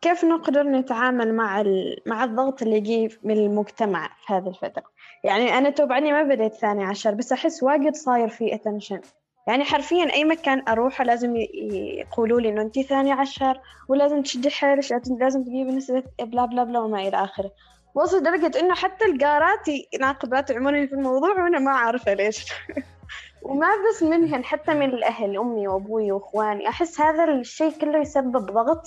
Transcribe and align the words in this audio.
كيف 0.00 0.24
نقدر 0.24 0.62
نتعامل 0.62 1.34
مع 1.34 1.64
مع 2.06 2.24
الضغط 2.24 2.62
اللي 2.62 2.76
يجي 2.76 3.18
من 3.22 3.36
المجتمع 3.36 4.08
في 4.26 4.32
هذه 4.32 4.48
الفترة؟ 4.48 4.84
يعني 5.24 5.58
أنا 5.58 5.70
توبعني 5.70 6.12
ما 6.12 6.22
بديت 6.22 6.54
ثاني 6.54 6.84
عشر 6.84 7.14
بس 7.14 7.32
أحس 7.32 7.62
واجد 7.62 7.94
صاير 7.94 8.28
في 8.28 8.54
اتنشن 8.54 9.00
يعني 9.48 9.64
حرفيا 9.64 10.12
أي 10.14 10.24
مكان 10.24 10.62
أروحه 10.68 11.04
لازم 11.04 11.36
يقولوا 11.36 12.40
لي 12.40 12.48
إنه 12.48 12.62
أنت 12.62 12.80
ثاني 12.80 13.12
عشر 13.12 13.60
ولازم 13.88 14.22
تشدي 14.22 14.50
حيلك 14.50 14.84
لازم 15.20 15.44
تجيبي 15.44 15.70
نسبة 15.70 16.02
بلا 16.20 16.44
بلا 16.44 16.64
بلا 16.64 16.80
وما 16.80 17.00
إلى 17.08 17.24
آخره. 17.24 17.52
وصل 17.94 18.22
درجة 18.22 18.58
إنه 18.60 18.74
حتى 18.74 19.04
الجارات 19.04 19.66
ناقبات 20.00 20.52
عمري 20.52 20.86
في 20.86 20.94
الموضوع 20.94 21.30
وأنا 21.30 21.58
ما 21.58 21.70
عارفة 21.70 22.14
ليش. 22.14 22.52
وما 23.42 23.66
بس 23.90 24.02
منهن 24.02 24.44
حتى 24.44 24.74
من 24.74 24.88
الأهل 24.90 25.38
أمي 25.38 25.68
وأبوي 25.68 26.12
وإخواني. 26.12 26.68
أحس 26.68 27.00
هذا 27.00 27.24
الشيء 27.24 27.70
كله 27.70 27.98
يسبب 27.98 28.46
ضغط. 28.46 28.82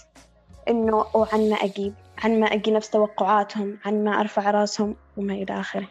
إنه 0.67 1.05
وعن 1.13 1.49
ما 1.49 1.55
أجيب 1.55 1.93
عن 2.17 2.39
ما 2.39 2.45
أجي 2.45 2.71
نفس 2.71 2.89
توقعاتهم 2.89 3.79
عن 3.85 4.03
ما 4.03 4.19
أرفع 4.19 4.51
رأسهم 4.51 4.95
وما 5.17 5.33
إلى 5.33 5.59
آخره. 5.59 5.87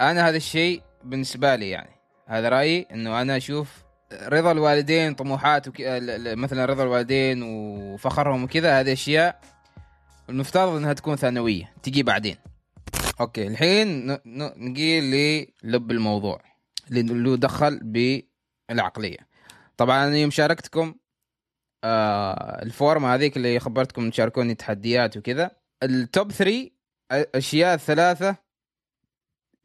أنا 0.00 0.28
هذا 0.28 0.36
الشيء 0.36 0.82
بالنسبة 1.04 1.54
لي 1.54 1.70
يعني. 1.70 1.90
هذا 2.26 2.48
رأيي 2.48 2.86
إنه 2.92 3.20
أنا 3.20 3.36
أشوف 3.36 3.84
رضا 4.12 4.52
الوالدين 4.52 5.14
طموحات 5.14 5.68
وك... 5.68 5.74
مثلا 6.36 6.64
رضا 6.64 6.82
الوالدين 6.82 7.42
وفخرهم 7.42 8.44
وكذا 8.44 8.80
هذه 8.80 8.92
أشياء 8.92 9.40
المفترض 10.28 10.76
إنها 10.76 10.92
تكون 10.92 11.16
ثانوية 11.16 11.72
تجي 11.82 12.02
بعدين. 12.02 12.36
أوكي 13.20 13.46
الحين 13.46 14.06
ن... 14.06 14.18
ن... 14.26 14.52
نجي 14.56 15.00
للب 15.64 15.90
الموضوع 15.90 16.40
اللي 16.90 17.36
دخل 17.36 17.80
بالعقلية. 18.68 19.28
طبعا 19.76 20.06
أنا 20.06 20.16
يوم 20.16 20.30
شاركتكم 20.30 20.94
آه 21.84 22.62
ال 22.62 22.70
form 22.70 23.04
هذيك 23.04 23.36
اللي 23.36 23.60
خبرتكم 23.60 24.10
تشاركوني 24.10 24.54
تحديات 24.54 25.16
وكذا. 25.16 25.50
ال 25.82 25.95
top 25.95 26.32
3 26.32 26.70
أشياء 27.10 27.74
الثلاثه 27.74 28.36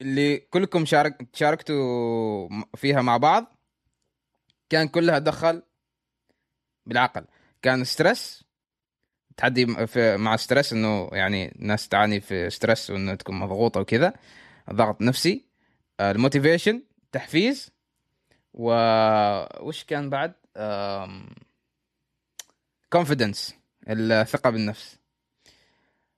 اللي 0.02 0.38
كلكم 0.38 0.86
شارك 0.86 1.28
شاركتوا 1.34 2.50
فيها 2.76 3.02
مع 3.02 3.18
بعض. 3.18 3.58
كان 4.70 4.88
كلها 4.88 5.20
دخل 5.20 5.64
بالعقل. 6.86 7.26
كان 7.62 7.84
stress 7.84 8.44
تحدي 9.38 9.66
مع 9.98 10.36
stress 10.36 10.74
إنه 10.74 11.10
يعني 11.12 11.56
الناس 11.56 11.88
تعاني 11.88 12.20
في 12.20 12.50
stress 12.50 12.90
وإنه 12.90 13.16
تكون 13.16 13.40
مضغوطة 13.40 13.80
وكذا. 13.80 14.14
ضغط 14.74 15.02
نفسي. 15.02 15.46
ال 16.02 16.09
motivation 16.09 16.84
تحفيز. 17.12 17.72
و 18.54 18.74
وش 19.62 19.84
كان 19.84 20.10
بعد؟ 20.10 20.34
confidence 22.94 23.56
الثقة 23.88 24.50
بالنفس. 24.50 25.00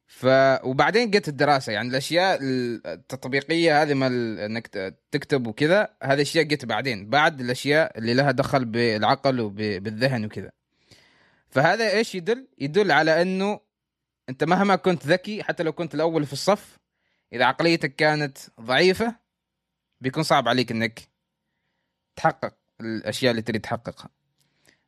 ف 0.08 0.26
وبعدين 0.64 1.12
جت 1.12 1.28
الدراسة 1.28 1.74
يعني 1.74 1.90
الأشياء 1.90 2.40
التطبيقية 2.42 3.82
هذه 3.82 3.94
ما 3.94 4.08
إنك 4.46 4.68
تكتب 5.12 5.48
وكذا 5.48 5.90
هذه 6.04 6.22
أشياء 6.22 6.44
جت 6.44 6.66
بعدين 6.66 7.10
بعد 7.10 7.42
الأشياء 7.42 7.98
اللي 7.98 8.14
لها 8.14 8.32
دخل 8.32 8.66
بالعقل 8.66 9.40
وبالذهن 9.40 10.26
وكذا. 10.26 10.52
فهذا 11.50 11.90
إيش 11.92 12.16
يدل؟ 12.16 12.48
يدل 12.58 12.92
على 12.92 13.22
إنه 13.22 13.60
أنت 14.30 14.44
مهما 14.44 14.76
كنت 14.76 15.08
ذكي 15.08 15.44
حتى 15.44 15.64
لو 15.64 15.74
كنت 15.74 15.96
الأول 15.96 16.26
في 16.26 16.34
الصف 16.34 16.80
إذا 17.34 17.46
عقليتك 17.46 17.96
كانت 17.96 18.38
ضعيفة 18.62 19.16
بيكون 20.02 20.24
صعب 20.24 20.48
عليك 20.48 20.72
إنك 20.72 21.00
تحقق 22.16 22.54
الأشياء 22.82 23.32
اللي 23.32 23.42
تريد 23.42 23.62
تحققها. 23.62 24.10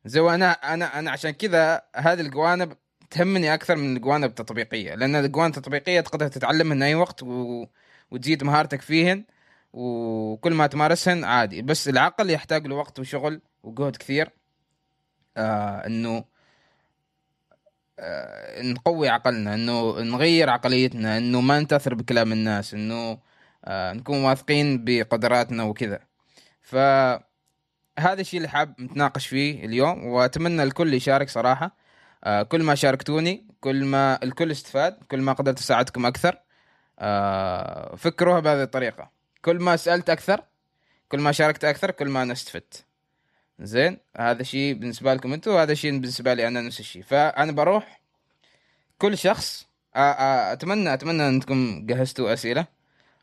زي 0.04 0.20
أنا 0.20 0.52
أنا 0.52 0.98
أنا 0.98 1.10
عشان 1.10 1.30
كذا 1.30 1.82
هذه 1.96 2.20
الجوانب 2.20 2.72
تهمني 3.10 3.54
أكثر 3.54 3.76
من 3.76 3.96
الجوانب 3.96 4.30
التطبيقية 4.30 4.94
لأن 4.94 5.16
الجوانب 5.16 5.56
التطبيقية 5.56 6.00
تقدر 6.00 6.28
تتعلمها 6.28 6.74
من 6.74 6.82
أي 6.82 6.94
وقت 6.94 7.22
و... 7.22 7.66
وتزيد 8.10 8.44
مهارتك 8.44 8.80
فيهن 8.82 9.24
وكل 9.72 10.54
ما 10.54 10.66
تمارسهن 10.66 11.24
عادي. 11.24 11.62
بس 11.62 11.88
العقل 11.88 12.30
يحتاج 12.30 12.66
له 12.66 12.74
وقت 12.76 12.98
وشغل 13.00 13.40
وجهد 13.62 13.96
كثير 13.96 14.30
آه 15.36 15.86
إنه 15.86 16.24
آه 17.98 18.62
نقوي 18.62 19.08
عقلنا 19.08 19.54
إنه 19.54 20.00
نغير 20.00 20.50
عقليتنا 20.50 21.18
إنه 21.18 21.40
ما 21.40 21.60
نتأثر 21.60 21.94
بكلام 21.94 22.32
الناس 22.32 22.74
إنه 22.74 23.18
آه 23.64 23.92
نكون 23.92 24.24
واثقين 24.24 24.84
بقدراتنا 24.84 25.64
وكذا. 25.64 26.00
ف 26.62 26.76
هذا 27.98 28.20
الشيء 28.20 28.38
اللي 28.38 28.48
حاب 28.48 28.80
نتناقش 28.80 29.26
فيه 29.26 29.64
اليوم 29.64 30.06
وأتمنى 30.06 30.62
الكل 30.62 30.94
يشارك 30.94 31.28
صراحة. 31.28 31.76
آه 32.24 32.42
كل 32.42 32.62
ما 32.62 32.74
شاركتوني 32.74 33.46
كل 33.60 33.84
ما 33.84 34.18
الكل 34.22 34.50
استفاد 34.50 34.98
كل 35.10 35.20
ما 35.20 35.32
قدرت 35.32 35.58
أساعدكم 35.58 36.06
أكثر. 36.06 36.38
آه 36.98 37.96
فكروها 37.96 38.40
بهذه 38.40 38.62
الطريقة. 38.62 39.10
كل 39.44 39.58
ما 39.58 39.76
سألت 39.76 40.10
أكثر 40.10 40.44
كل 41.08 41.20
ما 41.20 41.32
شاركت 41.32 41.64
أكثر 41.64 41.90
كل 41.90 42.08
ما 42.08 42.22
أنا 42.22 42.32
استفدت. 42.32 42.84
زين؟ 43.60 43.98
هذا 44.16 44.42
شيء 44.42 44.74
بالنسبة 44.74 45.14
لكم 45.14 45.32
أنتم 45.32 45.50
وهذا 45.50 45.74
شيء 45.74 45.90
بالنسبة 45.90 46.34
لي 46.34 46.48
أنا 46.48 46.60
نفس 46.60 46.80
الشيء. 46.80 47.02
فأنا 47.02 47.52
بروح 47.52 48.00
كل 48.98 49.18
شخص 49.18 49.66
آه 49.96 49.98
آه 49.98 50.52
أتمنى 50.52 50.94
أتمنى 50.94 51.28
أنكم 51.28 51.86
جهزتوا 51.86 52.32
أسئلة. 52.32 52.77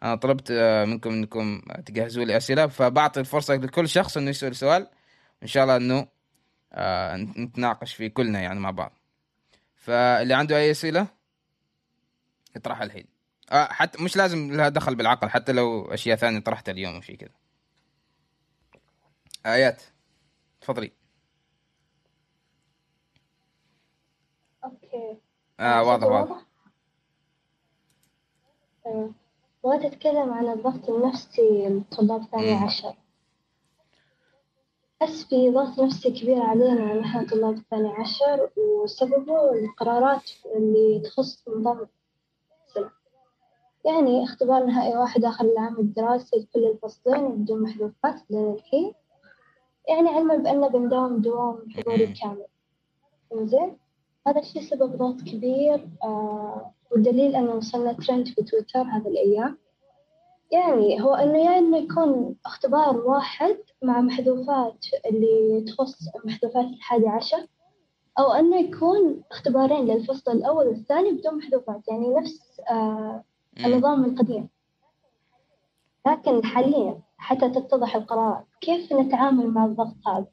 أنا 0.05 0.15
طلبت 0.15 0.51
آه، 0.51 0.85
منكم 0.85 1.09
إنكم 1.09 1.61
تجهزوا 1.85 2.25
لي 2.25 2.37
أسئلة 2.37 2.67
فبعطي 2.67 3.19
الفرصة 3.19 3.55
لكل 3.55 3.89
شخص 3.89 4.17
إنه 4.17 4.29
يسأل 4.29 4.55
سؤال. 4.55 4.87
إن 5.43 5.47
شاء 5.47 5.63
الله 5.63 5.75
إنه 5.75 6.07
آه، 6.73 7.15
نتناقش 7.17 7.95
فيه 7.95 8.07
كلنا 8.07 8.41
يعني 8.41 8.59
مع 8.59 8.71
بعض. 8.71 8.93
فاللي 9.75 10.33
عنده 10.33 10.57
أي 10.57 10.71
أسئلة 10.71 11.07
يطرحها 12.55 12.83
الحين. 12.83 13.05
آه 13.51 13.65
حتى 13.65 14.03
مش 14.03 14.17
لازم 14.17 14.51
لها 14.51 14.69
دخل 14.69 14.95
بالعقل 14.95 15.29
حتى 15.29 15.51
لو 15.51 15.85
أشياء 15.93 16.17
ثانية 16.17 16.39
طرحتها 16.39 16.71
اليوم 16.71 16.97
وشي 16.97 17.17
كذا. 17.17 17.29
آيات. 19.45 19.83
تفضلي. 20.61 20.91
أوكي. 24.63 25.17
آه 25.59 25.83
واضح 25.83 26.07
واضح. 26.07 26.45
بغيت 29.65 29.85
أتكلم 29.85 30.33
عن 30.33 30.47
الضغط 30.47 30.89
النفسي 30.89 31.67
لطلاب 31.69 32.23
ثاني 32.31 32.53
عشر. 32.53 32.95
أحس 35.01 35.23
في 35.29 35.49
ضغط 35.51 35.79
نفسي 35.79 36.11
كبير 36.11 36.41
علينا 36.41 36.93
نحن 36.93 37.25
طلاب 37.25 37.53
الثاني 37.53 37.87
عشر 37.89 38.49
وسببه 38.57 39.51
القرارات 39.51 40.23
اللي 40.55 40.99
تخص 40.99 41.49
نظام 41.49 41.87
السنة 42.67 42.91
يعني 43.85 44.23
اختبار 44.23 44.65
نهائي 44.65 44.97
واحد 44.97 45.25
آخر 45.25 45.45
العام 45.45 45.79
الدراسي 45.79 46.35
لكل 46.35 46.65
الفصلين 46.65 47.31
بدون 47.31 47.61
محذوفات 47.63 48.15
لين 48.29 48.53
الحين. 48.53 48.93
يعني 49.89 50.09
علما 50.09 50.35
بأننا 50.35 50.67
بنداوم 50.67 51.17
دوام 51.21 51.65
حضوري 51.77 52.07
كامل. 52.07 52.45
إنزين؟ 53.33 53.77
هذا 54.27 54.39
الشي 54.39 54.61
سبب 54.61 54.97
ضغط 54.97 55.21
كبير 55.21 55.87
آه 56.03 56.71
والدليل 56.91 57.35
أنه 57.35 57.51
وصلنا 57.51 57.93
ترند 57.93 58.27
في 58.27 58.43
تويتر 58.43 58.81
هذه 58.81 59.07
الأيام. 59.07 59.57
يعني 60.51 61.01
هو 61.01 61.15
إنه 61.15 61.37
يا 61.37 61.57
إنه 61.59 61.77
يكون 61.77 62.35
اختبار 62.45 62.97
واحد 62.97 63.57
مع 63.81 64.01
محذوفات 64.01 64.85
اللي 65.05 65.61
تخص 65.67 65.95
محذوفات 66.25 66.65
الحادي 66.65 67.07
عشر 67.07 67.47
أو 68.19 68.31
إنه 68.31 68.57
يكون 68.57 69.23
اختبارين 69.31 69.85
للفصل 69.85 70.31
الأول 70.31 70.67
والثاني 70.67 71.11
بدون 71.11 71.37
محذوفات 71.37 71.87
يعني 71.87 72.15
نفس 72.15 72.61
آه 72.69 73.23
النظام 73.65 74.05
القديم 74.05 74.49
لكن 76.07 76.45
حاليا 76.45 76.99
حتى 77.17 77.49
تتضح 77.49 77.95
القرارات 77.95 78.45
كيف 78.61 78.93
نتعامل 78.93 79.47
مع 79.47 79.65
الضغط 79.65 79.95
هذا؟ 80.07 80.25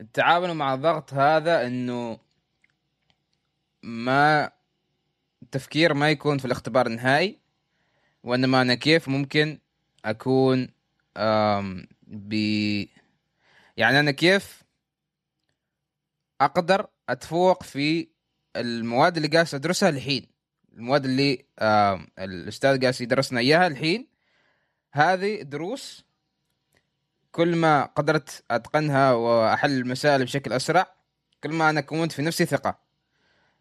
التعامل 0.00 0.54
مع 0.54 0.74
الضغط 0.74 1.14
هذا 1.14 1.66
إنه 1.66 2.18
ما 3.82 4.50
التفكير 5.42 5.94
ما 5.94 6.10
يكون 6.10 6.38
في 6.38 6.44
الاختبار 6.44 6.86
النهائي 6.86 7.38
وإنما 8.22 8.62
أنا 8.62 8.74
كيف 8.74 9.08
ممكن 9.08 9.58
أكون 10.04 10.68
ب 12.06 12.32
يعني 13.76 14.00
أنا 14.00 14.10
كيف 14.10 14.62
أقدر 16.40 16.86
أتفوق 17.08 17.62
في 17.62 18.08
المواد 18.56 19.16
اللي 19.16 19.28
جالس 19.28 19.54
أدرسها 19.54 19.88
الحين 19.88 20.26
المواد 20.72 21.04
اللي 21.04 21.44
الأستاذ 22.18 22.78
جالس 22.78 23.00
يدرسنا 23.00 23.40
إياها 23.40 23.66
الحين. 23.66 24.06
هذه 24.92 25.42
دروس 25.42 26.05
كل 27.36 27.56
ما 27.56 27.84
قدرت 27.84 28.44
أتقنها 28.50 29.12
وأحل 29.12 29.70
المسائل 29.70 30.24
بشكل 30.24 30.52
أسرع 30.52 30.86
كل 31.42 31.50
ما 31.50 31.70
أنا 31.70 31.80
كونت 31.80 32.12
في 32.12 32.22
نفسي 32.22 32.44
ثقة. 32.44 32.78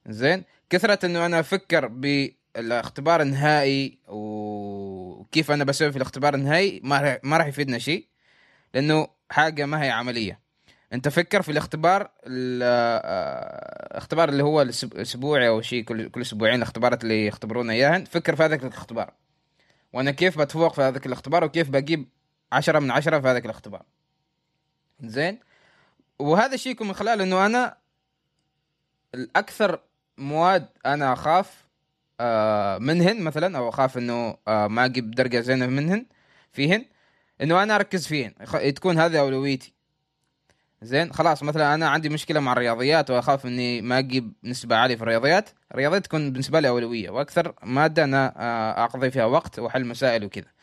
زين؟ 0.08 0.44
كثرة 0.70 1.06
إنه 1.06 1.26
أنا 1.26 1.40
أفكر 1.40 1.88
بالاختبار 1.88 3.22
النهائي 3.22 4.00
وكيف 4.08 5.52
أنا 5.52 5.64
بسوي 5.64 5.92
في 5.92 5.98
الاختبار 5.98 6.36
النهائي 6.36 6.82
ما 6.84 7.20
ما 7.24 7.38
راح 7.38 7.48
يفيدنا 7.48 7.78
شيء 7.78 8.08
لأنه 8.74 9.08
حاجة 9.30 9.66
ما 9.66 9.84
هي 9.84 9.90
عملية. 9.90 10.40
أنت 10.94 11.08
فكر 11.08 11.42
في 11.42 11.52
الاختبار 11.52 12.10
الاختبار 12.28 14.30
اللي 14.30 14.44
هو 14.44 14.62
الأسبوعي 14.62 15.48
أو 15.48 15.62
شيء 15.62 15.84
كل 15.84 16.10
كل 16.10 16.22
أسبوعين 16.22 16.56
الاختبارات 16.56 17.04
اللي 17.04 17.28
يختبرونا 17.28 17.74
اياها 17.74 18.04
فكر 18.04 18.36
في 18.36 18.44
هذاك 18.44 18.64
الاختبار. 18.64 19.14
وأنا 19.94 20.12
كيف 20.12 20.40
بتفوق 20.40 20.74
في 20.74 20.82
هذاك 20.82 21.06
الاختبار 21.06 21.44
وكيف 21.44 21.70
بجيب 21.70 22.08
عشرة 22.52 22.80
من 22.80 22.92
عشرة 22.92 23.20
في 23.20 23.28
هذاك 23.28 23.46
الاختبار. 23.46 23.84
زين؟ 25.02 25.40
وهذا 26.20 26.54
الشيء 26.54 26.72
يكون 26.72 26.88
من 26.88 26.94
خلال 26.94 27.22
إنه 27.22 27.46
أنا 27.46 27.78
الأكثر 29.16 29.80
مواد 30.18 30.68
أنا 30.86 31.14
أخاف 31.14 31.66
آه 32.20 32.78
منهن 32.78 33.22
مثلا 33.22 33.58
أو 33.58 33.70
أخاف 33.70 33.98
إنه 33.98 34.38
آه 34.48 34.68
ما 34.68 34.86
أجيب 34.86 35.12
درجة 35.12 35.40
زينة 35.40 35.68
منهن 35.68 36.06
فيهن 36.52 36.86
إنه 37.42 37.64
أنا 37.64 37.76
أركز 37.76 38.08
فيهن. 38.08 38.34
تكون 38.74 39.00
هذه 39.00 39.20
أولويتي. 39.20 39.74
زين؟ 40.82 41.14
خلاص 41.14 41.44
مثلا 41.44 41.74
أنا 41.74 41.90
عندي 41.90 42.10
مشكلة 42.10 42.40
مع 42.40 42.52
الرياضيات 42.52 43.12
وأخاف 43.12 43.46
إني 43.46 43.82
ما 43.82 44.00
أجيب 44.00 44.34
نسبة 44.44 44.76
عالية 44.76 44.96
في 44.96 45.02
الرياضيات. 45.02 45.50
الرياضيات 45.72 46.06
تكون 46.06 46.32
بالنسبة 46.32 46.60
لي 46.60 46.68
أولوية 46.68 47.10
وأكثر 47.10 47.54
مادة 47.64 48.04
أنا 48.04 48.34
آه، 48.38 48.84
أقضي 48.84 49.12
فيها 49.12 49.26
وقت 49.26 49.60
واحل 49.60 49.86
مسائل 49.86 50.26
وكذا. 50.26 50.55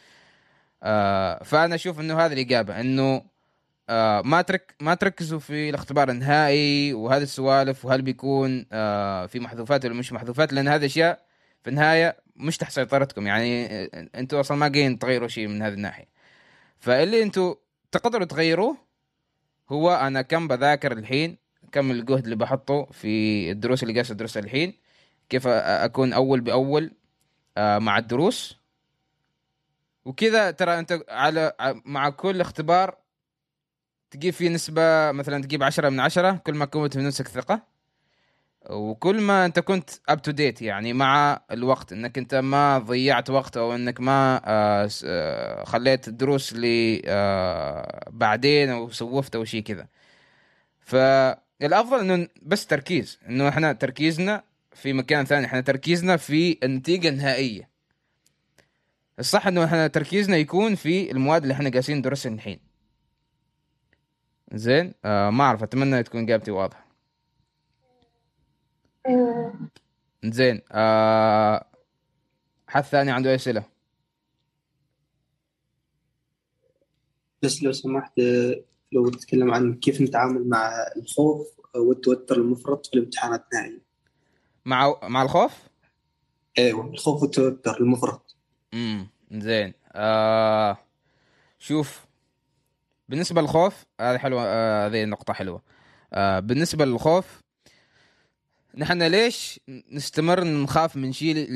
آه، 0.82 1.42
فأنا 1.44 1.74
أشوف 1.74 2.00
إنه 2.00 2.20
هذه 2.20 2.32
الإجابة 2.32 2.80
إنه 2.80 3.22
آه، 3.88 4.22
ما 4.22 4.42
ترك 4.42 4.74
ما 4.80 4.94
تركزوا 4.94 5.38
في 5.38 5.70
الاختبار 5.70 6.10
النهائي 6.10 6.92
وهذه 6.92 7.22
السوالف 7.22 7.84
وهل 7.84 8.02
بيكون 8.02 8.64
في 9.26 9.38
محذوفات 9.40 9.84
ولا 9.84 9.94
مش 9.94 10.12
محذوفات 10.12 10.52
لأن 10.52 10.68
هذه 10.68 10.86
أشياء 10.86 11.32
في 11.62 11.70
النهاية 11.70 12.16
مش 12.36 12.56
تحت 12.56 12.72
سيطرتكم. 12.72 13.26
يعني 13.26 13.66
أنتم 14.14 14.36
أصلا 14.36 14.56
ما 14.56 14.68
جايين 14.68 14.98
تغيروا 14.98 15.28
شيء 15.28 15.48
من 15.48 15.62
هذه 15.62 15.72
الناحية. 15.74 16.06
فاللي 16.78 17.22
أنتم 17.22 17.54
تقدروا 17.92 18.26
تغيروه 18.26 18.76
هو 19.72 19.94
أنا 19.94 20.22
كم 20.22 20.48
بذاكر 20.48 20.92
الحين 20.92 21.36
كم 21.72 21.90
الجهد 21.90 22.24
اللي 22.24 22.36
بحطه 22.36 22.84
في 22.92 23.50
الدروس 23.50 23.82
اللي 23.82 23.94
جالس 23.94 24.10
ادرسها 24.10 24.42
الحين 24.42 24.74
كيف 25.28 25.46
أكون 25.46 26.12
أول 26.12 26.40
بأول 26.40 26.90
آه، 27.56 27.78
مع 27.78 27.98
الدروس. 27.98 28.61
وكذا 30.04 30.50
ترى 30.50 30.78
أنت 30.78 31.04
على 31.08 31.52
مع 31.84 32.10
كل 32.10 32.40
اختبار 32.40 32.96
تجيب 34.10 34.32
فيه 34.34 34.48
نسبة 34.48 35.12
مثلا 35.12 35.42
تجيب 35.42 35.62
عشرة 35.62 35.88
من 35.88 36.00
عشرة 36.00 36.32
كل 36.32 36.54
ما 36.54 36.64
كنت 36.64 36.98
نفسك 36.98 37.28
ثقة. 37.28 37.72
وكل 38.70 39.20
ما 39.20 39.46
أنت 39.46 39.58
كنت 39.58 39.90
up 40.08 40.22
to 40.22 40.30
date 40.30 40.62
يعني 40.62 40.92
مع 40.92 41.40
الوقت 41.50 41.92
إنك 41.92 42.18
أنت 42.18 42.34
ما 42.34 42.78
ضيعت 42.78 43.30
وقت 43.30 43.56
أو 43.56 43.74
إنك 43.74 44.00
ما 44.00 44.40
آه، 44.44 44.88
آه، 45.04 45.64
خليت 45.64 46.08
الدروس 46.08 46.52
اللي 46.52 47.02
آه، 47.06 48.10
بعدين 48.10 48.70
أو 48.70 48.90
سوفت 48.90 49.36
أو 49.36 49.44
شيء 49.44 49.62
كذا. 49.62 49.86
فالافضل 50.80 52.00
إنه 52.00 52.28
بس 52.42 52.66
تركيز 52.66 53.18
إنه 53.28 53.48
إحنا 53.48 53.72
تركيزنا 53.72 54.44
في 54.74 54.92
مكان 54.92 55.24
ثاني 55.24 55.46
إحنا 55.46 55.60
تركيزنا 55.60 56.16
في 56.16 56.58
النتيجة 56.62 57.08
النهائية. 57.08 57.71
الصح 59.22 59.46
إنه 59.46 59.64
إحنا 59.64 59.86
تركيزنا 59.86 60.36
يكون 60.36 60.74
في 60.74 61.10
المواد 61.10 61.42
اللي 61.42 61.54
إحنا 61.54 61.68
جالسين 61.68 61.96
ندرسها 61.98 62.32
الحين. 62.32 62.60
زين؟ 64.52 64.94
آه 65.04 65.30
ما 65.30 65.44
أعرف 65.44 65.62
أتمنى 65.62 66.02
تكون 66.02 66.22
إجابتي 66.22 66.50
واضحة. 66.50 66.86
زين 70.24 70.60
آه 70.72 71.66
حد 72.68 72.82
ثاني 72.84 73.10
عنده 73.10 73.34
أسئلة؟ 73.34 73.64
بس 77.42 77.62
لو 77.62 77.72
سمحت 77.72 78.12
لو 78.92 79.08
تتكلم 79.08 79.54
عن 79.54 79.74
كيف 79.74 80.00
نتعامل 80.00 80.48
مع 80.48 80.72
الخوف 80.96 81.46
والتوتر 81.76 82.36
المفرط 82.36 82.86
في 82.86 82.94
الامتحانات 82.94 83.44
النهائية 83.52 83.82
مع 84.64 84.94
مع 85.02 85.22
الخوف؟ 85.22 85.52
أيوه 86.58 86.86
الخوف 86.86 87.22
والتوتر 87.22 87.80
المفرط. 87.80 88.36
امم 88.74 89.11
زين. 89.32 89.74
آه 89.92 90.78
شوف 91.58 92.06
بالنسبة 93.08 93.40
للخوف 93.40 93.84
هذه 94.00 94.18
حلوة 94.18 94.42
آه، 94.46 94.86
هذه 94.86 95.02
آه 95.02 95.04
نقطة 95.04 95.32
حلوة. 95.32 95.62
آه 96.12 96.40
بالنسبة 96.40 96.84
للخوف 96.84 97.42
نحن 98.76 99.02
ليش 99.02 99.60
نستمر 99.92 100.44
نخاف 100.44 100.96
من 100.96 101.12
شيء. 101.12 101.48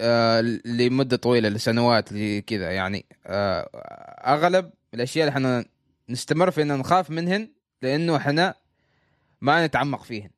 آه 0.00 0.40
لمدة 0.64 1.16
طويلة 1.16 1.48
لسنوات 1.48 2.08
كذا 2.46 2.72
يعني 2.72 3.06
آه 3.26 3.68
أغلب 4.26 4.70
الأشياء 4.94 5.28
اللي 5.28 5.36
إحنا 5.36 5.64
نستمر 6.08 6.50
في 6.50 6.62
إن 6.62 6.78
نخاف 6.78 7.10
منهن 7.10 7.48
لأنه 7.82 8.16
إحنا 8.16 8.54
ما 9.40 9.66
نتعمق 9.66 10.02
فيهن. 10.02 10.30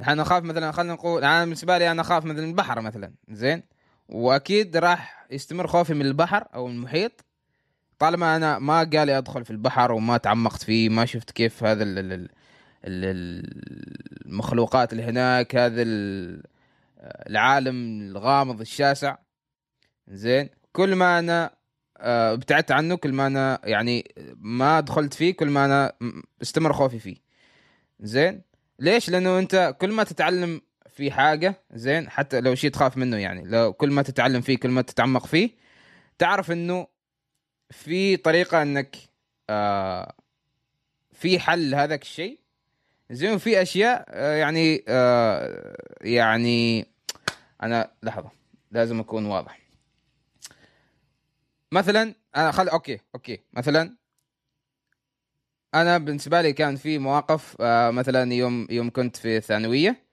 إحنا 0.00 0.14
نخاف 0.14 0.42
مثلا 0.42 0.72
خلينا 0.72 0.92
نقول 0.92 1.24
أنا 1.24 1.44
بالنسبة 1.44 1.78
لي 1.78 1.90
أنا 1.90 2.02
اخاف 2.02 2.24
مثلا 2.24 2.44
البحر 2.44 2.80
مثلا 2.80 3.12
زين؟ 3.28 3.62
وأكيد 4.08 4.76
راح 4.76 5.19
يستمر 5.30 5.66
خوفي 5.66 5.94
من 5.94 6.06
البحر 6.06 6.44
أو 6.54 6.68
المحيط. 6.68 7.24
طالما 7.98 8.36
أنا 8.36 8.58
ما 8.58 8.78
قالي 8.78 9.18
أدخل 9.18 9.44
في 9.44 9.50
البحر 9.50 9.92
وما 9.92 10.16
تعمقت 10.16 10.62
فيه 10.62 10.88
ما 10.88 11.04
شفت 11.04 11.30
كيف 11.30 11.64
هذا 11.64 11.84
ال 11.84 12.28
المخلوقات 14.26 14.92
اللي 14.92 15.02
هناك 15.04 15.56
هذا 15.56 15.82
العالم 17.02 18.00
الغامض 18.00 18.60
الشاسع. 18.60 19.16
زين؟ 20.08 20.48
كل 20.72 20.94
ما 20.94 21.18
أنا 21.18 21.50
آه، 21.98 22.32
ابتعدت 22.32 22.70
عنه 22.70 22.96
كل 22.96 23.12
ما 23.12 23.26
أنا 23.26 23.60
يعني 23.64 24.14
ما 24.36 24.80
دخلت 24.80 25.14
فيه 25.14 25.36
كل 25.36 25.50
ما 25.50 25.64
أنا 25.64 25.92
استمر 26.42 26.72
خوفي 26.72 26.98
فيه. 26.98 27.16
زين؟ 28.00 28.42
ليش؟ 28.78 29.10
لأنه 29.10 29.38
أنت 29.38 29.76
كل 29.80 29.92
ما 29.92 30.04
تتعلم 30.04 30.60
في 31.00 31.10
حاجة 31.10 31.54
زين 31.72 32.10
حتى 32.10 32.40
لو 32.40 32.54
شيء 32.54 32.70
تخاف 32.70 32.96
منه 32.96 33.16
يعني. 33.16 33.42
لو 33.44 33.72
كل 33.72 33.90
ما 33.90 34.02
تتعلم 34.02 34.40
فيه 34.40 34.56
كل 34.58 34.68
ما 34.68 34.82
تتعمق 34.82 35.26
فيه 35.26 35.50
تعرف 36.18 36.50
إنه 36.50 36.86
في 37.70 38.16
طريقة 38.16 38.62
إنك 38.62 38.96
آه 39.50 40.14
في 41.12 41.38
حل 41.38 41.70
لهذاك 41.70 42.02
الشيء. 42.02 42.40
زين 43.10 43.38
في 43.38 43.62
أشياء 43.62 44.04
آه، 44.08 44.36
يعني 44.36 44.84
آه 44.88 45.76
يعني 46.00 46.86
أنا 47.62 47.90
لحظة 48.02 48.30
لازم 48.70 49.00
أكون 49.00 49.26
واضح. 49.26 49.60
مثلا 51.72 52.14
أنا 52.36 52.50
خل 52.50 52.68
okay 52.68 53.00
okay. 53.14 53.40
مثلا 53.52 53.96
أنا 55.74 55.98
بالنسبة 55.98 56.42
لي 56.42 56.52
كان 56.52 56.76
في 56.76 56.98
مواقف 56.98 57.56
آه 57.60 57.90
مثلا 57.90 58.34
يوم 58.34 58.66
يوم 58.70 58.90
كنت 58.90 59.16
في 59.16 59.36
الثانوية. 59.36 60.09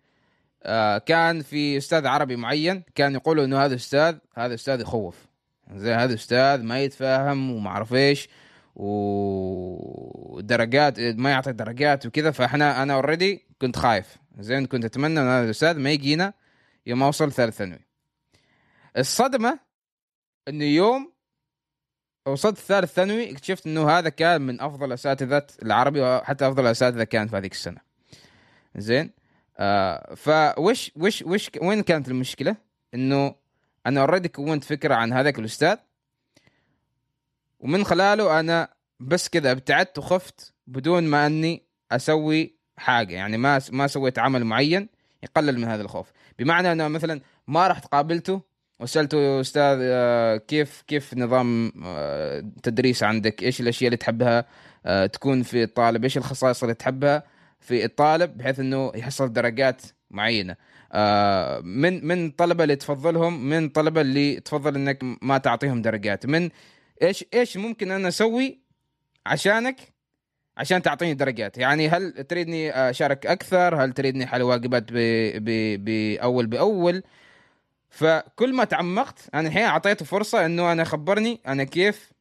كان 1.05 1.41
في 1.41 1.77
أستاذ 1.77 2.07
عربي 2.07 2.35
معين 2.35 2.83
كان 2.95 3.13
يقولوا 3.13 3.45
إنه 3.45 3.65
هذا 3.65 3.75
أستاذ 3.75 4.17
هذا 4.35 4.53
أستاذ 4.53 4.81
يخوف. 4.81 5.27
زي 5.73 5.93
هذا 5.93 6.13
أستاذ 6.13 6.63
ما 6.63 6.79
يتفاهم 6.79 7.51
وما 7.51 7.69
اعرف 7.69 7.93
إيش 7.93 8.29
ودرجات 10.35 10.99
ما 10.99 11.31
يعطي 11.31 11.51
درجات 11.51 12.05
وكذا. 12.05 12.31
فإحنا 12.31 12.83
أنا 12.83 12.93
اوريدي 12.93 13.45
كنت 13.61 13.75
خايف. 13.75 14.17
زين 14.39 14.65
كنت 14.65 14.85
أتمنى 14.85 15.19
إن 15.19 15.27
هذا 15.27 15.45
الاستاذ 15.45 15.79
ما 15.79 15.91
يجينا 15.91 16.33
يوم 16.85 17.03
أوصل 17.03 17.31
ثالث 17.31 17.57
ثانوي. 17.57 17.87
الصدمة 18.97 19.59
إنه 20.47 20.65
يوم 20.65 21.11
وصلت 22.27 22.57
ثالث 22.57 22.93
ثانوي 22.93 23.31
اكتشفت 23.31 23.67
إنه 23.67 23.89
هذا 23.89 24.09
كان 24.09 24.41
من 24.41 24.61
أفضل 24.61 24.93
أساتذة 24.93 25.47
العربي 25.63 26.01
وحتى 26.01 26.47
أفضل 26.47 26.67
أساتذة 26.67 27.03
كان 27.03 27.27
في 27.27 27.37
هذيك 27.37 27.51
السنة. 27.51 27.81
زين؟ 28.75 29.11
آه 29.57 30.15
فوش 30.15 30.91
وش 30.95 31.21
وش 31.21 31.51
وين 31.61 31.83
كانت 31.83 32.07
المشكلة؟ 32.07 32.55
إنه 32.93 33.35
أنا 33.85 34.01
already 34.01 34.27
كونت 34.27 34.63
فكرة 34.63 34.95
عن 34.95 35.13
هذاك 35.13 35.39
الأستاذ 35.39 35.77
ومن 37.59 37.83
خلاله 37.83 38.39
أنا 38.39 38.67
بس 38.99 39.29
كذا 39.29 39.51
ابتعدت 39.51 39.97
وخفت 39.97 40.53
بدون 40.67 41.03
ما 41.03 41.25
إني 41.25 41.63
أسوي 41.91 42.57
حاجة 42.77 43.13
يعني 43.13 43.37
ما 43.37 43.61
ما 43.71 43.87
سويت 43.87 44.19
عمل 44.19 44.43
معين 44.43 44.89
يقلل 45.23 45.59
من 45.59 45.63
هذا 45.63 45.81
الخوف. 45.81 46.11
بمعنى 46.39 46.71
إنه 46.71 46.87
مثلا 46.87 47.21
ما 47.47 47.67
رحت 47.67 47.85
قابلته 47.85 48.41
وسألته 48.79 49.17
يا 49.17 49.41
أستاذ 49.41 49.77
آه، 49.81 50.37
كيف 50.37 50.81
كيف 50.87 51.13
نظام 51.13 51.71
آه، 51.85 52.51
عندك؟ 53.01 53.43
إيش 53.43 53.61
الأشياء 53.61 53.87
اللي 53.87 53.97
تحبها؟ 53.97 54.45
تكون 55.05 55.43
في 55.43 55.63
الطالب؟ 55.63 56.03
إيش 56.03 56.17
الخصائص 56.17 56.63
اللي 56.63 56.75
تحبها؟ 56.75 57.23
في 57.59 57.85
الطالب 57.85 58.37
بحيث 58.37 58.59
إنه 58.59 58.91
يحصل 58.95 59.33
درجات 59.33 59.81
معينة. 60.11 60.55
من 61.63 62.07
من 62.07 62.25
الطلبه 62.25 62.63
اللي 62.63 62.75
تفضلهم 62.75 63.49
من 63.49 63.65
الطلبه 63.65 64.01
اللي 64.01 64.39
تفضل 64.39 64.75
إنك 64.75 64.99
ما 65.21 65.37
تعطيهم 65.37 65.81
درجات. 65.81 66.25
من 66.25 66.49
إيش 67.01 67.25
إيش 67.33 67.57
ممكن 67.57 67.91
أنا 67.91 68.07
أسوي 68.07 68.61
عشانك 69.25 69.79
عشان 70.57 70.81
تعطيني 70.81 71.13
درجات؟ 71.13 71.57
يعني 71.57 71.89
هل 71.89 72.23
تريدني 72.23 72.71
أشارك 72.71 73.25
أكثر؟ 73.25 73.83
هل 73.83 73.93
تريدني 73.93 74.27
حل 74.27 74.41
واجبات 74.41 74.83
بأول 75.79 76.47
بأول؟ 76.47 77.03
فكل 77.89 78.53
ما 78.53 78.63
تعمقت 78.63 79.29
أنا 79.33 79.47
الحين 79.47 79.63
أعطيته 79.63 80.05
فرصة 80.05 80.45
إنه 80.45 80.71
أنا 80.71 80.83
خبرني 80.83 81.41
أنا 81.47 81.63
كيف 81.63 82.11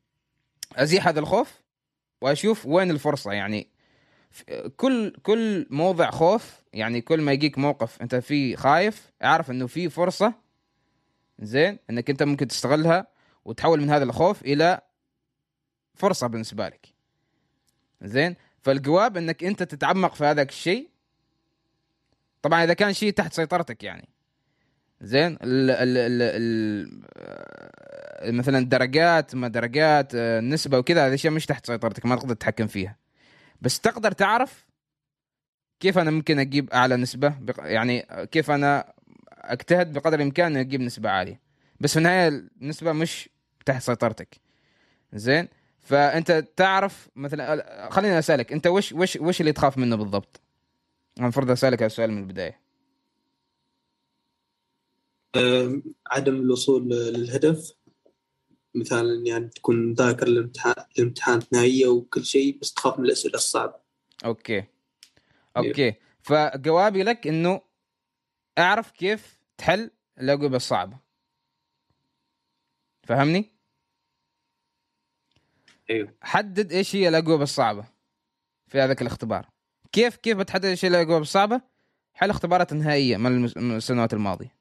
أزيح 0.77 1.09
هذا 1.09 1.21
الخوف 1.21 1.63
وأشوف 2.21 2.67
وين 2.67 2.91
الفرصة. 2.91 3.33
يعني 3.33 3.69
كل 4.77 5.11
كل 5.23 5.67
موضع 5.71 6.11
خوف 6.11 6.63
يعني 6.73 7.01
كل 7.01 7.21
ما 7.21 7.33
يجيك 7.33 7.59
موقف 7.59 8.03
انت 8.03 8.15
فيه 8.15 8.57
خايف 8.57 9.13
اعرف 9.25 9.51
انه 9.51 9.67
في 9.67 9.89
فرصة 9.89 10.35
زين 11.39 11.79
انك 11.91 12.11
انت 12.11 12.23
ممكن 12.23 12.49
تستغلها 12.49 13.07
وتحول 13.45 13.81
من 13.81 13.91
هذا 13.91 14.05
الخوف 14.05 14.43
إلى 14.43 14.81
فرصة 15.95 16.27
بالنسبة 16.27 16.69
لك. 16.69 16.87
زين؟ 18.03 18.37
فالجواب 18.63 19.17
انك 19.17 19.45
انت 19.45 19.63
تتعمق 19.63 20.15
في 20.15 20.25
هذاك 20.25 20.49
الشيء 20.49 20.91
طبعا 22.43 22.65
إذا 22.65 22.75
كان 22.75 22.93
شيء 22.93 23.13
تحت 23.13 23.33
سيطرتك 23.33 23.83
يعني. 23.83 24.09
زين؟ 25.01 25.33
ال 25.33 25.71
ال 25.71 25.99
ال 25.99 26.23
ال 26.23 27.03
آه، 27.17 28.31
مثلا 28.31 28.65
درجات 28.65 29.35
ما 29.35 29.49
درجات 29.49 30.15
آه، 30.15 30.39
النسبة 30.39 30.79
وكذا 30.79 31.07
هذه 31.07 31.15
أشياء 31.15 31.33
مش 31.33 31.47
تحت 31.47 31.67
سيطرتك 31.67 32.07
ما 32.07 32.17
تقدر 32.17 32.35
تتحكم 32.35 32.67
فيها. 32.67 32.97
بس 33.61 33.81
تقدر 33.81 34.13
تعرف 34.13 34.67
كيف 35.81 35.99
أنا 35.99 36.11
ممكن 36.11 36.39
أجيب 36.39 36.71
أعلى 36.71 36.97
نسبة؟ 36.97 37.35
يعني 37.59 38.07
كيف 38.33 38.51
أنا 38.51 38.93
أجتهد 39.33 39.93
بقدر 39.93 40.17
الإمكان 40.19 40.47
إني 40.47 40.61
أجيب 40.61 40.81
نسبة 40.81 41.11
عالية. 41.11 41.41
بس 41.81 41.93
في 41.93 41.99
النهاية 41.99 42.29
النسبة 42.63 42.93
مش 42.93 43.29
تحت 43.67 43.83
سيطرتك. 43.83 44.41
زين؟ 45.13 45.49
فأنت 45.83 46.45
تعرف 46.57 47.09
مثلا 47.17 47.91
خليني 47.91 48.19
أسألك 48.19 48.53
أنت 48.53 48.67
وش 48.67 48.93
وش 48.93 49.17
وش 49.17 49.41
اللي 49.41 49.53
تخاف 49.53 49.79
منه 49.79 49.97
بالضبط؟ 49.97 50.41
المفروض 51.19 51.51
أسألك 51.51 51.79
هذا 51.79 51.87
السؤال 51.87 52.13
من 52.13 52.19
البداية. 52.19 52.61
عدم 56.07 56.35
الوصول 56.35 56.89
للهدف. 56.89 57.73
مثلا 58.77 59.27
يعني 59.27 59.49
تكون 59.49 59.95
ذاكر 59.95 60.27
الامتحان 60.27 60.75
الامتحان 60.99 61.43
نهائية 61.53 61.87
وكل 61.87 62.25
شيء 62.25 62.59
بس 62.59 62.73
تخاف 62.75 62.99
من 62.99 63.05
الأسئلة 63.05 63.35
الصعبة. 63.35 63.75
okay. 64.25 64.65
okay. 65.57 65.95
فجوابي 66.23 67.03
لك 67.03 67.27
إنه 67.27 67.61
أعرف 68.59 68.91
كيف 68.91 69.39
تحل 69.59 69.91
الأجوبة 70.21 70.57
الصعبة. 70.57 70.99
فهمني؟ 73.03 73.53
أيوه. 75.91 76.15
حدد 76.23 76.73
إيش 76.73 76.97
هي 76.97 77.09
الأجوبة 77.09 77.43
الصعبة 77.43 77.85
في 78.69 78.81
هذاك 78.81 79.03
الاختبار. 79.03 79.49
كيف 79.93 80.17
كيف 80.17 80.39
بتحدد 80.39 80.65
إيش 80.65 80.85
هي 80.85 80.89
الأجوبة 80.89 81.19
الصعبة؟ 81.19 81.61
حل 82.15 82.31
اختبارات 82.31 82.73
نهائية 82.73 83.17
من 83.17 83.45
السنوات 83.77 84.13
الماضية. 84.13 84.57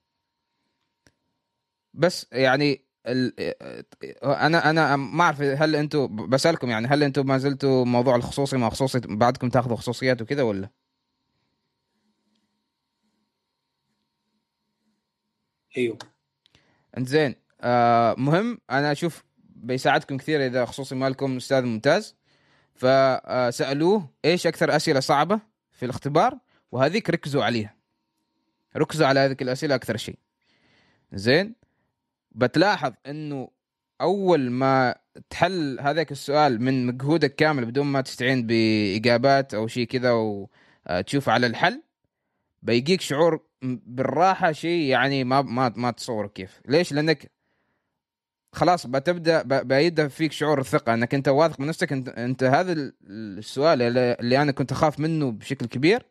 بس 1.94 2.28
يعني 2.32 2.85
ال... 3.08 3.34
أنا 4.24 4.70
أنا 4.70 4.96
ما 4.96 5.24
أعرف 5.24 5.42
هل 5.42 5.76
أنتم 5.76 6.30
بسألكم 6.30 6.70
يعني 6.70 6.88
هل 6.88 7.04
أنتم 7.04 7.28
ما 7.28 7.38
زلتوا 7.38 7.86
موضوع 7.86 8.16
الخصوصي 8.16 8.58
ما 8.58 8.70
خصوصي 8.70 9.00
بعدكم 9.00 9.50
تاخذوا 9.50 9.76
خصوصيات 9.78 10.22
وكذا 10.22 10.42
ولا؟ 10.44 10.70
أيوه. 15.78 15.98
إنزين 16.98 17.36
آه 17.62 18.16
مهم. 18.18 18.58
أنا 18.72 18.92
أشوف 18.92 19.24
بيساعدكم 19.40 20.18
كثير 20.18 20.46
إذا 20.46 20.66
خصوصي 20.66 20.96
مالكم 20.96 21.38
أستاذ 21.38 21.62
ممتاز. 21.66 22.16
فسألوه 22.76 24.10
إيش 24.26 24.48
أكثر 24.48 24.76
أسئلة 24.76 25.00
صعبة 25.00 25.40
في 25.72 25.86
الاختبار 25.86 26.40
وهذيك 26.72 27.10
ركزوا 27.10 27.44
عليها. 27.44 27.76
ركزوا 28.78 29.08
على 29.08 29.20
هذيك 29.20 29.42
الأسئلة 29.42 29.76
أكثر 29.76 29.98
شيء. 29.98 30.20
زين 31.14 31.56
بتلاحظ 32.36 32.94
إنه 33.08 33.50
أول 34.02 34.50
ما 34.52 34.96
تحل 35.30 35.80
هذاك 35.82 36.12
السؤال 36.12 36.62
من 36.62 36.86
مجهودك 36.86 37.36
كامل 37.36 37.66
بدون 37.66 37.86
ما 37.86 38.02
تستعين 38.02 38.48
بإجابات 38.48 39.54
أو 39.54 39.68
شيء 39.68 39.88
كذا 39.88 40.12
وتشوف 40.12 41.30
على 41.30 41.48
الحل 41.48 41.82
بيجيك 42.64 43.02
شعور 43.02 43.44
بالراحة 43.62 44.52
شيء 44.52 44.82
يعني 44.82 45.24
ما 45.24 45.42
ما 45.42 45.74
ما 45.76 45.92
تصور 45.92 46.28
كيف. 46.28 46.62
ليش؟ 46.68 46.94
لأنك 46.94 47.32
خلاص 48.54 48.88
بتبدأ 48.88 49.42
بيبدأ 49.62 50.08
فيك 50.08 50.32
شعور 50.32 50.60
الثقه 50.60 50.94
إنك 50.94 51.14
أنت 51.14 51.28
واثق 51.28 51.60
من 51.60 51.68
نفسك 51.68 51.92
أنت, 51.92 52.10
أنت 52.10 52.44
هذا 52.44 52.72
ال- 52.74 52.94
السؤال 53.38 53.82
اللي 53.98 54.42
أنا 54.42 54.52
كنت 54.52 54.72
أخاف 54.72 55.00
منه 55.00 55.32
بشكل 55.32 55.66
كبير 55.66 56.06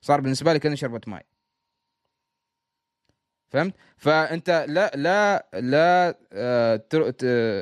صار 0.00 0.20
بالنسبة 0.20 0.52
لي 0.52 0.58
كانه 0.58 0.74
شربت 0.74 1.08
ماء 1.08 1.26
فهمت؟ 3.50 3.74
فأنت 3.96 4.66
لا 4.68 4.92
لا 4.94 5.46
لا 5.54 6.18
آه، 6.32 6.84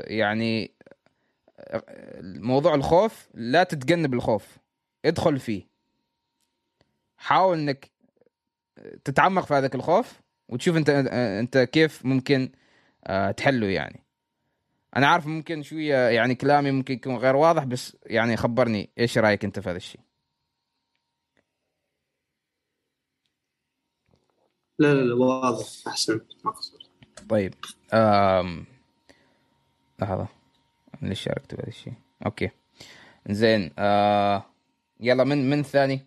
يعني 0.07 0.73
موضوع 2.25 2.75
الخوف 2.75 3.29
لا 3.35 3.63
تتجنب 3.63 4.15
الخوف. 4.15 4.59
ادخل 5.05 5.39
فيه. 5.39 5.69
حاول 7.17 7.59
إنك 7.59 7.91
تتعمق 9.05 9.47
في 9.47 9.55
هذاك 9.55 9.75
الخوف 9.75 10.21
وتشوف 10.49 10.77
أنت 10.77 10.91
أنت 10.91 11.59
كيف 11.59 12.05
ممكن 12.07 12.51
آه، 13.07 13.31
تحله 13.31 13.67
يعني. 13.67 14.05
أنا 14.97 15.07
عارف 15.07 15.27
ممكن 15.27 15.63
شوية 15.63 16.09
يعني 16.09 16.35
كلامي 16.35 16.71
ممكن 16.71 16.95
يكون 16.95 17.17
غير 17.17 17.37
واضح 17.37 17.65
بس 17.65 17.97
يعني 18.07 18.37
خبرني 18.37 18.91
إيش 18.99 19.19
رأيك 19.19 19.45
أنت 19.45 19.61
في 19.61 19.71
هذا 19.71 19.77
الشيء؟ 19.77 20.01
لا 24.79 24.95
لا 24.95 25.01
لا 25.01 25.15
واضح 25.15 25.67
أحسن. 25.87 26.21
ما 26.45 26.51
قصرت 26.51 26.89
طيب 27.29 27.55
آم... 27.93 28.67
لحظة. 29.99 30.29
أنا 31.03 31.09
ليش 31.09 31.21
شاركت 31.21 31.55
بهذا 31.55 31.69
الشيء؟ 31.69 31.93
أوكي. 32.27 32.51
زين 33.31 33.71
آه... 33.79 34.45
يلا 35.01 35.25
من 35.25 35.51
من 35.51 35.63
ثاني؟ 35.63 36.07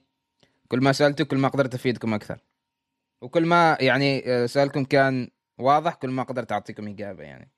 كل 0.67 0.79
ما 0.79 0.91
سألته 0.91 1.23
كل 1.25 1.37
ما 1.37 1.47
قدرت 1.47 1.73
أفيدكم 1.73 2.13
أكثر. 2.13 2.39
وكل 3.21 3.45
ما 3.45 3.77
يعني 3.79 4.23
سؤالكم 4.47 4.83
كان 4.83 5.29
واضح 5.59 5.93
كل 5.93 6.09
ما 6.09 6.23
قدرت 6.23 6.51
أعطيكم 6.51 6.87
إجابة 6.87 7.23
يعني. 7.23 7.51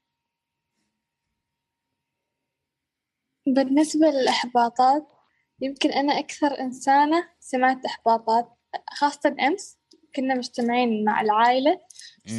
بالنسبة 3.48 4.08
للإحباطات 4.08 5.08
يمكن 5.62 5.92
أنا 5.92 6.20
أكثر 6.20 6.60
إنسانة 6.60 7.30
سمعت 7.40 7.86
إحباطات 7.86 8.58
خاصة 8.90 9.36
أمس. 9.40 9.78
كنا 10.16 10.36
مجتمعين 10.36 11.06
مع 11.06 11.22
العائلة. 11.22 11.80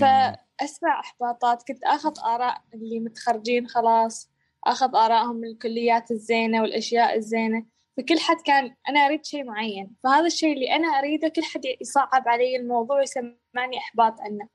فأسمع 0.00 1.00
إحباطات 1.00 1.62
كنت 1.69 1.85
أخذ 1.85 2.12
آراء 2.25 2.62
اللي 2.75 3.00
متخرجين 3.00 3.69
خلاص 3.69 4.31
أخذ 4.66 4.97
آرائهم 4.97 5.37
من 5.37 5.49
الكليات 5.49 6.11
الزينة 6.11 6.62
والأشياء 6.62 7.16
الزينة 7.16 7.66
فكل 7.97 8.19
حد 8.19 8.37
كان 8.45 8.75
أنا 8.88 9.00
أريد 9.00 9.25
شيء 9.25 9.45
معين 9.45 9.97
فهذا 10.04 10.26
الشيء 10.26 10.52
اللي 10.52 10.76
أنا 10.76 10.88
أريده 10.88 11.28
كل 11.28 11.43
حد 11.43 11.61
يصعب 11.81 12.28
علي 12.28 12.57
الموضوع 12.57 12.97
ويسمعني 12.97 13.78
إحباط 13.78 14.21
عنه. 14.21 14.49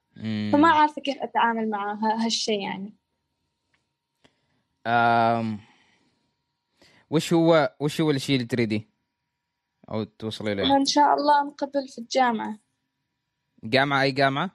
فما 0.51 0.67
عارفة 0.67 1.01
كيف 1.01 1.17
أتعامل 1.17 1.69
مع 1.69 1.93
هالشيء 1.93 2.61
يعني. 2.61 2.93
آم... 4.87 5.59
وش 7.09 7.33
هو 7.33 7.75
وش 7.79 8.01
هو 8.01 8.11
الشيء 8.11 8.35
اللي 8.35 8.47
تريديه؟ 8.47 8.89
أو 9.91 10.03
توصلي 10.03 10.55
له 10.55 10.77
إن 10.77 10.85
شاء 10.85 11.13
الله 11.13 11.43
نقبل 11.43 11.87
في 11.87 11.97
الجامعة. 11.97 12.59
جامعة 13.63 14.01
أي 14.01 14.11
جامعة؟ 14.11 14.51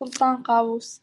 سلطان 0.00 0.42
قابوس. 0.42 1.02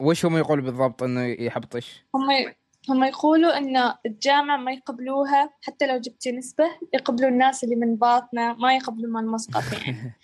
وش 0.00 0.26
هم 0.26 0.36
يقولوا 0.36 0.64
بالضبط 0.64 1.02
إنه 1.02 1.24
يحبطش؟ 1.26 2.04
هم 2.14 2.54
هم 2.88 3.04
يقولوا 3.04 3.58
إن 3.58 3.94
الجامعة 4.06 4.56
ما 4.56 4.72
يقبلوها 4.72 5.54
حتى 5.62 5.86
لو 5.86 5.98
جبتي 5.98 6.32
نسبة 6.32 6.64
يقبلوا 6.94 7.28
الناس 7.28 7.64
اللي 7.64 7.76
من 7.76 7.96
باطنة 7.96 8.54
ما 8.54 8.76
يقبلوا 8.76 9.20
من 9.20 9.26
مسقط 9.26 9.62
يعني 9.72 10.14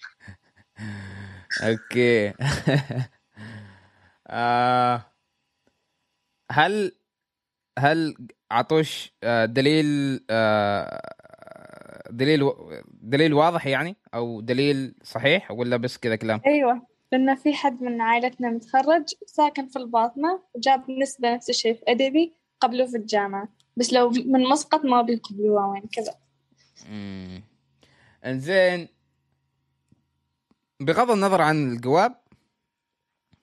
أوكي. 1.63 2.33
آه 4.29 5.05
هل 6.53 6.93
هل 7.79 8.15
عطوش 8.51 9.13
آه، 9.23 9.45
دليل 9.45 10.21
آه، 10.31 11.01
دليل 12.11 12.51
دليل 12.89 13.35
واضح 13.35 13.67
يعني؟ 13.67 13.97
أو 14.17 14.41
دليل 14.41 14.95
صحيح 15.03 15.51
ولا 15.51 15.77
بس 15.77 15.97
كذا 15.99 16.17
كلام؟ 16.17 16.41
أيوة 16.47 16.87
لأن 17.13 17.35
في 17.35 17.55
حد 17.55 17.83
من 17.83 18.01
عائلتنا 18.01 18.51
متخرج 18.51 19.05
ساكن 19.27 19.67
في 19.67 19.77
الباطنة 19.77 20.43
وجاب 20.55 20.91
نسبة 20.91 21.35
نفس 21.35 21.51
الشيء 21.51 21.75
في 21.75 21.83
أدبي 21.89 22.33
قبلوه 22.61 22.87
في 22.87 22.97
الجامعة. 22.97 23.49
بس 23.77 23.93
لو 23.93 24.11
من 24.11 24.43
مسقط 24.43 24.85
ما 24.85 25.03
بيقبلوها 25.03 25.67
وين 25.67 25.83
كذا. 25.93 26.15
مم. 26.89 27.43
إنزين 28.25 28.89
بغض 30.81 31.11
النظر 31.11 31.43
عن 31.43 31.73
الجواب 31.73 32.15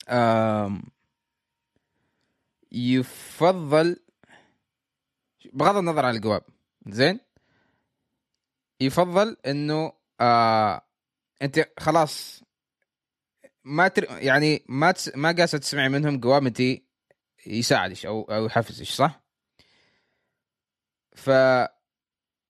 آم، 0.10 0.84
يفضل 2.72 3.98
بغض 5.53 5.77
النظر 5.77 6.06
عن 6.06 6.15
الجواب 6.15 6.42
زين 6.88 7.20
يفضل 8.82 9.38
إنه 9.46 9.94
آه 10.24 10.82
أنت 11.42 11.70
خلاص 11.80 12.44
ما 13.63 13.88
تر... 13.88 14.06
يعني 14.10 14.65
ما 14.70 14.92
تس... 14.92 15.15
ما 15.15 15.32
قاسة 15.32 15.58
تسمعي 15.58 15.89
منهم 15.89 16.20
أنت 16.20 16.84
يساعدش 17.48 18.06
أو 18.06 18.22
أو 18.22 18.46
يحفزش 18.46 18.92
صح؟ 18.92 19.24
ف 21.15 21.30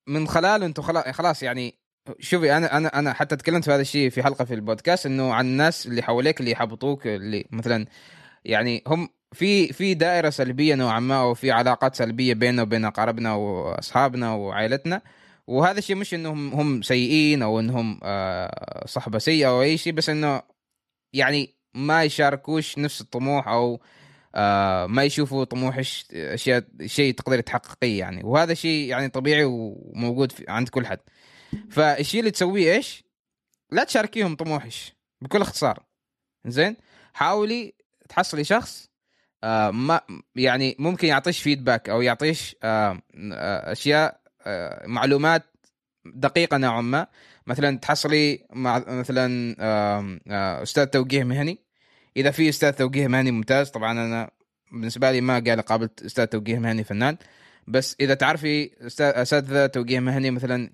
من 0.08 0.28
خلال 0.28 0.64
أنتم 0.64 0.84
خلاص 1.14 1.44
يعني 1.44 1.80
شوفي 2.20 2.58
أنا 2.58 2.78
أنا 2.78 3.00
أنا 3.00 3.14
حتى 3.14 3.36
تكلمت 3.36 3.66
في 3.66 3.72
هذا 3.72 3.82
الشيء 3.82 4.10
في 4.10 4.24
حلقة 4.24 4.46
في 4.46 4.54
البودكاست 4.54 5.06
إنه 5.06 5.34
عن 5.34 5.46
الناس 5.46 5.88
اللي 5.88 6.02
حواليك 6.02 6.40
اللي 6.40 6.52
يحبطوك 6.52 7.08
اللي 7.08 7.46
مثلا 7.52 7.86
يعني 8.46 8.84
هم 8.88 9.10
في 9.34 9.74
في 9.74 9.94
دائرة 9.94 10.30
سلبية 10.30 10.76
نوعا 10.76 11.00
ما 11.00 11.22
أو 11.22 11.34
في 11.34 11.52
علاقات 11.52 11.96
سلبية 11.96 12.34
بيننا 12.34 12.62
وبين 12.62 12.86
أقاربنا 12.86 13.34
وأصحابنا 13.34 14.34
وعائلتنا 14.34 15.02
وهذا 15.48 15.80
الشيء 15.80 15.96
مش 15.96 16.14
إنهم 16.14 16.54
هم 16.54 16.82
سيئين 16.82 17.42
أو 17.42 17.60
إنهم 17.60 18.00
آه، 18.04 18.86
صحبة 18.88 19.20
سيئة 19.20 19.48
أو 19.48 19.62
أي 19.62 19.78
شيء 19.78 19.94
بس 19.94 20.10
إنه 20.10 20.42
يعني 21.14 21.56
ما 21.74 22.04
يشاركوش 22.04 22.78
نفس 22.78 23.02
الطموح 23.02 23.48
أو 23.48 23.82
آه، 24.36 24.86
ما 24.88 25.04
يشوفوا 25.04 25.44
طموح 25.44 25.82
أشياء 26.14 26.66
شيء 26.86 27.14
تقدر 27.14 27.42
تحققيه 27.42 28.00
يعني. 28.00 28.24
وهذا 28.24 28.54
شيء 28.54 28.90
يعني 28.90 29.10
طبيعي 29.10 29.44
وموجود 29.46 30.34
عند 30.48 30.70
كل 30.70 30.88
حد. 30.88 31.00
فالشيء 31.70 32.20
اللي 32.20 32.32
تسويه 32.32 32.74
إيش؟ 32.74 33.04
لا 33.72 33.84
تشاركيهم 33.84 34.36
طموحش 34.36 34.94
بكل 35.22 35.42
اختصار. 35.42 35.84
زين؟ 36.48 36.76
حاولي 37.14 37.74
تحصلي 38.10 38.44
شخص 38.44 38.90
آه 39.44 39.72
ما 39.72 40.02
يعني 40.36 40.76
ممكن 40.80 41.08
يعطيش 41.08 41.42
فيدباك 41.42 41.90
أو 41.90 42.02
يعطيش 42.02 42.56
أشياء 42.64 44.23
معلومات 44.86 45.44
دقيقة 46.06 46.58
نوعا 46.58 46.82
ما. 46.82 47.08
مثلا 47.48 47.78
تحصلي 47.78 48.46
مع 48.54 48.84
مثلا 48.88 49.56
آه 49.60 50.20
آه 50.28 50.64
أستاذ 50.64 50.86
توجيه 50.86 51.24
مهني. 51.24 51.60
إذا 52.18 52.32
في 52.32 52.50
أستاذ 52.50 52.72
توجيه 52.72 53.08
مهني 53.08 53.32
ممتاز 53.32 53.70
طبعا 53.70 53.92
أنا 53.92 54.32
بالنسبة 54.72 55.12
لي 55.12 55.22
ما 55.22 55.34
قال 55.34 55.62
قابلت 55.62 56.02
أستاذ 56.02 56.26
توجيه 56.26 56.60
مهني 56.60 56.84
فنان. 56.84 57.18
بس 57.68 57.96
إذا 58.00 58.14
تعرفي 58.14 58.72
اساتذه 59.00 59.66
توجيه 59.66 60.00
مهني 60.00 60.32
مثلا 60.32 60.70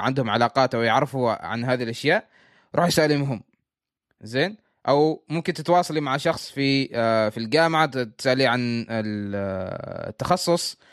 عندهم 0.00 0.30
علاقات 0.30 0.74
أو 0.74 0.82
يعرفوا 0.82 1.46
عن 1.46 1.64
هذه 1.64 1.82
الأشياء 1.82 2.28
روحي 2.74 2.90
سالمهم 2.90 3.42
زين؟ 4.22 4.56
أو 4.88 5.24
ممكن 5.28 5.52
تتواصلي 5.52 6.00
مع 6.00 6.16
شخص 6.16 6.50
في 6.50 6.88
آه، 6.94 7.28
في 7.28 7.38
الجامعة 7.38 7.86
تسالي 8.04 8.46
عن 8.46 8.86
التخصص 8.90 10.74
آه، 10.74 10.89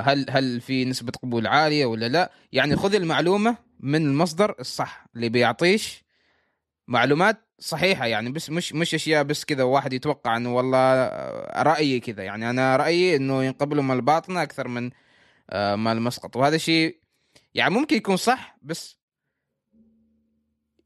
هل 0.00 0.26
هل 0.30 0.60
في 0.60 0.84
نسبة 0.84 1.12
قبول 1.22 1.46
عالية 1.46 1.86
ولا 1.86 2.08
لا؟ 2.08 2.32
يعني 2.52 2.76
خذي 2.76 2.96
المعلومة 2.96 3.56
من 3.80 4.06
المصدر 4.06 4.54
الصح 4.60 5.06
اللي 5.16 5.28
بيعطيش 5.28 6.04
معلومات 6.88 7.38
صحيحة 7.58 8.06
يعني 8.06 8.30
بس 8.30 8.50
مش 8.50 8.72
مش 8.72 8.94
أشياء 8.94 9.22
بس 9.22 9.44
كذا 9.44 9.62
واحد 9.62 9.92
يتوقع 9.92 10.36
إنه 10.36 10.54
والله 10.54 10.78
آه، 10.78 11.62
رأيي 11.62 12.00
كذا. 12.00 12.22
يعني 12.22 12.50
أنا 12.50 12.76
رأيي 12.76 13.16
إنه 13.16 13.44
ينقبلوا 13.44 13.82
من 13.82 13.94
الباطنه 13.96 14.42
أكثر 14.42 14.68
من 14.68 14.90
ما 15.52 15.92
المسقط 15.92 16.36
وهذا 16.36 16.56
شيء 16.56 16.98
يعني 17.54 17.74
ممكن 17.74 17.96
يكون 17.96 18.16
صح 18.16 18.58
بس 18.62 18.98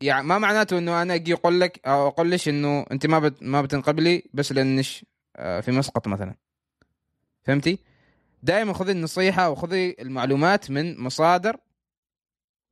يعني 0.01 0.27
ما 0.27 0.39
معناته 0.39 0.79
إنه 0.79 1.03
أنا 1.03 1.15
أجي 1.15 1.35
أقول 1.35 1.61
لك 1.61 1.81
أو 1.87 2.09
أقول 2.09 2.31
لك 2.31 2.49
إنه 2.49 2.87
أنت 2.93 3.07
ما 3.07 3.19
بت 3.19 3.43
ما 3.43 3.63
بتنقبلي 3.63 4.23
بس 4.35 4.53
لأنش 4.53 5.05
آه، 5.37 5.61
في 5.61 5.71
مسقط 5.71 6.09
مثلا. 6.09 6.35
فهمتي؟ 7.43 7.79
دائما 8.43 8.73
خذي 8.73 8.93
النصيحة 8.93 9.51
وخذي 9.51 9.97
المعلومات 9.99 10.71
من 10.71 11.01
مصادر 11.01 11.57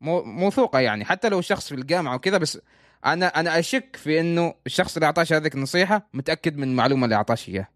موثوقه 0.00 0.78
يعني. 0.80 1.04
حتى 1.04 1.28
لو 1.28 1.40
شخص 1.40 1.68
في 1.68 1.74
الجامعة 1.74 2.14
وكذا 2.14 2.38
بس 2.38 2.58
أنا 3.06 3.26
أنا 3.26 3.58
أشك 3.58 3.96
في 3.96 4.20
إنه 4.20 4.54
الشخص 4.66 4.96
اللي 4.96 5.06
أعطاش 5.06 5.32
هذيك 5.32 5.54
النصيحة 5.54 6.08
متأكد 6.14 6.56
من 6.56 6.68
المعلومة 6.68 7.04
اللي 7.04 7.16
أعطاش 7.16 7.48
إياها. 7.48 7.68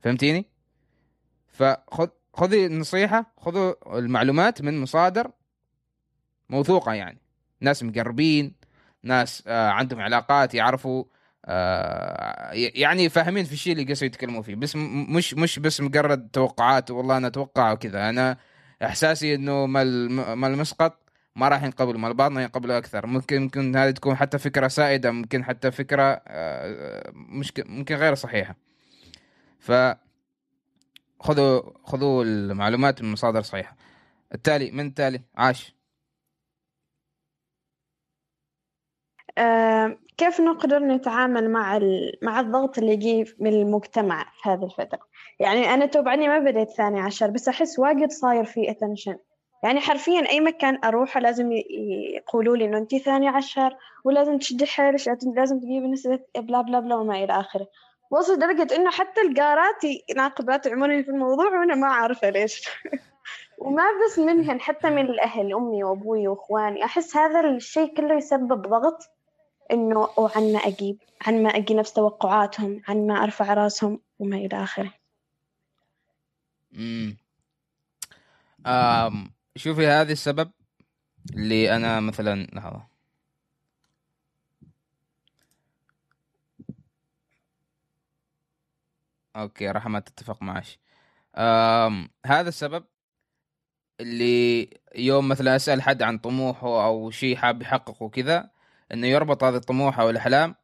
فهمتيني؟ 0.00 0.46
فخذ 1.48 2.08
خذي 2.34 2.66
النصيحة 2.66 3.32
خذوا 3.36 3.98
المعلومات 3.98 4.62
من 4.62 4.80
مصادر 4.80 5.30
موثوقة 6.48 6.92
يعني. 6.92 7.18
ناس 7.60 7.82
مقربين 7.82 8.54
ناس 9.02 9.42
آه 9.46 9.68
عندهم 9.68 10.00
علاقات 10.00 10.54
يعرفوا 10.54 11.04
آه 11.44 12.50
يعني 12.52 13.08
فاهمين 13.08 13.44
في 13.44 13.52
الشيء 13.52 13.72
اللي 13.72 13.84
قصوا 13.92 14.06
يتكلموا 14.06 14.42
فيه. 14.42 14.54
بس 14.54 14.76
مش 14.76 15.34
مش 15.34 15.58
بس 15.58 15.80
مجرد 15.80 16.28
توقعات 16.32 16.90
والله 16.90 17.16
أنا 17.16 17.26
أتوقع 17.26 17.72
وكذا. 17.72 18.08
أنا 18.08 18.36
إحساسي 18.82 19.34
إنه 19.34 19.66
ما 19.66 20.46
المسقط 20.46 20.98
ما 21.36 21.48
راح 21.48 21.62
ينقبل 21.62 21.98
ما 21.98 22.08
الباطنة 22.08 22.40
ينقبلوا 22.40 22.78
أكثر. 22.78 23.06
ممكن 23.06 23.42
ممكن 23.42 23.76
هذه 23.76 23.90
تكون 23.90 24.14
حتى 24.16 24.38
فكرة 24.38 24.68
سائدة 24.68 25.10
ممكن 25.10 25.44
حتى 25.44 25.70
فكرة 25.70 26.22
آه 26.28 27.12
مش 27.14 27.52
ممكن 27.58 27.94
غير 27.94 28.14
صحيحة. 28.14 28.56
ف 29.58 29.72
خذوا 31.20 31.62
خذوا 31.84 32.24
المعلومات 32.24 33.02
من 33.02 33.12
مصادر 33.12 33.42
صحيحة. 33.42 33.76
التالي 34.34 34.70
من 34.70 34.86
التالي؟ 34.86 35.22
عاش. 35.36 35.79
كيف 40.16 40.40
نقدر 40.40 40.78
نتعامل 40.78 41.50
مع 41.50 41.80
مع 42.22 42.40
الضغط 42.40 42.78
اللي 42.78 42.92
يجي 42.92 43.34
من 43.38 43.52
المجتمع 43.52 44.24
في 44.42 44.48
هذه 44.48 44.64
الفترة؟ 44.64 45.00
يعني 45.40 45.74
أنا 45.74 45.86
توبعني 45.86 46.28
ما 46.28 46.38
بديت 46.38 46.70
ثاني 46.70 47.00
عشر 47.00 47.30
بس 47.30 47.48
أحس 47.48 47.78
واجد 47.78 48.10
صاير 48.10 48.44
في 48.44 48.70
اتنشن 48.70 49.16
يعني 49.62 49.80
حرفيا 49.80 50.28
أي 50.28 50.40
مكان 50.40 50.78
أروحه 50.84 51.20
لازم 51.20 51.52
يقولوا 51.52 52.56
لي 52.56 52.64
إنه 52.64 52.78
أنت 52.78 52.96
ثاني 52.96 53.28
عشر 53.28 53.76
ولازم 54.04 54.38
تشدي 54.38 54.66
حيلك 54.66 55.00
لازم 55.36 55.60
تجيبي 55.60 55.86
نسبة 55.86 56.20
بلا 56.36 56.60
بلا 56.60 56.80
بلا 56.80 56.94
وما 56.96 57.24
إلى 57.24 57.32
آخره. 57.40 57.66
وصل 58.10 58.38
درجة 58.38 58.76
إنه 58.76 58.90
حتى 58.90 59.20
الجارات 59.20 59.82
ناقبات 60.16 60.66
يعملوني 60.66 61.02
في 61.02 61.10
الموضوع 61.10 61.46
وأنا 61.46 61.74
ما 61.74 61.86
عارفة 61.86 62.30
ليش. 62.30 62.68
وما 63.58 63.82
بس 64.06 64.18
منهن 64.18 64.60
حتى 64.60 64.90
من 64.90 65.04
الأهل 65.04 65.54
أمي 65.54 65.84
وأبوي 65.84 66.28
وإخواني. 66.28 66.84
أحس 66.84 67.16
هذا 67.16 67.40
الشيء 67.40 67.94
كله 67.94 68.14
يسبب 68.14 68.62
ضغط. 68.62 69.10
إنه 69.72 70.08
وعن 70.16 70.52
ما 70.52 70.58
أجيب 70.58 70.98
عن 71.26 71.42
ما 71.42 71.48
أجي 71.50 71.74
نفس 71.74 71.92
توقعاتهم 71.92 72.82
عن 72.88 73.06
ما 73.06 73.14
أرفع 73.14 73.54
رأسهم 73.54 74.00
وما 74.18 74.36
إلى 74.36 74.62
آخره. 74.62 74.94
امم 76.74 77.16
شوفي 79.56 79.86
هذا 79.86 80.12
السبب 80.12 80.50
اللي 81.34 81.76
أنا 81.76 82.00
مثلا 82.00 82.46
لحظة. 82.52 82.86
أوكي 89.36 89.70
راح 89.70 89.86
ما 89.86 90.00
تتفق 90.00 90.42
معش 90.42 90.78
هذا 92.26 92.48
السبب 92.48 92.84
اللي 94.00 94.70
يوم 94.94 95.28
مثلا 95.28 95.56
أسأل 95.56 95.82
حد 95.82 96.02
عن 96.02 96.18
طموحه 96.18 96.86
أو 96.86 97.10
شيء 97.10 97.36
حاب 97.36 97.62
يحققه 97.62 98.08
كذا 98.08 98.50
إنه 98.94 99.06
يربط 99.06 99.44
هذا 99.44 99.56
الطموح 99.56 100.00
أو 100.00 100.10
الأحلام 100.10 100.54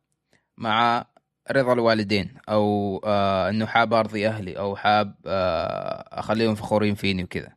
مع 0.56 1.06
رضا 1.50 1.72
الوالدين 1.72 2.36
أو 2.48 3.00
آه 3.04 3.50
إنه 3.50 3.66
حاب 3.66 3.94
أرضي 3.94 4.28
أهلي 4.28 4.58
أو 4.58 4.76
حاب 4.76 5.14
آه 5.26 6.20
أخليهم 6.20 6.54
فخورين 6.54 6.94
فيني 6.94 7.24
وكذا. 7.24 7.52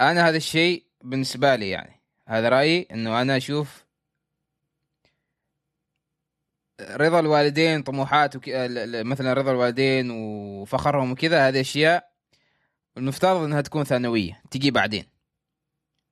أنا 0.00 0.28
هذا 0.28 0.36
الشيء 0.36 0.84
بالنسبة 1.02 1.56
لي 1.56 1.70
يعني 1.70 2.00
هذا 2.28 2.48
رأيي 2.48 2.88
إنه 2.90 3.20
أنا 3.22 3.36
أشوف 3.36 3.84
رضا 6.80 7.20
الوالدين 7.20 7.82
طموحات 7.82 8.36
وك... 8.36 8.42
مثلا 9.04 9.32
رضا 9.32 9.50
الوالدين 9.50 10.10
وفخرهم 10.10 11.12
وكذا 11.12 11.48
هذه 11.48 11.60
أشياء 11.60 12.10
المفترض 12.96 13.42
إنها 13.42 13.60
تكون 13.60 13.84
ثانوية 13.84 14.42
تجي 14.50 14.70
بعدين. 14.70 15.13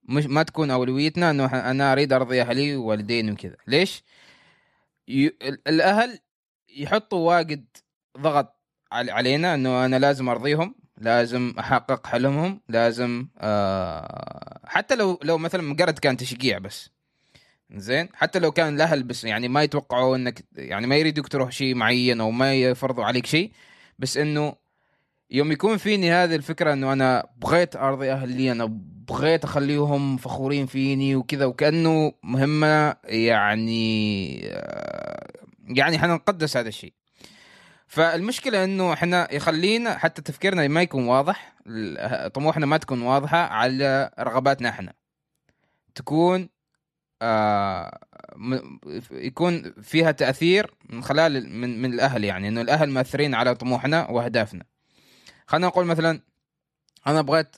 مش 0.04 0.26
ما 0.26 0.42
تكون 0.42 0.70
أولويتنا 0.70 1.30
إنه 1.30 1.46
أنا 1.70 1.92
أريد 1.92 2.12
أرضي 2.12 2.42
أهلي 2.42 2.76
ووالديني 2.76 3.32
وكذا. 3.32 3.56
ليش؟ 3.66 4.04
ي... 5.08 5.26
الأهل 5.68 6.18
يحطوا 6.76 7.28
واجد 7.28 7.64
ضغط 8.18 8.62
علينا 8.92 9.54
إنه 9.54 9.84
أنا 9.84 9.98
لازم 9.98 10.28
أرضيهم 10.28 10.74
لازم 10.98 11.54
أحقق 11.58 12.06
حلمهم 12.06 12.60
لازم 12.68 13.28
آه 13.38 14.60
حتى 14.64 14.94
لو 14.94 15.18
لو 15.22 15.38
مثلا 15.38 15.62
مجرد 15.62 15.98
كان 15.98 16.16
تشجيع 16.16 16.58
بس. 16.58 16.90
زين؟ 17.76 18.08
حتى 18.14 18.38
لو 18.38 18.52
كان 18.52 18.74
الأهل 18.74 19.02
بس 19.02 19.24
يعني 19.24 19.48
ما 19.48 19.62
يتوقعوا 19.62 20.16
انك 20.16 20.44
يعني 20.56 20.86
ما 20.86 20.96
يريدوك 20.96 21.28
تروح 21.28 21.50
شيء 21.50 21.74
معين 21.74 22.20
أو 22.20 22.30
ما 22.30 22.54
يفرضوا 22.54 23.04
عليك 23.04 23.26
شيء 23.26 23.52
بس 23.98 24.16
إنه 24.16 24.54
يوم 25.32 25.52
يكون 25.52 25.76
فيني 25.76 26.12
هذه 26.12 26.34
الفكرة 26.34 26.72
إنه 26.72 26.92
أنا 26.92 27.26
بغيت 27.36 27.76
أرضي 27.76 28.12
أهلي 28.12 28.52
أنا 28.52 28.64
بغيت 29.08 29.44
أخليهم 29.44 30.16
فخورين 30.16 30.66
فيني 30.66 31.16
وكذا 31.16 31.44
وكأنه 31.44 32.12
مهمة 32.22 32.96
يعني 33.04 34.34
يعني 35.68 35.96
إحنا 35.96 36.14
نقدس 36.14 36.56
هذا 36.56 36.68
الشيء. 36.68 36.92
فالمشكلة 37.86 38.64
إنه 38.64 38.92
إحنا 38.92 39.34
يخلينا 39.34 39.98
حتى 39.98 40.22
تفكيرنا 40.22 40.68
ما 40.68 40.82
يكون 40.82 41.04
واضح 41.04 41.54
طموحنا 42.34 42.66
ما 42.66 42.76
تكون 42.76 43.02
واضحة 43.02 43.38
على 43.38 44.10
رغباتنا 44.20 44.68
إحنا. 44.68 44.92
تكون 45.94 46.48
آه 47.22 47.98
يكون 49.10 49.72
فيها 49.82 50.10
تأثير 50.10 50.74
من 50.90 51.02
خلال 51.02 51.48
من, 51.48 51.82
من 51.82 51.94
الأهل 51.94 52.24
يعني 52.24 52.48
إنه 52.48 52.60
الأهل 52.60 52.90
مأثرين 52.90 53.34
على 53.34 53.54
طموحنا 53.54 54.10
وأهدافنا. 54.10 54.71
خلينا 55.46 55.66
نقول 55.66 55.86
مثلا 55.86 56.20
أنا 57.06 57.22
بغيت 57.22 57.56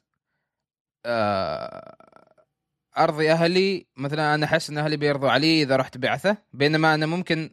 آه، 1.07 1.97
أرضي 2.99 3.33
أهلي 3.33 3.87
مثلا 3.97 4.35
أنا 4.35 4.47
أحس 4.47 4.71
إن 4.71 4.79
أهلي 4.79 4.97
بيرضوا 4.97 5.31
علي 5.31 5.63
إذا 5.63 5.77
رحت 5.77 5.99
بعثة 5.99 6.37
بينما 6.53 6.95
أنا 6.95 7.07
ممكن 7.07 7.51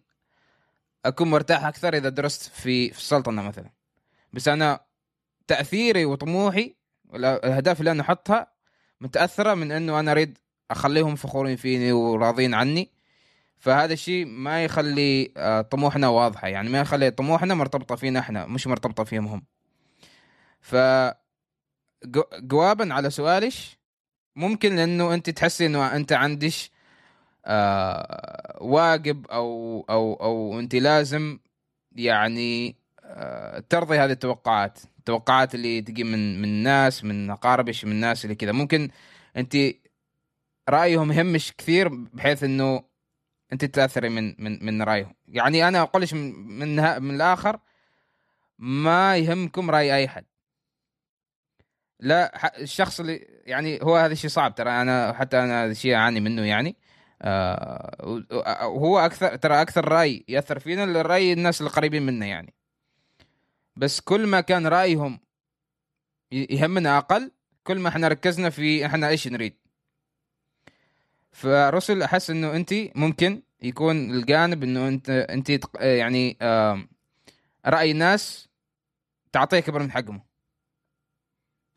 أكون 1.06 1.30
مرتاح 1.30 1.65
أكثر 1.65 1.94
إذا 1.94 2.10
درست 2.10 2.44
في 2.44 2.89
في 2.89 2.98
السلطنة 2.98 3.41
مثلا. 3.41 3.70
بس 4.34 4.48
أنا 4.48 4.80
تأثيري 5.48 6.06
وطموحي 6.06 6.76
الاهداف 7.15 7.80
اللي 7.80 7.91
أنا 7.91 8.02
أحطها 8.02 8.48
متأثرة 9.02 9.54
من 9.54 9.72
إنه 9.72 10.00
أنا 10.00 10.12
أريد 10.12 10.38
أخليهم 10.72 11.15
فخورين 11.15 11.56
فيني 11.56 11.91
وراضين 11.91 12.54
عني. 12.54 12.91
فهذا 13.58 13.94
الشيء 13.94 14.26
ما 14.26 14.63
يخلي 14.63 15.34
آه، 15.38 15.62
طموحنا 15.62 16.08
واضحة. 16.08 16.48
يعني 16.48 16.70
ما 16.70 16.80
يخلي 16.80 17.12
طموحنا 17.12 17.54
مرتبطة 17.54 17.96
فينا 17.96 18.20
إحنا 18.20 18.46
مش 18.46 18.67
مرتبطة 18.67 19.04
فيهم 19.04 19.28
هم. 19.28 19.44
ف 20.62 20.76
جو- 22.06 22.30
جوابا 22.39 22.93
على 22.93 23.10
سؤالش 23.10 23.78
ممكن 24.36 24.76
لأنه 24.76 25.13
أنت 25.13 25.30
تحسي 25.30 25.65
إنه 25.65 25.95
أنت 25.95 26.13
عندش 26.13 26.71
آه 27.45 28.58
واجب 28.62 29.28
أو 29.28 29.82
أو 29.89 30.13
أو 30.13 30.60
أنت 30.60 30.76
لازم 30.76 31.39
يعني 31.95 32.76
آه 33.04 33.60
ترضي 33.69 33.97
هذه 34.00 34.12
التوقعات 34.12 34.80
التوقعات 35.00 35.56
اللي 35.56 35.82
تجي 35.82 36.04
من 36.04 36.38
من 36.41 36.47
الناس 36.50 37.04
من 37.04 37.30
أقاربش 37.30 37.86
من 37.86 37.91
الناس 37.91 38.26
اللي 38.26 38.36
كذا 38.36 38.52
ممكن 38.52 38.89
أنت 39.38 39.58
رأيهم 40.69 41.12
يهمش 41.12 41.54
كثير 41.58 41.88
بحيث 41.88 42.43
إنه 42.43 42.84
أنت 43.54 43.65
تتأثري 43.65 44.10
من 44.10 44.36
من 44.39 44.65
من 44.65 44.82
رأيهم. 44.82 45.13
يعني 45.28 45.67
أنا 45.67 45.82
أقولش 45.82 46.13
من 46.13 46.76
من 47.02 47.15
الآخر 47.15 47.60
ما 48.60 49.17
يهمكم 49.17 49.71
رأي 49.71 49.95
أي 49.95 50.08
حد. 50.08 50.26
لا 52.02 52.62
الشخص 52.62 53.00
اللي 53.00 53.28
يعني 53.46 53.80
هو 53.84 53.96
هذا 53.96 54.14
الشيء 54.14 54.30
صعب 54.30 54.56
ترى. 54.56 54.70
أنا 54.70 55.14
حتى 55.14 55.40
أنا 55.40 55.64
هذا 55.64 55.72
الشيء 55.72 55.96
أعاني 55.96 56.20
منه 56.20 56.46
يعني. 56.46 56.76
آه 57.22 59.06
أكثر 59.06 59.36
ترى 59.36 59.62
أكثر 59.62 59.88
رأي 59.88 60.26
يأثر 60.28 60.60
فينا 60.60 60.84
الراي 60.84 61.34
الناس 61.34 61.62
القريبين 61.62 62.06
منا 62.06 62.26
يعني. 62.26 62.54
بس 63.76 64.02
كل 64.02 64.28
ما 64.28 64.42
كان 64.42 64.68
رأيهم 64.68 65.20
يهمنا 66.32 66.98
أقل 66.98 67.32
كل 67.64 67.80
ما 67.80 67.90
إحنا 67.90 68.08
ركزنا 68.08 68.50
في 68.50 68.86
إحنا 68.86 69.08
إيش 69.08 69.28
نريد. 69.28 69.54
فرسل 71.32 72.04
أحس 72.04 72.30
إنه 72.30 72.56
انت 72.56 72.74
ممكن 72.96 73.42
يكون 73.62 74.12
الجانب 74.12 74.64
إنه 74.64 74.88
أنت 74.88 75.10
انت 75.10 75.52
يعني 75.76 76.38
آم، 76.42 76.90
رأي 77.66 77.92
الناس 77.92 78.50
تعطيه 79.32 79.58
أكبر 79.58 79.80
من 79.82 79.92
حجمه 79.92 80.31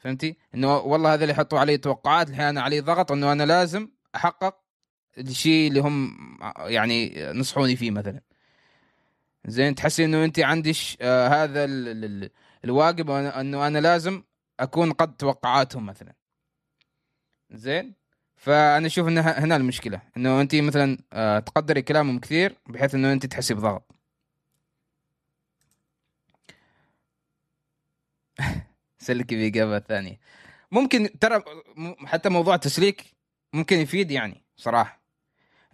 فهمتي؟ 0.04 0.36
إنه 0.54 0.76
والله 0.76 1.14
هذا 1.14 1.22
اللي 1.24 1.32
يحطوا 1.32 1.58
علي 1.58 1.78
توقعات 1.78 2.30
الحين 2.30 2.44
أنا 2.44 2.62
علي 2.62 2.80
ضغط 2.80 3.12
إنه 3.12 3.32
أنا 3.32 3.42
لازم 3.42 3.88
أحقق 4.16 4.60
الشيء 5.18 5.68
اللي 5.68 5.80
هم 5.80 6.16
يعني 6.58 7.14
نصحوني 7.32 7.76
فيه 7.76 7.90
مثلا. 7.90 8.20
زين 9.46 9.74
تحسي 9.74 10.04
إنه 10.04 10.24
انت 10.24 10.40
عندش 10.40 10.96
آه 11.00 11.28
هذا 11.28 11.64
ال 11.64 11.88
ال 11.88 12.04
ال 12.24 12.30
الواجب 12.64 13.10
إنه 13.10 13.66
أنا 13.66 13.78
لازم 13.78 14.22
أكون 14.60 14.92
قد 14.92 15.16
توقعاتهم 15.16 15.86
مثلا. 15.86 16.14
زين؟ 17.50 17.94
فأنا 18.36 18.86
أشوف 18.86 19.08
ان 19.08 19.18
ه- 19.18 19.22
هنا 19.38 19.56
المشكلة. 19.56 20.02
إنه 20.16 20.40
انت 20.40 20.54
مثلا 20.54 20.98
آه 21.12 21.38
تقدري 21.38 21.82
كلامهم 21.82 22.18
كثير 22.20 22.56
بحيث 22.66 22.94
إنه 22.94 23.12
انت 23.12 23.26
تحسي 23.26 23.54
بضغط. 23.54 23.90
سلكي 29.04 29.36
باجابه 29.36 29.78
ثانية. 29.78 30.20
ممكن 30.72 31.18
ترى 31.20 31.42
حتى 32.04 32.28
موضوع 32.28 32.56
تسليك 32.56 33.04
ممكن 33.52 33.78
يفيد 33.78 34.10
يعني 34.10 34.42
صراحة. 34.56 35.00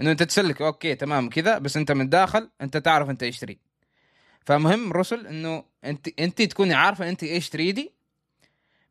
إنه 0.00 0.10
أنت 0.10 0.22
تسلك 0.22 0.62
أوكي 0.62 0.94
تمام 0.94 1.28
كذا 1.28 1.58
بس 1.58 1.76
أنت 1.76 1.92
من 1.92 2.08
داخل 2.08 2.50
أنت 2.60 2.76
تعرف 2.76 3.10
أنت 3.10 3.22
إيش 3.22 3.38
تريد. 3.38 3.58
فمهم 4.46 4.92
رسل 4.92 5.26
إنه 5.26 5.64
أنت 5.84 6.20
أنت 6.20 6.42
تكوني 6.42 6.74
عارفة 6.74 7.08
أنت 7.08 7.22
إيش 7.22 7.48
تريدي 7.48 7.92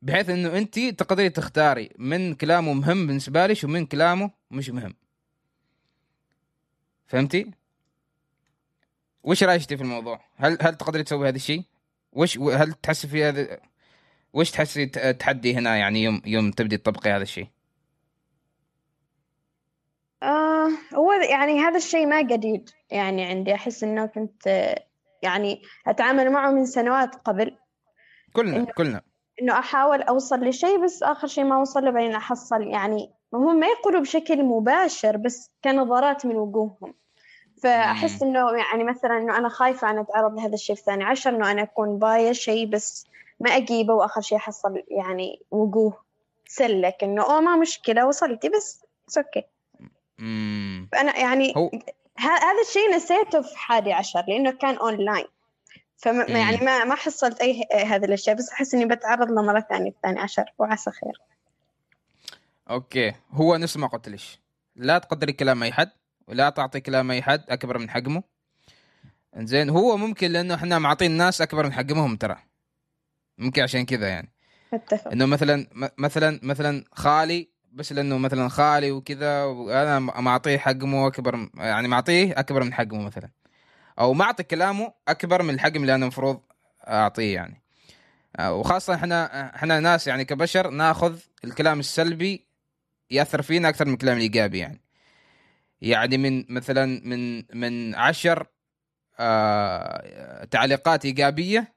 بحيث 0.02 0.30
إنه 0.30 0.58
أنت 0.58 0.80
تقدري 0.80 1.30
تختاري 1.30 1.90
من 1.98 2.36
كلامه 2.36 2.74
مهم 2.74 3.08
بالنسبة 3.08 3.48
لك 3.48 3.64
ومن 3.64 3.86
كلامه 3.86 4.32
مش 4.52 4.70
مهم. 4.70 4.96
فهمتي؟ 7.08 7.52
وش 9.24 9.44
رأيك 9.44 9.62
في 9.62 9.82
الموضوع؟ 9.82 10.22
هل 10.36 10.58
هل 10.62 10.76
تقدري 10.76 11.04
تسوي 11.04 11.30
هذا 11.30 11.36
الشيء؟ 11.36 11.64
وش 12.12 12.38
هل 12.38 12.74
تحسي 12.74 13.08
في 13.08 13.24
هذا 13.24 13.60
وش 14.34 14.52
تحسي 14.52 14.86
تحدي 15.14 15.54
هنا 15.56 15.76
يعني 15.78 16.04
يوم 16.04 16.22
يوم 16.26 16.52
تبدي 16.52 16.78
تطبقي 16.78 17.10
هذا 17.10 17.24
الشيء؟ 17.24 17.48
آه 20.24 20.70
هو 20.96 21.12
يعني 21.12 21.60
هذا 21.60 21.78
الشيء 21.78 22.06
ما 22.06 22.22
جديد 22.22 22.70
يعني 22.92 23.26
عندي 23.26 23.54
أحس 23.54 23.84
إنه 23.84 24.06
كنت 24.06 24.48
يعني 25.22 25.62
أتعامل 25.88 26.32
معه 26.32 26.52
من 26.52 26.66
سنوات 26.66 27.16
قبل. 27.16 27.58
كلنا 28.34 28.66
إنه- 28.66 28.72
كلنا. 28.74 29.02
إنه 29.42 29.60
أحاول 29.60 30.02
أوصل 30.02 30.40
لشيء 30.40 30.84
بس 30.84 31.04
آخر 31.04 31.28
شيء 31.28 31.44
ما 31.44 31.56
أوصل 31.56 31.86
له 31.86 31.92
بعدين 31.92 32.16
أحصل. 32.16 32.62
يعني 32.62 33.12
هم 33.34 33.60
ما 33.60 33.68
يقولوا 33.68 34.02
بشكل 34.02 34.44
مباشر 34.44 35.18
بس 35.18 35.52
كنظرات 35.64 36.26
من 36.26 36.36
وجوههم. 36.36 36.94
فأحس 37.64 38.24
إنه 38.24 38.52
يعني 38.52 38.84
مثلا 38.84 39.18
إنه 39.18 39.38
أنا 39.38 39.50
خايفة 39.50 39.90
أن 39.90 39.98
أتعرض 39.98 40.36
لهذا 40.40 40.54
الشيء 40.54 40.76
في 40.76 40.82
ثاني 40.82 41.04
عشر 41.04 41.30
إنه 41.36 41.52
أنا 41.52 41.62
أكون 41.62 42.00
باية 42.00 42.32
شيء 42.32 42.70
بس 42.70 43.08
ما 43.40 43.50
أجيبه 43.50 43.94
وآخر 43.94 44.22
شيء 44.22 44.38
أحصل 44.38 44.84
يعني 44.88 45.42
وجوه. 45.52 46.04
سلك 46.48 47.04
إنه 47.04 47.24
أوه 47.24 47.40
ما 47.42 47.56
مشكلة 47.56 48.08
وصلتي 48.08 48.50
بس 48.50 48.86
أوكي 49.18 49.44
امم 50.20 50.90
فأنا 50.92 51.18
يعني 51.18 51.54
هو 51.58 51.68
ه- 52.20 52.22
هذا 52.44 52.62
الشيء 52.68 52.96
نسيته 52.96 53.42
في 53.42 53.58
حادي 53.58 53.94
عشر 53.94 54.24
لأنه 54.28 54.52
كان 54.52 54.76
أونلاين 54.76 55.26
فما 55.98 56.30
مم. 56.30 56.36
يعني 56.36 56.58
ما 56.58 56.84
ما 56.84 56.96
حصلت 56.96 57.42
أي 57.42 57.64
هذه 57.86 58.06
الأشياء 58.06 58.36
بس 58.36 58.50
أحس 58.50 58.74
إني 58.74 58.86
بتعرض 58.86 59.32
له 59.32 59.42
مرة 59.42 59.60
ثانية 59.70 59.92
في 59.92 59.96
الثاني 59.98 60.20
عشر 60.20 60.54
وعسى 60.58 60.92
خير. 60.92 61.22
أوكي. 62.70 63.14
هو 63.32 63.56
نفس 63.56 63.78
ما 63.78 63.88
قلت 63.88 64.10
لك. 64.10 64.20
لا 64.76 64.98
تقدري 64.98 65.34
كلام 65.34 65.64
أي 65.64 65.72
حد 65.72 65.92
ولا 66.28 66.50
تعطي 66.50 66.80
كلام 66.80 67.12
أي 67.12 67.22
حد 67.22 67.44
أكبر 67.50 67.78
من 67.78 67.90
حجمه. 67.90 68.24
زين 69.38 69.70
هو 69.70 69.98
ممكن 69.98 70.32
لأنه 70.32 70.56
إحنا 70.56 70.80
معطين 70.80 71.12
الناس 71.12 71.42
أكبر 71.42 71.66
من 71.66 71.74
حجمهم 71.74 72.16
ترى. 72.16 72.38
ممكن 73.40 73.62
عشان 73.62 73.86
كذا 73.86 74.08
يعني. 74.08 74.32
أتفق. 74.74 75.12
إنه 75.12 75.26
مثلا 75.26 75.68
مثلا 75.98 76.40
مثلا 76.44 76.84
خالي 76.92 77.50
بس 77.74 77.94
لأنه 77.94 78.18
مثلا 78.18 78.50
خالي 78.50 78.92
وكذا 78.92 79.44
وأنا 79.44 80.00
معطيه 80.00 80.58
حجمه 80.58 81.08
أكبر 81.08 81.50
يعني 81.58 81.88
معطيه 81.88 82.40
أكبر 82.40 82.64
من 82.64 82.74
حجمه 82.74 83.02
مثلا. 83.02 83.30
أو 84.00 84.14
معطي 84.14 84.44
كلامه 84.44 84.94
أكبر 85.08 85.44
من 85.44 85.54
الحجم 85.54 85.82
اللي 85.82 85.96
أنا 85.96 86.04
المفروض 86.04 86.42
أعطيه 86.88 87.36
يعني. 87.36 87.62
آه، 88.40 88.54
وخاصة 88.54 88.96
إحنا 88.96 89.56
إحنا 89.56 89.80
ناس 89.80 90.08
يعني 90.08 90.26
كبشر 90.26 90.70
ناخذ 90.70 91.20
الكلام 91.44 91.80
السلبي 91.80 92.48
يأثر 93.12 93.42
فينا 93.42 93.70
أكثر 93.70 93.86
من 93.86 93.94
الكلام 93.94 94.18
الإيجابي 94.18 94.58
يعني. 94.58 94.82
يعني 95.82 96.18
من 96.18 96.46
مثلا 96.50 97.02
من 97.06 97.44
من 97.54 97.96
عشر 97.96 98.48
آه 99.20 100.44
تعليقات 100.44 101.06
إيجابية 101.06 101.74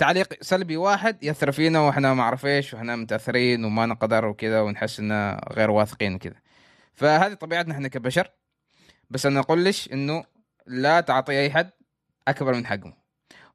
تعليق 0.00 0.42
سلبي 0.42 0.76
واحد 0.76 1.24
ياثر 1.24 1.52
فينا 1.52 1.80
وإحنا 1.80 2.14
ما 2.14 2.22
اعرف 2.22 2.46
إيش 2.46 2.74
وإحنا 2.74 2.96
متأثرين 2.96 3.64
وما 3.64 3.86
نقدر 3.86 4.24
وكذا 4.24 4.60
ونحس 4.60 5.00
إننا 5.00 5.48
غير 5.52 5.70
واثقين 5.70 6.14
وكذا. 6.14 6.34
فهذه 6.94 7.34
طبيعتنا 7.34 7.74
إحنا 7.74 7.88
كبشر. 7.88 8.30
بس 9.10 9.26
أنا 9.26 9.40
أقول 9.40 9.64
لك 9.64 9.74
إنه 9.92 10.24
لا 10.66 11.00
تعطي 11.00 11.40
أي 11.40 11.50
حد 11.50 11.70
أكبر 12.28 12.54
من 12.54 12.66
حجمه. 12.66 12.92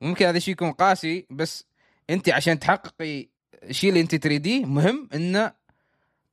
ممكن 0.01 0.25
هذا 0.25 0.37
الشيء 0.37 0.51
يكون 0.51 0.71
قاسي 0.71 1.27
بس 1.29 1.65
أنت 2.09 2.29
عشان 2.29 2.59
تحققي 2.59 3.29
الشيء 3.63 3.89
اللي 3.89 4.01
أنت 4.01 4.15
تريديه 4.15 4.65
مهم 4.65 5.09
إن 5.13 5.51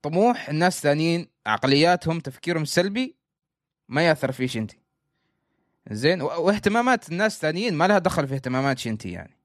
طموح 0.02 0.48
الناس 0.48 0.76
الثانيين 0.76 1.28
عقلياتهم 1.46 2.20
تفكيرهم 2.20 2.62
السلبي 2.62 3.16
ما 3.88 4.02
يأثر 4.02 4.32
فيش 4.32 4.56
أنت. 4.56 4.72
زين؟ 5.90 6.22
واهتمامات 6.22 7.08
الناس 7.08 7.34
الثانيين 7.34 7.74
ما 7.74 7.88
لها 7.88 7.98
دخل 7.98 8.28
في 8.28 8.34
اهتماماتك 8.34 8.88
أنت 8.88 9.06
يعني. 9.06 9.41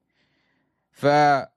فاللي 0.97 1.49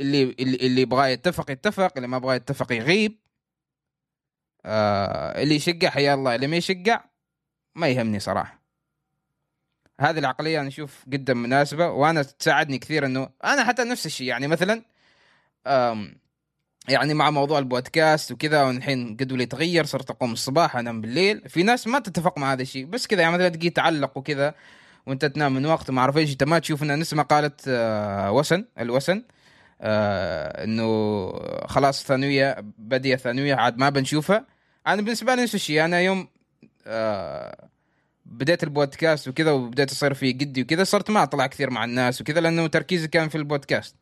اللي 0.00 0.22
اللي, 0.40 0.82
يبغى 0.82 1.12
يتفق 1.12 1.50
يتفق 1.50 1.92
اللي 1.96 2.08
ما 2.08 2.16
يبغى 2.16 2.36
يتفق 2.36 2.72
يغيب. 2.72 3.18
آه 4.64 5.42
اللي 5.42 5.54
يشجع 5.54 5.90
حيا 5.90 6.14
الله 6.14 6.34
اللي 6.34 6.46
ما 6.46 6.56
يشجع 6.56 7.04
ما 7.74 7.88
يهمني 7.88 8.20
صراحة. 8.20 8.62
هذه 10.00 10.18
العقلية 10.18 10.60
أنا 10.60 10.68
أشوف 10.68 11.04
جدا 11.08 11.34
مناسبة 11.34 11.88
وأنا 11.88 12.22
تساعدني 12.22 12.78
كثير 12.78 13.06
إنه 13.06 13.28
أنا 13.44 13.64
حتى 13.64 13.84
نفس 13.84 14.06
الشيء. 14.06 14.26
يعني 14.26 14.46
مثلا 14.46 14.82
يعني 16.88 17.14
مع 17.14 17.30
موضوع 17.30 17.58
البودكاست 17.58 18.32
وكذا 18.32 18.62
والحين 18.62 19.16
جدولي 19.16 19.46
تغير 19.46 19.84
صرت 19.84 20.10
أقوم 20.10 20.32
الصباح 20.32 20.76
أنام 20.76 21.00
بالليل. 21.00 21.48
في 21.48 21.62
ناس 21.62 21.86
ما 21.86 21.98
تتفق 21.98 22.38
مع 22.38 22.52
هذا 22.52 22.62
الشيء 22.62 22.86
بس 22.86 23.06
كذا 23.06 23.22
يعني 23.22 23.34
مثلا 23.34 23.48
تجي 23.48 23.70
تعلق 23.70 24.18
وكذا. 24.18 24.54
وانت 25.06 25.24
تنام 25.24 25.54
من 25.54 25.66
وقت 25.66 25.90
ما 25.90 26.00
اعرف 26.00 26.16
إيش 26.16 26.32
انت 26.32 26.44
ما 26.44 26.58
تشوف 26.58 26.82
ان 26.82 26.98
نسمة 26.98 27.22
قالت 27.22 27.60
آه، 27.68 28.32
وسن 28.32 28.64
الوسن 28.80 29.22
آه 29.80 30.64
إنه 30.64 31.32
خلاص 31.66 32.04
ثانوية 32.04 32.56
بدية 32.78 33.16
ثانوية 33.16 33.54
عاد 33.54 33.78
ما 33.78 33.88
بنشوفها. 33.88 34.46
أنا 34.86 35.02
بالنسبة 35.02 35.34
لي 35.34 35.42
نفس 35.42 35.54
الشيء 35.54 35.84
أنا 35.84 36.00
يوم 36.00 36.28
آه 36.86 37.68
بديت 38.26 38.62
البودكاست 38.64 39.28
وكذا 39.28 39.50
وبديت 39.50 39.90
أصير 39.90 40.14
في 40.14 40.32
جدي 40.32 40.62
وكذا 40.62 40.84
صرت 40.84 41.10
ما 41.10 41.22
أطلع 41.22 41.46
كثير 41.46 41.70
مع 41.70 41.84
الناس 41.84 42.20
وكذا 42.20 42.40
لأنه 42.40 42.66
تركيزي 42.66 43.08
كان 43.08 43.28
في 43.28 43.38
البودكاست. 43.38 43.96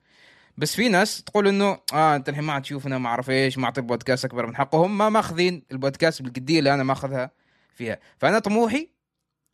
بس 0.59 0.77
في 0.77 0.89
ناس 0.89 1.23
تقول 1.23 1.49
إنه 1.49 1.79
آه 1.93 2.17
أنت 2.17 2.29
الحين 2.29 2.45
ما 2.45 2.59
تشوفنا 2.59 2.99
ما 2.99 3.09
اعرف 3.09 3.31
إيش 3.31 3.59
ما 3.59 3.65
أعطي 3.65 3.81
البودكاست 3.81 4.25
أكبر 4.25 4.47
من 4.47 4.57
حقهم 4.57 4.99
ما 4.99 5.09
ماخذين 5.09 5.63
البودكاست 5.73 6.23
بالجديه 6.23 6.59
اللي 6.59 6.75
أنا 6.75 6.83
ماخذها 6.83 7.31
فيها. 7.75 7.99
فأنا 8.19 8.39
طموحي 8.39 8.96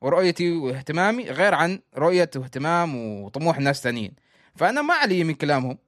ورؤيتي 0.02 0.50
واهتمامي 0.50 1.24
غير 1.24 1.54
عن 1.54 1.80
رؤية 1.96 2.30
واهتمام 2.36 2.96
وطموح 2.96 3.58
ناس 3.58 3.82
ثانيين 3.82 4.12
فأنا 4.56 4.82
ما 4.82 4.94
علي 4.94 5.24
من 5.24 5.34
كلامهم. 5.34 5.78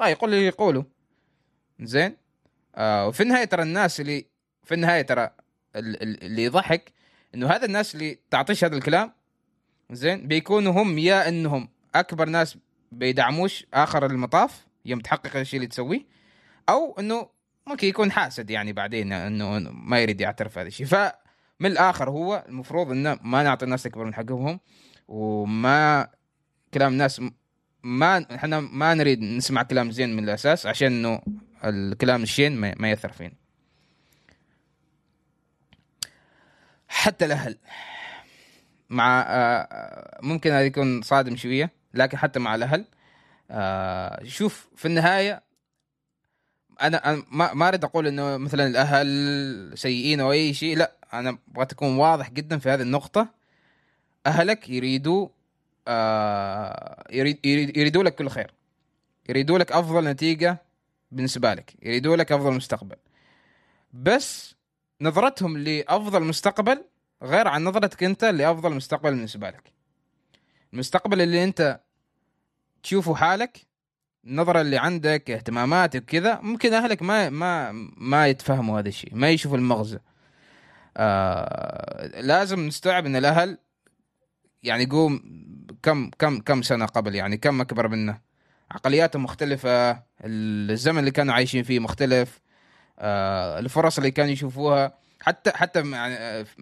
آه 0.00 0.08
يقول 0.08 0.34
اللي 0.34 0.46
يقولوا 0.46 0.82
زين؟ 1.80 2.16
آه 2.74 3.08
وفي 3.08 3.22
النهاية 3.22 3.44
ترى 3.44 3.62
الناس 3.62 4.00
اللي 4.00 4.26
في 4.64 4.74
النهاية 4.74 5.02
ترى 5.02 5.30
اللي 5.76 6.44
يضحك 6.44 6.92
إنه 7.34 7.46
هذا 7.50 7.64
الناس 7.66 7.94
اللي 7.94 8.18
تعطيش 8.30 8.64
هذا 8.64 8.76
الكلام 8.76 9.12
زين؟ 9.90 10.28
بيكونوا 10.28 10.72
هم 10.72 10.98
يا 10.98 11.28
إنهم 11.28 11.68
أكبر 11.94 12.28
ناس 12.28 12.58
بيدعموش 12.92 13.66
آخر 13.74 14.06
المطاف 14.06 14.66
يوم 14.84 15.00
تحقق 15.00 15.36
الشيء 15.36 15.58
اللي 15.58 15.68
تسويه 15.68 16.06
أو 16.68 16.96
إنه 16.98 17.28
ممكن 17.66 17.88
يكون 17.88 18.12
حاسد 18.12 18.50
يعني 18.50 18.72
بعدين 18.72 19.12
إنه 19.12 19.58
ما 19.58 20.00
يريد 20.00 20.20
يعترف 20.20 20.58
هذا 20.58 20.68
الشيء. 20.68 20.86
فمن 21.58 21.70
الآخر 21.70 22.10
هو 22.10 22.44
المفروض 22.48 22.90
إنه 22.90 23.18
ما 23.22 23.42
نعطي 23.42 23.64
الناس 23.64 23.86
أكبر 23.86 24.04
من 24.04 24.14
حقهم 24.14 24.60
وما 25.08 26.08
كلام 26.74 26.92
الناس 26.92 27.22
ما 27.82 28.26
إحنا 28.34 28.60
ما 28.60 28.94
نريد 28.94 29.22
نسمع 29.22 29.62
كلام 29.62 29.90
زين 29.90 30.16
من 30.16 30.24
الأساس 30.24 30.66
عشان 30.66 30.92
إنه 30.92 31.22
الكلام 31.64 32.22
الشين 32.22 32.56
ما 32.56 32.90
يأثر 32.90 33.12
فينا. 33.12 33.34
حتى 36.88 37.24
الأهل. 37.24 37.58
مع 38.90 39.24
آه، 39.28 40.18
ممكن 40.22 40.50
هذا 40.50 40.66
يكون 40.66 41.02
صادم 41.02 41.36
شوية 41.36 41.70
لكن 41.94 42.18
حتى 42.18 42.38
مع 42.38 42.54
الأهل 42.54 42.84
آه، 43.50 44.24
شوف 44.24 44.68
في 44.76 44.88
النهاية 44.88 45.42
أنا 46.82 47.24
ما 47.30 47.54
ما 47.54 47.68
أريد 47.68 47.84
أقول 47.84 48.06
إنه 48.06 48.36
مثلا 48.36 48.66
الأهل 48.66 49.78
سيئين 49.78 50.20
أو 50.20 50.32
أي 50.32 50.54
شيء 50.54 50.76
لا 50.76 50.92
أنا 51.12 51.38
أبغى 51.50 51.66
تكون 51.66 51.96
واضح 51.96 52.30
جدا 52.30 52.58
في 52.58 52.70
هذه 52.70 52.82
النقطة. 52.82 53.28
أهلك 54.26 54.68
يريدوا 54.70 55.28
آه 55.88 57.04
يريد 57.10 57.46
يريدوا 57.46 58.02
لك 58.02 58.14
كل 58.14 58.28
خير. 58.28 58.54
يريدوا 59.28 59.58
لك 59.58 59.72
أفضل 59.72 60.04
نتيجة 60.04 60.62
بالنسبة 61.12 61.54
لك. 61.54 61.74
يريدوا 61.82 62.16
لك 62.16 62.32
أفضل 62.32 62.52
مستقبل. 62.52 62.96
بس 63.92 64.54
نظرتهم 65.00 65.58
لأفضل 65.58 66.22
مستقبل 66.22 66.84
غير 67.22 67.48
عن 67.48 67.64
نظرتك 67.64 68.04
أنت 68.04 68.24
لأفضل 68.24 68.74
مستقبل 68.74 69.10
بالنسبة 69.10 69.50
لك. 69.50 69.72
المستقبل 70.72 71.20
اللي 71.20 71.44
أنت 71.44 71.80
تشوفه 72.82 73.14
حالك 73.14 73.67
النظرة 74.28 74.60
اللي 74.60 74.78
عندك 74.78 75.30
اهتماماتك 75.30 76.02
وكذا 76.02 76.40
ممكن 76.42 76.74
أهلك 76.74 77.02
ما 77.02 77.30
ما 77.30 77.72
ما 77.96 78.28
يتفهموا 78.28 78.80
هذا 78.80 78.88
الشيء 78.88 79.14
ما 79.14 79.30
يشوفوا 79.30 79.56
المغزى. 79.56 79.98
آه 80.96 82.20
لازم 82.20 82.60
نستوعب 82.66 83.06
إن 83.06 83.16
الأهل 83.16 83.58
يعني 84.62 84.86
قوم 84.86 85.20
كم 85.82 86.10
كم 86.18 86.40
كم 86.40 86.62
سنة 86.62 86.86
قبل 86.86 87.14
يعني 87.14 87.36
كم 87.36 87.60
أكبر 87.60 87.88
منا 87.88 88.20
عقلياتهم 88.70 89.24
مختلفة 89.24 90.02
الزمن 90.24 90.98
اللي 90.98 91.10
كانوا 91.10 91.34
عايشين 91.34 91.62
فيه 91.62 91.78
مختلف 91.78 92.40
آه 92.98 93.58
الفرص 93.58 93.98
اللي 93.98 94.10
كانوا 94.10 94.32
يشوفوها. 94.32 94.98
حتى 95.20 95.50
حتى 95.50 95.82
من 95.82 95.90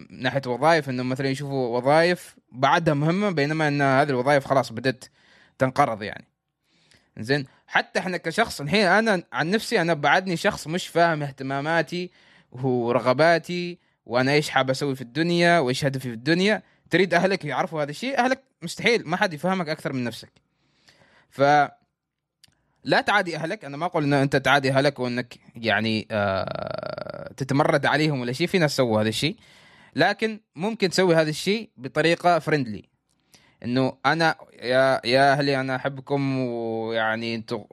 ناحية 0.09 0.41
وظائف 0.47 0.89
انه 0.89 1.03
مثلا 1.03 1.27
يشوفوا 1.27 1.77
وظائف 1.77 2.35
بعدها 2.51 2.93
مهمه 2.93 3.29
بينما 3.29 3.67
إن 3.67 3.81
هذه 3.81 4.09
الوظائف 4.09 4.45
خلاص 4.45 4.71
بدأت 4.73 5.05
تنقرض 5.59 6.03
يعني. 6.03 6.27
زين. 7.19 7.45
حتى 7.67 7.99
إحنا 7.99 8.17
كشخص 8.17 8.61
الحين 8.61 8.85
أنا 8.85 9.23
عن 9.33 9.51
نفسي 9.51 9.81
أنا 9.81 9.93
بعدني 9.93 10.37
شخص 10.37 10.67
مش 10.67 10.87
فاهم 10.87 11.23
اهتماماتي 11.23 12.11
ورغباتي 12.51 13.77
وأنا 14.05 14.31
إيش 14.31 14.49
حاب 14.49 14.69
أسوي 14.69 14.95
في 14.95 15.01
الدنيا 15.01 15.59
وإيش 15.59 15.85
هدفي 15.85 16.09
في 16.09 16.13
الدنيا. 16.13 16.63
تريد 16.89 17.13
أهلك 17.13 17.45
يعرفوا 17.45 17.83
هذا 17.83 17.91
الشيء؟ 17.91 18.17
أهلك 18.17 18.43
مستحيل 18.61 19.07
ما 19.07 19.17
حد 19.17 19.33
يفهمك 19.33 19.69
أكثر 19.69 19.93
من 19.93 20.03
نفسك. 20.03 20.31
ف 21.29 21.41
لا 22.83 23.01
تعادي 23.01 23.35
أهلك 23.35 23.65
أنا 23.65 23.77
ما 23.77 23.85
أقول 23.85 24.03
إن 24.03 24.13
أنت 24.13 24.35
تعادي 24.35 24.71
أهلك 24.71 24.99
وإنك 24.99 25.37
يعني 25.55 26.07
آه 26.11 27.33
تتمرد 27.37 27.85
عليهم 27.85 28.21
ولا 28.21 28.31
شيء 28.31 28.47
في 28.47 28.59
ناس 28.59 28.75
سووا 28.75 29.01
هذا 29.01 29.09
الشيء. 29.09 29.35
لكن 29.95 30.39
ممكن 30.55 30.89
تسوي 30.89 31.15
هذا 31.15 31.29
الشيء 31.29 31.69
بطريقة 31.77 32.39
فريندلي 32.39 32.89
إنه 33.63 33.97
أنا 34.05 34.35
يا 34.61 35.01
يا 35.05 35.33
أهلي 35.33 35.59
أنا 35.59 35.75
أحبكم 35.75 36.37
ويعني 36.39 37.35
أنتم 37.35 37.63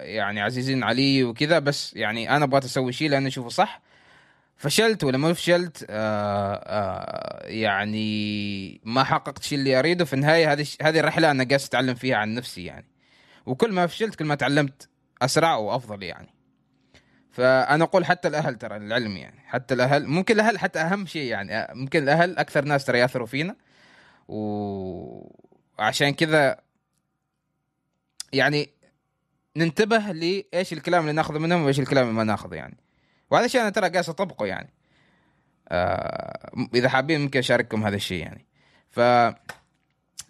يعني 0.00 0.40
عزيزين 0.40 0.82
علي 0.84 1.24
وكذا 1.24 1.58
بس 1.58 1.94
يعني 1.96 2.36
أنا 2.36 2.44
أبغى 2.44 2.58
أسوي 2.58 2.92
شيء 2.92 3.10
لأني 3.10 3.28
أشوفه 3.28 3.48
صح. 3.48 3.80
فشلت 4.56 5.04
ولا 5.04 5.18
ما 5.18 5.32
فشلت 5.32 5.86
آه 5.90 6.54
آه 6.54 7.46
يعني 7.46 8.80
ما 8.84 9.04
حققت 9.04 9.38
الشيء 9.38 9.58
اللي 9.58 9.78
أريده. 9.78 10.04
في 10.04 10.12
النهاية 10.12 10.52
هذه 10.52 10.66
هذه 10.82 11.00
الرحلة 11.00 11.30
أنا 11.30 11.44
قاعد 11.44 11.60
أتعلم 11.60 11.94
فيها 11.94 12.16
عن 12.16 12.34
نفسي 12.34 12.64
يعني. 12.64 12.86
وكل 13.46 13.72
ما 13.72 13.86
فشلت 13.86 14.14
كل 14.14 14.24
ما 14.24 14.34
تعلمت 14.34 14.88
أسرع 15.22 15.56
وأفضل 15.56 16.02
يعني. 16.02 16.34
فأنا 17.30 17.84
أقول 17.84 18.04
حتى 18.04 18.28
الأهل 18.28 18.54
ترى 18.54 18.76
العلم 18.76 19.16
يعني. 19.16 19.40
حتى 19.46 19.74
الأهل 19.74 20.06
ممكن 20.06 20.34
الأهل 20.34 20.58
حتى 20.58 20.78
أهم 20.78 21.06
شيء 21.06 21.30
يعني. 21.30 21.74
ممكن 21.74 22.02
الأهل 22.02 22.38
أكثر 22.38 22.64
ناس 22.64 22.84
ترى 22.84 22.98
يأثروا 22.98 23.26
فينا. 23.26 23.56
وعشان 24.28 26.14
كذا 26.14 26.60
يعني 28.32 28.70
ننتبه 29.56 29.98
لإيش 29.98 30.72
الكلام 30.72 31.02
اللي 31.02 31.12
ناخذه 31.12 31.38
منهم 31.38 31.62
وإيش 31.62 31.80
الكلام 31.80 32.04
اللي 32.04 32.16
ما 32.16 32.24
ناخذه 32.24 32.54
يعني. 32.54 32.76
وهذا 33.30 33.44
الشيء 33.44 33.60
أنا 33.60 33.70
ترى 33.70 33.88
قاعد 33.88 34.08
اطبقه 34.08 34.46
يعني. 34.46 34.72
آه 35.68 36.50
إذا 36.74 36.88
حابين 36.88 37.20
ممكن 37.20 37.38
أشارككم 37.38 37.84
هذا 37.84 37.96
الشيء 37.96 38.22
يعني. 38.22 38.46
ف 38.90 39.00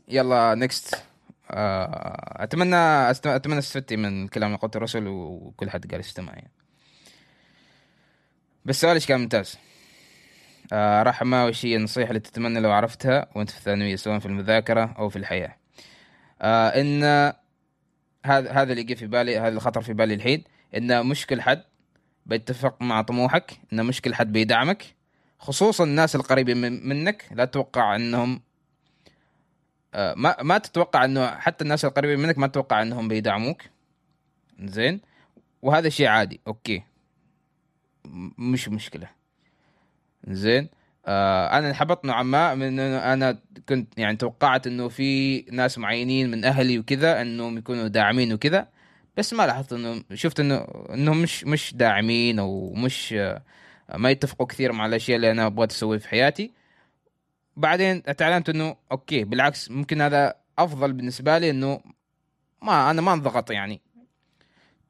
يلا 0.09 0.55
نكست 0.55 1.03
آه 1.51 2.45
أتمنى 2.45 3.11
أتمنى 3.11 3.59
استفدتي 3.59 3.97
من 3.97 4.29
كلام 4.29 4.57
قلت 4.57 4.77
الرسول 4.77 5.07
وكل 5.07 5.71
حد 5.71 5.91
قال 5.91 6.01
استمع 6.01 6.33
يعني. 6.33 6.51
بس 8.65 8.81
سؤالك 8.81 9.03
كان 9.03 9.21
ممتاز؟ 9.21 9.59
آه 10.73 11.03
رحمة 11.03 11.45
وش 11.47 11.67
هي 11.67 11.77
النصيحة 11.77 12.09
اللي 12.09 12.21
تتمنى 12.21 12.61
لو 12.61 12.73
عرفتها 12.73 13.27
وانت 13.35 13.51
في 13.51 13.59
الثانوية 13.59 13.97
سواء 13.97 14.19
في 14.19 14.27
المذاكرة 14.27 14.95
أو 14.99 15.09
في 15.09 15.17
الحياة. 15.17 15.57
آه 16.43 16.69
إن 16.69 17.05
هذا 18.27 18.53
هذا 18.53 18.73
اللي 18.73 18.83
جه 18.83 18.95
في 18.95 19.07
بالي 19.07 19.39
هذا 19.39 19.49
اللي 19.49 19.61
خطر 19.61 19.83
في 19.83 19.93
بالي 19.93 20.15
الحين 20.15 20.45
إن 20.77 21.07
مش 21.07 21.27
كل 21.27 21.43
حد 21.43 21.63
بيتفق 22.27 22.83
مع 22.83 23.03
طموحك 23.03 23.61
إن 23.73 23.87
مش 23.87 24.01
كل 24.01 24.15
حد 24.15 24.33
بيدعمك. 24.33 24.85
خصوصا 25.39 25.85
الناس 25.85 26.17
القريبين 26.17 26.57
من 26.57 26.89
منك 26.89 27.25
لا 27.33 27.45
تتوقع 27.45 27.97
إنهم 27.97 28.41
آه 29.95 30.15
ما 30.15 30.37
ما 30.43 30.59
تتوقع 30.59 31.05
إنه 31.05 31.27
حتى 31.27 31.65
الناس 31.65 31.85
القريبين 31.85 32.19
منك 32.19 32.39
ما 32.39 32.47
تتوقع 32.47 32.83
إنهم 32.83 33.09
بيدعموك. 33.09 33.63
زين؟ 34.61 35.01
وهذا 35.63 35.89
شيء 35.89 36.07
عادي 36.07 36.41
أوكي. 36.47 36.83
مش 38.39 38.69
مشكلة. 38.69 39.24
زين. 40.29 40.69
آه 41.07 41.59
أنا 41.59 41.69
انحبطت 41.69 42.05
نوعا 42.05 42.23
ما 42.23 42.55
من 42.55 42.79
إنه 42.79 43.13
أنا 43.13 43.39
كنت 43.69 43.99
يعني 43.99 44.17
توقعت 44.17 44.67
إنه 44.67 44.89
في 44.89 45.41
ناس 45.41 45.79
معينين 45.79 46.31
من 46.31 46.45
أهلي 46.45 46.79
وكذا 46.79 47.23
إنهم 47.23 47.59
يكونوا 47.59 47.89
داعمين 47.89 48.33
وكذا 48.33 48.69
بس 49.17 49.33
ما 49.35 49.47
لاحظت 49.47 49.73
إنه 49.73 50.03
شفت 50.15 50.41
إنه 50.41 50.67
إنهم 50.95 51.23
مش 51.23 51.45
مش 51.45 51.75
داعمين 51.75 52.39
أو 52.39 52.73
مش 52.75 53.13
آه 53.19 53.43
ما 53.95 54.11
يتفقوا 54.11 54.47
كثير 54.47 54.73
مع 54.73 54.87
الأشياء 54.87 55.17
اللي 55.17 55.31
أنا 55.31 55.49
بغيت 55.49 55.71
اسويها 55.71 55.99
في 55.99 56.09
حياتي. 56.09 56.53
بعدين 57.57 58.03
تعلمت 58.03 58.49
إنه 58.49 58.77
أوكي 58.93 59.25
بالعكس 59.25 59.71
ممكن 59.71 60.01
هذا 60.01 60.35
أفضل 60.59 60.93
بالنسبة 60.93 61.39
لي 61.39 61.51
إنه 61.51 61.81
ما 62.63 62.91
أنا 62.91 63.03
ما 63.03 63.13
انضغط 63.13 63.51
يعني. 63.51 63.81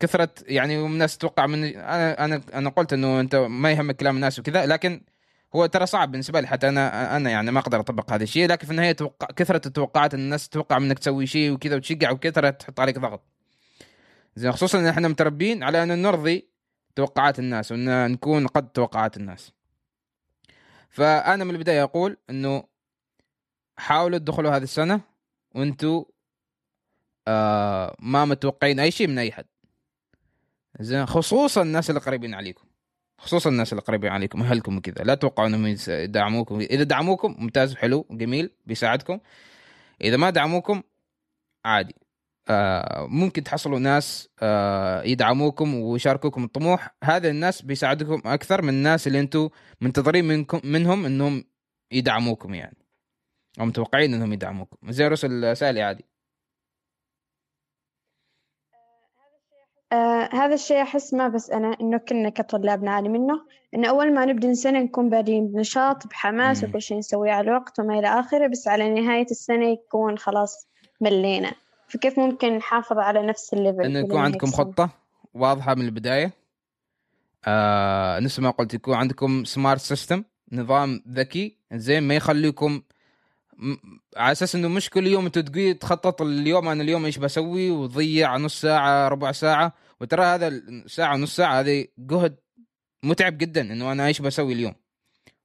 كثرة 0.01 0.31
يعني 0.47 0.87
الناس 0.87 1.19
تتوقع 1.19 1.47
مني 1.47 1.79
أنا 1.79 2.25
أنا 2.25 2.41
أنا 2.55 2.71
قلت 2.71 2.93
إنه 2.93 3.21
أنت 3.21 3.37
ما 3.37 3.71
يهمك 3.73 3.97
كلام 3.97 4.17
الناس 4.17 4.39
وكذا 4.39 4.67
لكن 4.67 5.01
هو 5.57 5.67
ترى 5.67 5.87
صعب 5.87 6.11
بالنسبة 6.11 6.41
لي 6.41 6.47
حتى 6.47 6.69
أنا 6.69 7.17
أنا 7.17 7.31
يعني 7.31 7.51
ما 7.51 7.61
أقدر 7.61 7.81
أطبق 7.81 8.13
هذا 8.13 8.23
الشيء 8.23 8.49
لكن 8.49 8.67
في 8.67 8.71
النهاية 8.71 8.93
توقع 8.93 9.27
كثرة 9.27 9.61
التوقعات 9.67 10.15
الناس 10.15 10.49
تتوقع 10.49 10.79
منك 10.79 10.99
تسوي 10.99 11.27
شيء 11.27 11.53
وكذا 11.53 11.77
وتشجع 11.77 12.11
وكثرة 12.11 12.51
تحط 12.51 12.81
عليك 12.81 12.99
ضغط. 12.99 13.23
زين 14.37 14.53
خصوصا 14.53 14.79
إن 14.79 14.87
إحنا 14.87 15.09
متربين 15.09 15.63
على 15.63 15.83
أن 15.83 16.03
نرضي 16.03 16.49
توقعات 16.97 17.39
الناس 17.39 17.73
وإن 17.73 18.11
نكون 18.11 18.47
قد 18.47 18.69
توقعات 18.69 19.17
الناس. 19.17 19.53
فأنا 20.91 21.45
من 21.45 21.51
البداية 21.51 21.83
أقول 21.83 22.17
إنه 22.31 22.65
حاولوا 23.77 24.19
تدخلوا 24.19 24.57
هذه 24.57 24.63
السنة 24.63 25.01
وأنتم 25.55 26.05
آه 27.29 27.97
ما 27.99 28.25
متوقعين 28.25 28.81
أي 28.81 28.91
شيء 28.91 29.09
من 29.09 29.19
أي 29.19 29.33
حد. 29.33 29.47
زين 30.81 31.07
خصوصا 31.07 31.63
الناس 31.63 31.91
اللي 31.91 32.01
قريبين 32.01 32.35
عليكم. 32.35 32.64
خصوصا 33.25 33.51
الناس 33.51 33.73
اللي 33.73 33.83
قريبين 33.83 34.11
عليكم 34.11 34.43
أهلكم 34.43 34.77
وكذا. 34.77 35.05
لا 35.05 35.15
تتوقعوا 35.15 35.49
إنهم 35.49 35.77
يدعموكم 35.89 36.61
إذا 36.61 36.83
دعموكم 36.83 37.37
ممتاز 37.39 37.75
حلو 37.75 38.07
جميل 38.11 38.51
بيساعدكم. 38.67 39.19
إذا 40.01 40.17
ما 40.17 40.31
دعموكم 40.31 40.83
عادي. 41.65 41.95
آه 42.49 43.07
ممكن 43.07 43.43
تحصلوا 43.43 43.79
ناس 43.79 44.29
آه 44.43 45.03
يدعموكم 45.03 45.75
ويشاركوكم 45.75 46.45
الطموح. 46.45 46.97
هذا 47.05 47.31
الناس 47.31 47.63
بيساعدكم 47.63 48.23
أكثر 48.27 48.63
من 48.63 48.69
الناس 48.69 49.07
اللي 49.07 49.21
أنتم 49.21 49.49
منتظرين 49.81 50.25
منكم 50.25 50.61
منهم 50.65 51.07
إنهم 51.07 51.45
يدعموكم 51.93 52.55
يعني. 52.55 52.77
أو 53.61 53.65
متوقعين 53.65 54.15
إنهم 54.15 54.33
يدعموكم. 54.33 54.93
زي 54.93 55.09
رسل 55.09 55.57
سالي 55.57 55.83
عادي 55.83 56.05
آه 59.93 60.29
هذا 60.33 60.55
الشيء 60.55 60.83
أحس 60.83 61.15
ما 61.15 61.29
بس 61.29 61.51
أنا 61.51 61.77
إنه 61.81 61.99
كنا 61.99 62.29
كطلاب 62.29 62.83
نعاني 62.83 63.09
منه 63.09 63.41
إنه 63.75 63.89
أول 63.89 64.15
ما 64.15 64.25
نبدأ 64.25 64.51
السنة 64.51 64.81
نكون 64.81 65.11
بادين 65.11 65.49
بنشاط 65.49 66.07
بحماس 66.07 66.65
مم. 66.65 66.71
وكل 66.71 66.83
شيء 66.83 66.99
نسويه 66.99 67.33
على 67.33 67.51
الوقت 67.51 67.81
وما 67.81 67.99
إلى 67.99 68.07
آخره 68.21 68.47
بس 68.47 68.69
على 68.69 69.01
نهاية 69.01 69.27
السنة 69.31 69.67
يكون 69.67 70.19
خلاص 70.19 70.69
ملينا 71.01 71.53
فكيف 71.89 72.19
ممكن 72.19 72.57
نحافظ 72.57 72.99
على 72.99 73.27
نفس 73.27 73.55
ال 73.55 73.59
level 73.59 73.81
إلى 73.81 74.01
يكون 74.01 74.21
عندكم؟ 74.21 74.47
خطة 74.47 74.91
واضحة 75.35 75.75
من 75.75 75.85
البداية 75.85 76.33
آه 77.47 78.21
نفس 78.21 78.41
ما 78.41 78.51
قلت 78.51 78.75
يكون 78.75 78.95
عندكم 78.95 79.45
smart 79.45 79.81
system 79.81 80.25
نظام 80.53 81.03
ذكي 81.09 81.57
زين 81.73 82.03
ما 82.03 82.15
يخليكم 82.15 82.83
على 84.17 84.33
أساس 84.33 84.55
إنه 84.55 84.69
مش 84.69 84.91
كل 84.91 85.07
يوم 85.07 85.27
أنت 85.27 85.39
تقول 85.39 85.75
تخطط 85.75 86.23
اليوم 86.23 86.69
أنا 86.69 86.83
اليوم 86.83 87.05
إيش 87.05 87.19
بسوي 87.19 87.71
وتضيع 87.71 88.37
نص 88.37 88.61
ساعة 88.61 89.09
ربع 89.09 89.33
ساعة. 89.33 89.73
وترى 90.01 90.25
هذا 90.25 90.49
الساعة 90.49 91.15
ونص 91.15 91.37
ساعة 91.37 91.61
هذه 91.61 91.87
جهد 91.99 92.37
متعب 93.03 93.39
جدا 93.39 93.61
إنه 93.61 93.93
أنا 93.93 94.07
إيش 94.07 94.21
بسوي 94.21 94.53
اليوم؟ 94.53 94.75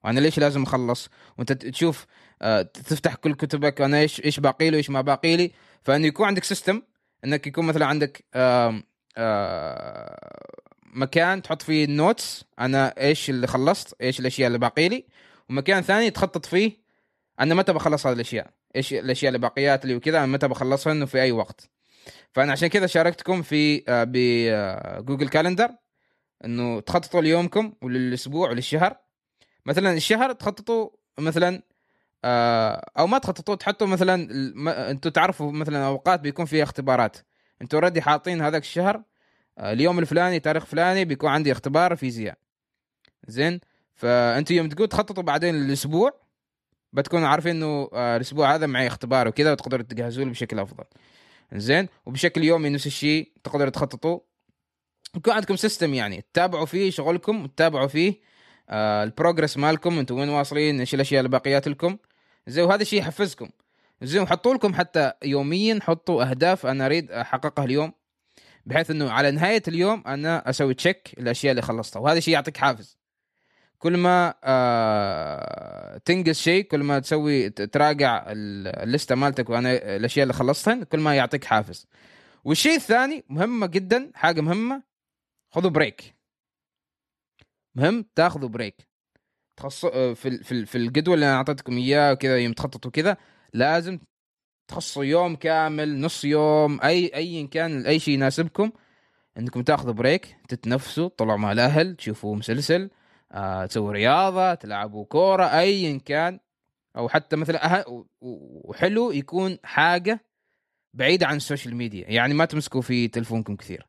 وأنا 0.04 0.20
ليش 0.20 0.38
لازم 0.38 0.62
أخلص؟ 0.62 1.08
وأنت 1.38 1.52
تشوف 1.52 2.06
آه، 2.42 2.62
تفتح 2.62 3.14
كل 3.14 3.34
كتبك 3.34 3.80
أنا 3.80 4.00
إيش 4.00 4.24
إيش 4.24 4.40
باقي 4.40 4.70
لي 4.70 4.76
وإيش 4.76 4.90
ما 4.90 5.00
باقي 5.00 5.36
لي. 5.36 5.52
فإنه 5.82 6.06
يكون 6.06 6.26
عندك 6.26 6.44
system 6.44 6.82
إنك 7.24 7.46
يكون 7.46 7.66
مثلا 7.66 7.86
عندك 7.86 8.24
آه، 8.34 8.82
مكان 10.94 11.42
تحط 11.42 11.62
فيه 11.62 11.84
ال 11.84 11.94
notes 11.94 12.44
أنا 12.58 12.94
إيش 13.00 13.30
اللي 13.30 13.46
خلصت 13.46 13.96
إيش 14.02 14.20
الأشياء 14.20 14.46
اللي 14.46 14.58
باقي 14.58 14.88
لي. 14.88 15.04
ومكان 15.50 15.82
ثاني 15.82 16.10
تخطط 16.10 16.46
فيه 16.46 16.89
أنا 17.40 17.54
متى 17.54 17.72
بخلص 17.72 18.06
هذه 18.06 18.14
الأشياء؟ 18.14 18.50
إيش 18.76 18.92
الأشياء 18.94 19.28
اللي 19.28 19.38
باقيات 19.38 19.86
لي 19.86 19.94
وكذا 19.94 20.26
متى 20.26 20.48
بخلصها 20.48 20.92
إنه 20.92 21.06
في 21.06 21.22
أي 21.22 21.32
وقت. 21.32 21.70
فأنا 22.32 22.52
عشان 22.52 22.68
كذا 22.68 22.86
شاركتكم 22.86 23.42
في 23.42 23.84
آه، 23.88 24.04
ب 24.08 24.25
Google 24.25 25.28
Calendar 25.28 25.70
إنه 26.44 26.80
تخططوا 26.80 27.20
ليومكم 27.20 27.72
وللأسبوع 27.82 28.50
وللشهر. 28.50 28.96
مثلا 29.66 29.92
الشهر 29.92 30.32
تخططوا 30.32 30.88
مثلا 31.18 31.62
آه، 32.24 32.90
أو 32.98 33.06
ما 33.06 33.18
تخططوا 33.18 33.54
تحطوا 33.54 33.86
مثلا 33.86 34.28
أنتوا 34.90 35.10
تعرفوا 35.10 35.52
مثلا 35.52 35.86
أوقات 35.86 36.20
بيكون 36.20 36.44
فيها 36.44 36.62
اختبارات. 36.62 37.16
أنتوا 37.62 37.78
already 37.78 38.02
حاطين 38.02 38.42
هذاك 38.42 38.62
الشهر 38.62 39.02
آه، 39.58 39.72
اليوم 39.72 39.98
الفلاني 39.98 40.40
تاريخ 40.40 40.66
فلاني 40.66 41.04
بيكون 41.04 41.30
عندي 41.30 41.52
اختبار 41.52 41.96
فيزياء. 41.96 42.38
زين؟ 43.26 43.60
فأنتوا 43.94 44.56
يوم 44.56 44.68
تقول 44.68 44.88
تخططوا 44.88 45.22
بعدين 45.22 45.54
الأسبوع 45.54 46.19
بتكونوا 46.92 47.28
عارفين 47.28 47.56
إنه 47.56 47.88
آه، 47.92 48.16
الأسبوع 48.16 48.54
هذا 48.54 48.66
معي 48.66 48.86
اختبار 48.86 49.28
وكذا 49.28 49.52
وتقدروا 49.52 49.82
تجهزوا 49.82 50.24
له 50.24 50.30
بشكل 50.30 50.58
أفضل. 50.58 50.84
زين؟ 51.54 51.88
وبشكل 52.06 52.44
يومي 52.44 52.68
نفس 52.68 52.86
الشيء 52.86 53.32
تقدروا 53.44 53.70
تخططوا 53.70 54.20
يكون 55.16 55.32
عندكم 55.34 55.56
system 55.56 55.94
يعني 55.94 56.24
تتابعوا 56.32 56.66
فيه 56.66 56.90
شغلكم 56.90 57.44
وتتابعوا 57.44 57.86
فيه 57.86 58.20
آه 58.70 59.04
ال 59.04 59.10
progress 59.10 59.56
مالكم 59.56 59.98
أنتم 59.98 60.18
وين 60.18 60.28
واصلين 60.28 60.80
إيش 60.80 60.94
الأشياء 60.94 61.20
اللي 61.20 61.28
باقيات 61.28 61.68
لكم. 61.68 61.96
زي 62.46 62.62
وهذا 62.62 62.82
الشيء 62.82 62.98
يحفزكم. 62.98 63.50
زين؟ 64.02 64.22
وحطوا 64.22 64.54
لكم 64.54 64.74
حتى 64.74 65.12
يوميا 65.24 65.78
حطوا 65.82 66.30
أهداف 66.30 66.66
أنا 66.66 66.86
أريد 66.86 67.10
أحققها 67.10 67.64
اليوم 67.64 67.92
بحيث 68.66 68.90
إنه 68.90 69.10
على 69.10 69.30
نهاية 69.30 69.62
اليوم 69.68 70.02
أنا 70.06 70.50
أسوي 70.50 70.74
check 70.74 71.14
الأشياء 71.18 71.50
اللي 71.50 71.62
خلصتها. 71.62 72.00
وهذا 72.00 72.18
الشيء 72.18 72.34
يعطيك 72.34 72.56
حافز. 72.56 72.99
كل 73.80 73.96
ما 73.96 74.34
آه 74.44 75.98
تنجز 76.04 76.36
شيء 76.36 76.64
كل 76.64 76.82
ما 76.82 76.98
تسوي 76.98 77.50
تراجع 77.50 78.24
ال- 78.28 78.68
الليستة 78.82 79.14
مالتك 79.14 79.50
وأنا 79.50 79.96
الأشياء 79.96 80.22
اللي 80.22 80.34
خلصتها 80.34 80.84
كل 80.84 81.00
ما 81.00 81.16
يعطيك 81.16 81.44
حافز. 81.44 81.86
والشيء 82.44 82.76
الثاني 82.76 83.24
مهمة 83.28 83.66
جدا 83.66 84.10
حاجة 84.14 84.40
مهمة 84.40 84.82
خذوا 85.50 85.70
break 85.70 86.14
مهم 87.74 88.04
تاخذوا 88.14 88.48
break 88.48 88.88
تخص 89.56 89.86
في 89.86 90.28
ال- 90.28 90.44
في 90.44 90.52
ال- 90.52 90.66
في 90.66 90.78
الجدول 90.78 91.14
اللي 91.14 91.26
أنا 91.26 91.36
أعطيتكم 91.36 91.76
إياه 91.76 92.12
وكذا 92.12 92.38
يوم 92.38 92.52
تخططوا 92.52 92.90
كذا 92.90 93.16
لازم 93.54 93.98
تخصصوا 94.68 95.04
يوم 95.04 95.36
كامل 95.36 96.00
نص 96.00 96.24
يوم 96.24 96.80
اي 96.80 97.14
ايا 97.14 97.46
كان 97.46 97.86
أي 97.86 97.98
شيء 97.98 98.14
يناسبكم 98.14 98.72
إنكم 99.38 99.62
تاخذوا 99.62 99.92
break 99.94 100.36
تتنفسوا 100.48 101.08
تطلعوا 101.08 101.38
مع 101.38 101.52
الأهل 101.52 101.96
تشوفوا 101.96 102.36
مسلسل 102.36 102.82
آه، 102.82 102.99
تسووا 103.68 103.92
رياضة 103.92 104.54
تلعبوا 104.54 105.04
كورة 105.04 105.44
ايا 105.44 105.98
كان. 106.04 106.40
أو 106.96 107.08
حتى 107.08 107.36
مثلا 107.36 107.80
أه... 107.80 108.04
وحلو 108.20 109.10
يكون 109.10 109.58
حاجة 109.64 110.20
بعيدة 110.94 111.26
عن 111.26 111.36
السوشيال 111.36 111.76
ميديا. 111.76 112.04
يعني 112.08 112.34
ما 112.34 112.44
تمسكوا 112.44 112.80
في 112.80 113.08
تلفونكم 113.08 113.56
كثير. 113.56 113.86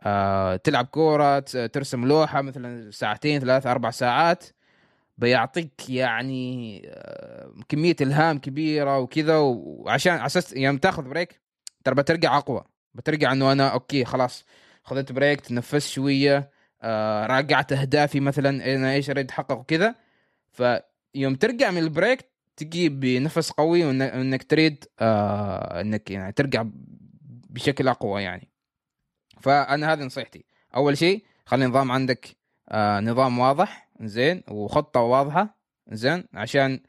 آه، 0.00 0.56
تلعب 0.56 0.86
كورة 0.86 1.38
ترسم 1.38 2.04
لوحة 2.06 2.42
مثلا 2.42 2.90
ساعتين 2.90 3.40
ثلاث 3.40 3.66
أربع 3.66 3.90
ساعات. 3.90 4.44
بيعطيك 5.18 5.90
يعني 5.90 6.82
آه، 6.86 7.54
كمية 7.68 7.96
إلهام 8.00 8.38
كبيرة 8.38 8.98
وكذا 8.98 9.36
وعشان 9.36 10.12
أساس 10.12 10.52
يوم 10.52 10.78
تاخذ 10.78 11.02
break 11.02 11.40
ترى 11.84 11.94
بترجع 11.94 12.36
أقوى. 12.36 12.64
بترجع 12.94 13.32
إنه 13.32 13.52
أنا 13.52 13.68
okay 13.68 14.04
خلاص 14.04 14.44
خذت 14.84 15.12
break 15.12 15.40
تنفست 15.40 15.88
شوية. 15.88 16.55
آه 16.82 17.26
راجعت 17.26 17.72
أهدافي 17.72 18.20
مثلا 18.20 18.74
أنا 18.74 18.92
إيش 18.92 19.10
أريد 19.10 19.30
أحقق 19.30 19.58
وكذا. 19.58 19.94
فيوم 20.52 21.34
ترجع 21.34 21.70
من 21.70 21.78
ال 21.78 21.86
break 21.86 22.24
تجي 22.56 22.88
بنفس 22.88 23.50
قوي 23.50 23.84
وإنك 23.84 24.42
تريد 24.42 24.84
آه 25.00 25.80
إنك 25.80 26.10
يعني 26.10 26.32
ترجع 26.32 26.64
بشكل 27.50 27.88
أقوى 27.88 28.22
يعني. 28.22 28.48
فأنا 29.40 29.92
هذه 29.92 30.02
نصيحتي. 30.02 30.44
أول 30.76 30.98
شيء 30.98 31.24
خلي 31.46 31.66
نظام 31.66 31.92
عندك 31.92 32.36
آه 32.68 33.00
نظام 33.00 33.38
واضح 33.38 33.88
زين 34.00 34.42
وخطة 34.48 35.00
واضحة 35.00 35.56
زين 35.92 36.24
عشان 36.34 36.80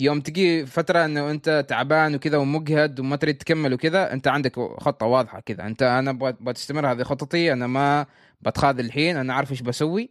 يوم 0.00 0.20
تجي 0.20 0.66
فترة 0.66 1.04
إنه 1.04 1.30
أنت 1.30 1.64
تعبان 1.68 2.14
وكذا 2.14 2.36
ومجهد 2.38 3.00
وما 3.00 3.16
تريد 3.16 3.36
تكمل 3.38 3.74
وكذا 3.74 4.12
أنت 4.12 4.28
عندك 4.28 4.60
خطة 4.60 5.06
واضحة 5.06 5.40
كذا. 5.40 5.66
أنت 5.66 5.82
أنا 5.82 6.10
أبغى 6.10 6.32
تستمر 6.52 6.92
هذه 6.92 7.02
خطتي 7.02 7.52
أنا 7.52 7.66
ما 7.66 8.06
بتخاذ 8.42 8.78
الحين 8.78 9.16
أنا 9.16 9.34
عارف 9.34 9.50
إيش 9.50 9.62
بسوي. 9.62 10.10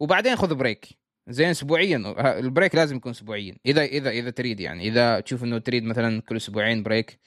وبعدين 0.00 0.36
خذ 0.36 0.54
break 0.54 0.86
زين 1.28 1.48
اسبوعيا. 1.48 2.14
ال 2.38 2.44
break 2.44 2.74
لازم 2.74 2.96
يكون 2.96 3.10
اسبوعيا. 3.10 3.56
إذا 3.66 3.84
إذا 3.84 4.10
إذا 4.10 4.30
تريد 4.30 4.60
يعني. 4.60 4.88
إذا 4.88 5.20
تشوف 5.20 5.44
إنه 5.44 5.58
تريد 5.58 5.84
مثلا 5.84 6.20
كل 6.20 6.36
أسبوعين 6.36 6.82
break 6.82 7.18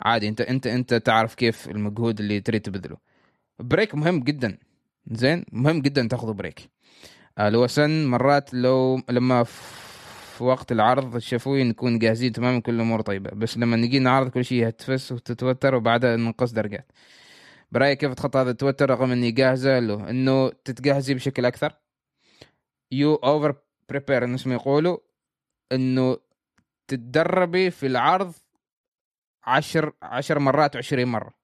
عادي. 0.00 0.28
أنت 0.28 0.40
أنت 0.40 0.66
أنت 0.66 0.94
تعرف 0.94 1.34
كيف 1.34 1.68
المجهود 1.68 2.20
اللي 2.20 2.40
تريد 2.40 2.60
تبذله. 2.62 2.96
break 3.58 3.94
مهم 3.94 4.20
جدا. 4.20 4.58
زين 5.10 5.44
مهم 5.52 5.82
جدا 5.82 6.08
تاخذوا 6.08 6.34
break 6.34 6.70
آه، 7.38 7.48
lesson 7.48 8.06
مرات 8.06 8.54
لو 8.54 9.02
لما 9.10 9.44
في 9.44 10.44
وقت 10.44 10.72
العرض 10.72 11.16
الشفوي 11.16 11.64
نكون 11.64 11.98
جاهزين 11.98 12.32
تماما 12.32 12.60
كل 12.60 12.74
الأمور 12.74 13.00
طيبة. 13.00 13.30
بس 13.30 13.58
لما 13.58 13.76
نجي 13.76 13.98
نعرض 13.98 14.28
كل 14.28 14.44
شيء 14.44 14.68
يتفس 14.68 15.12
وتتوتر 15.12 15.74
وبعدها 15.74 16.16
ننقص 16.16 16.52
درجات 16.52 16.92
برأيك 17.72 17.98
كيف 17.98 18.14
تخطى 18.14 18.38
هذا 18.38 18.50
التوتر 18.50 18.90
رغم 18.90 19.10
إني 19.10 19.30
جاهزة 19.30 19.78
له؟ 19.78 20.10
إنه 20.10 20.48
تتجهزي 20.48 21.14
بشكل 21.14 21.44
أكثر؟ 21.44 21.74
you 22.92 23.14
over 23.14 23.56
prepare 23.88 24.30
نفس 24.30 24.46
ما 24.46 24.54
يقولوا. 24.54 24.98
إنه 25.72 26.18
تتدربي 26.88 27.70
في 27.70 27.86
العرض 27.86 28.34
عشر 29.44 29.92
عشر 30.02 30.38
مرات 30.38 30.74
وعشرين 30.74 31.08
مرة. 31.08 31.34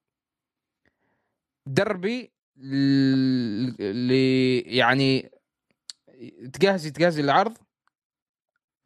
دربي 1.66 2.32
ل... 2.56 4.12
يعني 4.66 5.30
تجهزي 6.52 6.90
تجهزي 6.90 7.20
العرض 7.20 7.58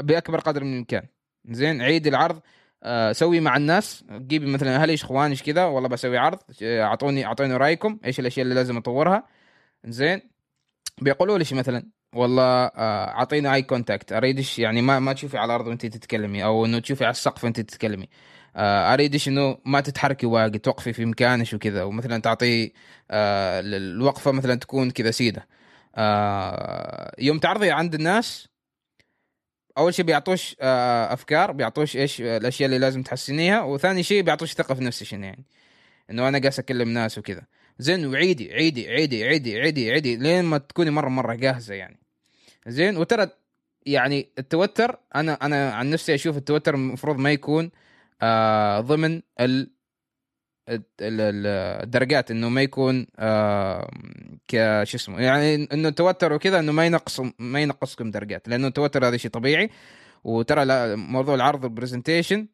بأكبر 0.02 0.40
قدر 0.40 0.64
من 0.64 0.72
الإمكان. 0.72 1.06
زين؟ 1.44 1.82
عيد 1.82 2.06
العرض 2.06 2.40
سوي 3.12 3.40
مع 3.40 3.56
الناس. 3.56 4.04
جيبي 4.10 4.46
مثلا 4.46 4.76
أهلي 4.76 4.92
إيش 4.92 5.04
إخواني 5.04 5.30
إيش 5.30 5.42
كذا 5.42 5.64
والله 5.64 5.88
بسوي 5.88 6.18
عرض. 6.18 6.38
آه، 6.62 6.82
أعطوني 6.82 7.26
أعطوني 7.26 7.56
رأيكم 7.56 7.98
إيش 8.04 8.20
الأشياء 8.20 8.44
اللي 8.44 8.54
لازم 8.54 8.76
أطورها. 8.76 9.26
زين. 9.86 10.22
بيقولوا 11.02 11.38
لي 11.38 11.44
مثلا 11.52 11.90
والله 12.14 12.44
آه، 12.44 13.08
أعطيني 13.08 13.54
eye 13.54 13.62
contact 13.62 14.12
أريد 14.12 14.40
إيش- 14.44 14.58
يعني 14.58 14.82
ما 14.82 14.98
ما 14.98 15.12
تشوفي 15.12 15.38
على 15.38 15.46
الأرض 15.46 15.66
وانت 15.66 15.86
تتكلمي 15.86 16.44
أو 16.44 16.64
إنه 16.66 16.78
تشوفي 16.78 17.04
على 17.04 17.10
السقف 17.10 17.44
وانت 17.44 17.60
تتكلمي. 17.60 18.08
آه 18.56 18.94
أريد 18.94 19.12
إيش 19.12 19.28
إنه 19.28 19.58
ما 19.64 19.80
تتحركي 19.80 20.26
واجد 20.26 20.60
توقفي 20.60 20.92
في 20.92 21.04
مكانش 21.04 21.54
وكذا. 21.54 21.82
ومثلا 21.82 22.18
تعطي 22.18 22.72
آه 23.10 23.60
الوقفة 23.60 24.32
مثلا 24.32 24.54
تكون 24.54 24.90
كذا 24.90 25.10
سيدة. 25.10 25.48
آه 25.96 27.14
يوم 27.18 27.38
تعرضي 27.38 27.70
عند 27.70 27.94
الناس 27.94 28.48
أول 29.78 29.94
شيء 29.94 30.04
بيعطوش 30.04 30.56
آه 30.60 31.12
أفكار 31.12 31.52
بيعطوش 31.52 31.96
إيش 31.96 32.20
الأشياء 32.20 32.66
اللي 32.66 32.78
لازم 32.78 33.02
تحسنيها 33.02 33.62
وثاني 33.62 34.02
شيء 34.02 34.22
بيعطوش 34.22 34.52
ثقة 34.52 34.74
في 34.74 34.84
نفسك 34.84 35.12
يعني 35.12 35.44
إنه 36.10 36.28
أنا 36.28 36.38
قاعد 36.38 36.54
أكلم 36.58 36.88
ناس 36.88 37.18
وكذا. 37.18 37.42
زين 37.78 38.06
وعيدي 38.06 38.52
عيدي 38.52 38.88
عيدي 38.88 39.24
عيدي 39.24 39.60
عيدي 39.60 39.90
عيدي 39.90 40.16
لين 40.16 40.44
ما 40.44 40.58
تكوني 40.58 40.90
مرة 40.90 41.08
مرة 41.08 41.34
جاهزة 41.34 41.74
يعني. 41.74 41.98
زين 42.66 42.96
وترى 42.96 43.28
يعني 43.86 44.28
التوتر 44.38 44.98
أنا 45.14 45.32
أنا 45.32 45.72
عن 45.72 45.90
نفسي 45.90 46.14
أشوف 46.14 46.36
التوتر 46.36 46.74
المفروض 46.74 47.18
ما 47.18 47.32
يكون 47.32 47.70
آه 48.22 48.80
ضمن 48.80 49.22
ال 49.40 49.70
الدرجات 51.00 52.30
إنه 52.30 52.48
ما 52.48 52.62
يكون 52.62 53.06
آه 53.18 53.90
كش 54.48 54.94
اسمه 54.94 55.20
يعني 55.20 55.68
إنه 55.72 55.88
التوتر 55.88 56.32
وكذا 56.32 56.58
إنه 56.58 56.72
ما 56.72 56.86
ينقص 56.86 57.20
ما 57.38 57.60
ينقصكم 57.60 58.10
درجات 58.10 58.48
لأنه 58.48 58.66
التوتر 58.68 59.08
هذا 59.08 59.16
شيء 59.16 59.30
طبيعي. 59.30 59.70
وترى 60.24 60.96
موضوع 60.96 61.34
العرض 61.34 61.64
وال 61.64 61.76
presentation 61.76 62.48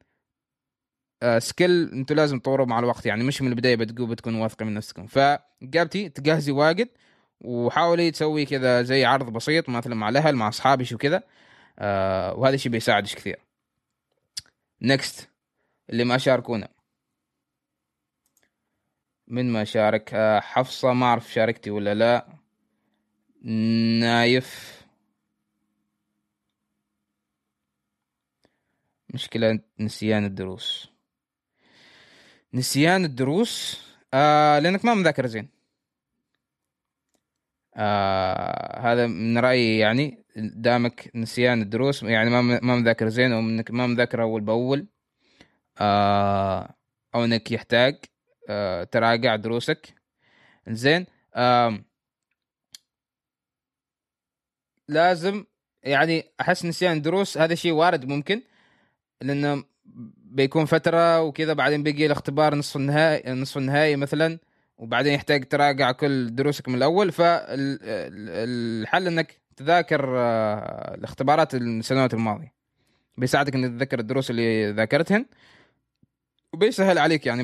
skill 1.38 1.90
أنتم 1.92 2.14
لازم 2.14 2.38
تطوروا 2.38 2.66
مع 2.66 2.78
الوقت 2.78 3.06
يعني 3.06 3.24
مش 3.24 3.42
من 3.42 3.48
البداية 3.48 3.76
بتقول 3.76 4.08
بتكون 4.08 4.34
واثقه 4.34 4.64
من 4.64 4.74
نفسكم. 4.74 5.06
فقابتي 5.06 6.08
تجهزي 6.08 6.52
واجد 6.52 6.88
وحاولي 7.40 8.10
تسوي 8.10 8.44
كذا 8.44 8.82
زي 8.82 9.04
عرض 9.04 9.32
بسيط 9.32 9.68
مثلا 9.68 9.94
مع 9.94 10.08
الأهل 10.08 10.36
مع 10.36 10.48
اصحابك 10.48 10.92
وكذا 10.92 11.22
آه 11.78 12.34
وهذا 12.34 12.54
الشيء 12.54 12.72
بيساعدك 12.72 13.08
كثير. 13.08 13.38
next 14.82 15.28
اللي 15.90 16.04
ما 16.04 16.18
شاركونا. 16.18 16.68
من 19.30 19.52
ما 19.52 19.64
شارك 19.64 20.14
آه 20.14 20.40
حفصة 20.40 20.92
ما 20.92 21.06
أعرف 21.06 21.32
شاركتي 21.32 21.70
ولا 21.70 21.94
لا. 21.94 22.26
نايف. 24.00 24.78
مشكلة 29.14 29.60
نسيان 29.80 30.24
الدروس. 30.24 30.90
نسيان 32.54 33.04
الدروس. 33.04 33.82
آه 34.14 34.58
لأنك 34.58 34.84
ما 34.84 34.94
مذاكر 34.94 35.26
زين. 35.26 35.48
آه 37.76 38.78
هذا 38.80 39.06
من 39.06 39.38
رأيي 39.38 39.78
يعني 39.78 40.24
دامك 40.36 41.10
نسيان 41.14 41.62
الدروس 41.62 42.02
يعني 42.02 42.30
ما 42.30 42.76
مذاكر 42.76 43.08
زين 43.08 43.32
أو 43.32 43.38
إنك 43.40 43.70
ما 43.70 43.86
مذاكر 43.86 44.22
أول 44.22 44.40
بأول 44.40 44.86
آه 45.80 46.74
أو 47.14 47.24
إنك 47.24 47.52
يحتاج. 47.52 47.96
آه 48.48 48.84
تراجع 48.84 49.36
دروسك. 49.36 49.94
زين 50.68 51.06
لازم 54.88 55.44
يعني 55.82 56.24
أحس 56.40 56.64
نسيان 56.64 56.96
الدروس 56.96 57.38
هذا 57.38 57.54
شيء 57.54 57.72
وارد 57.72 58.04
ممكن 58.04 58.42
لأنه 59.22 59.64
بيكون 60.30 60.64
فترة 60.64 61.22
وكذا 61.22 61.52
بعدين 61.52 61.82
بيجي 61.82 62.06
الاختبار 62.06 62.54
نصف 62.54 62.76
النهائي 62.76 63.32
نصف 63.32 63.56
النهائي 63.58 63.96
مثلا 63.96 64.38
وبعدين 64.78 65.12
يحتاج 65.14 65.44
تراجع 65.44 65.92
كل 65.92 66.34
دروسك 66.34 66.68
من 66.68 66.74
الأول. 66.74 67.12
فالحل 67.12 69.06
إنك 69.06 69.40
تذاكر 69.56 70.18
آه، 70.18 70.94
الاختبارات 70.94 71.54
السنوات 71.54 72.14
الماضية. 72.14 72.52
بيساعدك 73.16 73.54
إنك 73.54 73.70
تتذكر 73.70 73.98
الدروس 73.98 74.30
اللي 74.30 74.70
ذاكرتهن. 74.70 75.26
وبيسهل 76.52 76.98
عليك 76.98 77.26
يعني 77.26 77.42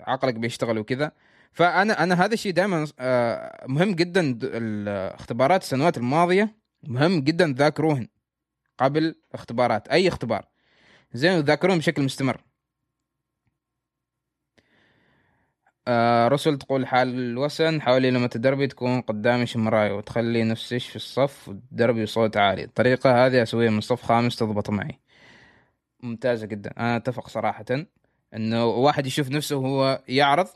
عقلك 0.00 0.34
بيشتغل 0.34 0.78
وكذا. 0.78 1.12
فانا 1.52 2.02
أنا 2.02 2.24
هذا 2.24 2.34
الشيء 2.34 2.52
دائما 2.52 2.86
آه، 3.00 3.66
مهم 3.68 3.94
جدا 3.94 4.38
الاختبارات 4.42 5.62
السنوات 5.62 5.96
الماضية 5.98 6.56
مهم 6.82 7.20
جدا 7.20 7.52
تذاكروهن 7.52 8.08
قبل 8.78 9.14
اختبارات 9.34 9.88
أي 9.88 10.08
اختبار. 10.08 10.46
زين 11.12 11.38
وتذاكرون 11.38 11.78
بشكل 11.78 12.02
مستمر. 12.02 12.40
آه 15.88 16.28
رسل 16.28 16.58
تقول 16.58 16.86
حال 16.86 17.08
الوسن 17.08 17.80
حاولي 17.82 18.10
لما 18.10 18.26
تدربي 18.26 18.66
تكون 18.66 19.00
قدامك 19.00 19.56
مراية 19.56 19.92
وتخلي 19.92 20.44
نفسك 20.44 20.78
في 20.78 20.96
الصف 20.96 21.48
وتدربي 21.48 22.02
بصوت 22.04 22.36
عالي. 22.36 22.64
الطريقة 22.64 23.26
هذه 23.26 23.42
أسويها 23.42 23.70
من 23.70 23.80
صف 23.80 24.02
خامس 24.02 24.36
تضبط 24.36 24.70
معي. 24.70 25.00
ممتازة 26.02 26.46
جدا. 26.46 26.70
أنا 26.78 26.96
أتفق 26.96 27.28
صراحة. 27.28 27.64
إنه 28.34 28.64
واحد 28.66 29.06
يشوف 29.06 29.28
نفسه 29.30 29.56
وهو 29.56 30.02
يعرض 30.08 30.48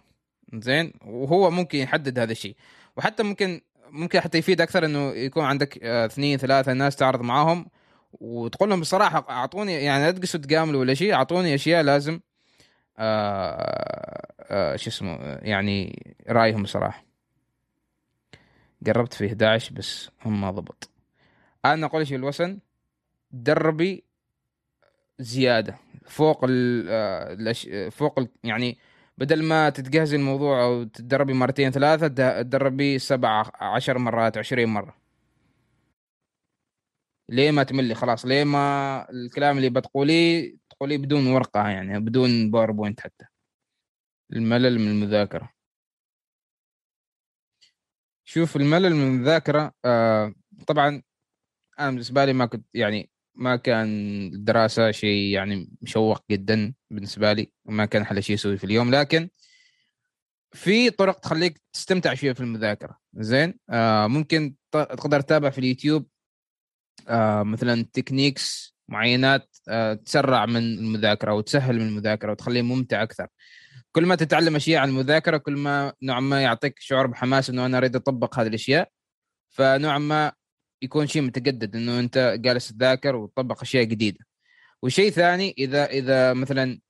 زين؟ 0.55 0.93
وهو 1.07 1.51
ممكن 1.51 1.79
يحدد 1.79 2.19
هذا 2.19 2.33
الشيء. 2.33 2.57
وحتى 2.97 3.23
ممكن 3.23 3.61
ممكن 3.91 4.21
حتى 4.21 4.39
يفيد 4.39 4.61
أكثر 4.61 4.85
إنه 4.85 5.11
يكون 5.11 5.45
عندك 5.45 5.79
آه، 5.83 6.07
اثنين 6.07 6.39
ثلاثة 6.39 6.73
ناس 6.73 6.97
تعرض 6.97 7.21
معاهم 7.21 7.67
وتقول 8.13 8.69
لهم 8.69 8.81
بصراحة 8.81 9.27
أعطوني 9.31 9.73
يعني 9.73 10.05
لا 10.05 10.11
تقصوا 10.11 10.41
تجاملوا 10.41 10.81
ولا 10.81 10.95
شيء 10.95 11.15
أعطوني 11.15 11.55
أشياء 11.55 11.83
لازم 11.83 12.21
آه 12.99 14.27
آه 14.41 14.77
شو 14.77 14.91
اسمه 14.91 15.17
يعني 15.43 16.03
رأيهم 16.29 16.63
بصراحة. 16.63 17.05
قربت 18.87 19.15
في 19.15 19.27
11 19.27 19.75
بس 19.75 20.11
هم 20.25 20.41
ما 20.41 20.51
ضبط. 20.51 20.91
أنا 21.65 21.87
أقول 21.87 22.07
شيء 22.07 22.17
الوسن 22.17 22.59
دربي 23.31 24.05
زيادة. 25.19 25.79
فوق 26.07 26.45
ال 26.49 26.87
آه، 26.91 27.89
فوق 27.89 28.19
ال 28.19 28.29
يعني 28.45 28.79
بدل 29.19 29.43
ما 29.45 29.71
تتجهزي 29.71 30.17
الموضوع 30.17 30.65
أو 30.65 30.85
تدربي 30.85 31.33
مرتين 31.33 31.71
ثلاثة 31.71 32.09
تدربي 32.43 32.99
سبع 32.99 33.45
عشر 33.61 33.99
مرات 33.99 34.39
عشرين 34.39 34.69
مرة. 34.69 34.97
ليه 37.29 37.51
ما 37.51 37.63
تملي؟ 37.63 37.95
خلاص 37.95 38.27
ليه 38.27 38.45
ما 38.45 39.11
الكلام 39.11 39.57
اللي 39.57 39.71
بتقوليه 39.71 40.57
تقوليه 40.71 40.99
بدون 40.99 41.27
ورقة 41.27 41.69
يعني 41.69 42.01
بدون 42.01 42.51
باوربوينت 42.51 43.01
حتى. 43.01 43.25
الملل 44.33 44.79
من 44.79 44.89
المذاكرة. 44.89 45.51
شوف 48.25 48.57
الملل 48.57 48.95
من 48.95 49.03
المذاكرة 49.03 49.73
آه 49.85 50.35
طبعا 50.67 51.03
أنا 51.81 51.91
بالنسبة 51.91 52.25
لي 52.25 52.33
ما 52.33 52.47
كنت 52.47 52.67
يعني 52.75 53.11
ما 53.35 53.57
كان 53.57 53.87
الدراسة 54.35 54.91
شيء 54.91 55.33
يعني 55.33 55.71
مشوق 55.83 56.25
جدا 56.31 56.75
بالنسبة 56.91 57.33
لي 57.33 57.53
وما 57.65 57.85
كان 57.85 58.05
حل 58.07 58.23
شيء 58.23 58.37
أسوي 58.37 58.59
في 58.59 58.65
اليوم. 58.65 58.95
لكن 58.95 59.29
في 60.53 60.91
طرق 60.91 61.21
تخليك 61.21 61.63
تستمتع 61.73 62.15
شوية 62.15 62.33
في 62.33 62.41
المذاكرة. 62.41 62.99
زين؟ 63.15 63.59
آه 63.71 64.07
ممكن 64.07 64.55
تقدر 64.73 65.21
تتابع 65.21 65.51
في 65.51 65.59
اليوتيوب 65.59 66.07
آه 67.09 67.43
مثلا 67.43 67.87
تكنيكس 67.93 68.75
معينات 68.89 69.57
آه 69.69 69.95
تسرع 69.95 70.47
من 70.47 70.57
المذاكرة 70.57 71.35
وتسهل 71.35 71.77
من 71.77 71.89
المذاكرة 71.89 72.31
وتخليه 72.31 72.63
ممتع 72.63 73.03
أكثر. 73.03 73.27
كل 73.93 74.07
ما 74.07 74.15
تتعلم 74.15 74.57
أشياء 74.57 74.83
عن 74.83 74.89
المذاكرة 74.89 75.37
كل 75.37 75.57
ما 75.57 75.93
نوعا 76.03 76.21
ما 76.21 76.43
يعطيك 76.43 76.75
شعور 76.79 77.07
بحماس 77.07 77.51
إنه 77.51 77.67
أنا 77.67 77.79
أريد 77.79 77.97
أطبق 77.97 78.39
هذه 78.39 78.47
الأشياء. 78.47 78.91
فنوعا 79.51 79.99
ما 79.99 80.33
يكون 80.85 81.07
شيء 81.07 81.23
متجدد 81.23 81.77
إنه 81.77 82.01
أنت 82.01 82.37
جالس 82.41 82.69
تذاكر 82.69 83.17
وتطبق 83.17 83.63
أشياء 83.63 83.85
جديدة. 83.85 84.27
وشيء 84.83 85.11
ثاني 85.11 85.55
إذا 85.59 85.85
إذا 85.87 86.33
مثلا 86.33 86.81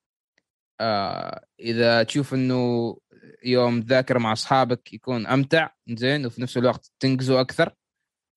آه 0.81 1.45
إذا 1.61 2.03
تشوف 2.03 2.35
إنه 2.35 2.97
يوم 3.45 3.83
تذاكر 3.83 4.19
مع 4.19 4.33
أصحابك 4.33 4.93
يكون 4.93 5.27
أمتع 5.27 5.71
زين 5.89 6.27
وفي 6.27 6.43
نفس 6.43 6.57
الوقت 6.57 6.93
تنجزوا 7.01 7.41
أكثر 7.41 7.75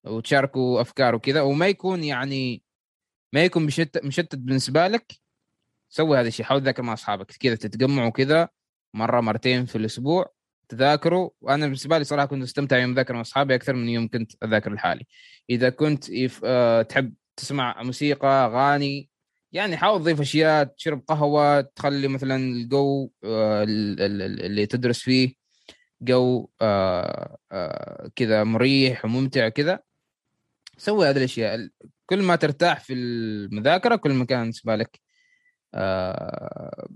وتشاركوا 0.03 0.81
أفكار 0.81 1.15
وكذا 1.15 1.41
وما 1.41 1.67
يكون 1.67 2.03
يعني 2.03 2.63
ما 3.33 3.45
يكون 3.45 3.63
مشتت 3.63 4.05
مشتت 4.05 4.35
بالنسبة 4.35 4.87
لك 4.87 5.11
سوي 5.89 6.19
هذا 6.19 6.27
الشيء 6.27 6.45
حاول 6.45 6.61
تذاكر 6.61 6.83
مع 6.83 6.93
أصحابك 6.93 7.31
كذا 7.31 7.55
تتجمعوا 7.55 8.09
كذا 8.09 8.49
مرة 8.93 9.21
مرتين 9.21 9.65
في 9.65 9.77
الأسبوع 9.77 10.33
تذاكروا. 10.69 11.29
وأنا 11.41 11.65
بالنسبة 11.65 11.97
لي 11.97 12.03
صراحة 12.03 12.25
كنت 12.25 12.43
أستمتع 12.43 12.77
يوم 12.77 12.91
أذاكر 12.91 13.13
مع 13.13 13.21
أصحابي 13.21 13.55
أكثر 13.55 13.73
من 13.73 13.89
يوم 13.89 14.07
كنت 14.07 14.31
أذاكر 14.43 14.73
لحالي. 14.73 15.05
إذا 15.49 15.69
كنت 15.69 16.09
يف... 16.09 16.41
أه 16.45 16.81
تحب 16.81 17.13
تسمع 17.35 17.83
موسيقى 17.83 18.27
أغاني 18.27 19.09
يعني 19.51 19.77
حاول 19.77 19.99
تضيف 20.01 20.21
أشياء 20.21 20.63
تشرب 20.63 21.03
قهوة 21.07 21.61
تخلي 21.61 22.07
مثلا 22.07 22.35
الجو 22.35 23.11
أه 23.23 23.63
اللي 23.63 24.65
تدرس 24.65 24.99
فيه 24.99 25.33
جو 26.01 26.49
أه 26.61 27.37
أه 27.51 28.11
كذا 28.15 28.43
مريح 28.43 29.05
وممتع 29.05 29.49
كذا. 29.49 29.79
سوي 30.77 31.09
هذه 31.09 31.17
الأشياء. 31.17 31.69
كل 32.05 32.23
ما 32.23 32.35
ترتاح 32.35 32.79
في 32.79 32.93
المذاكرة 32.93 33.95
كل 33.95 34.13
ما 34.13 34.25
كان 34.25 34.39
بالنسبة 34.41 34.75
لك 34.75 35.01
آه، 35.75 36.87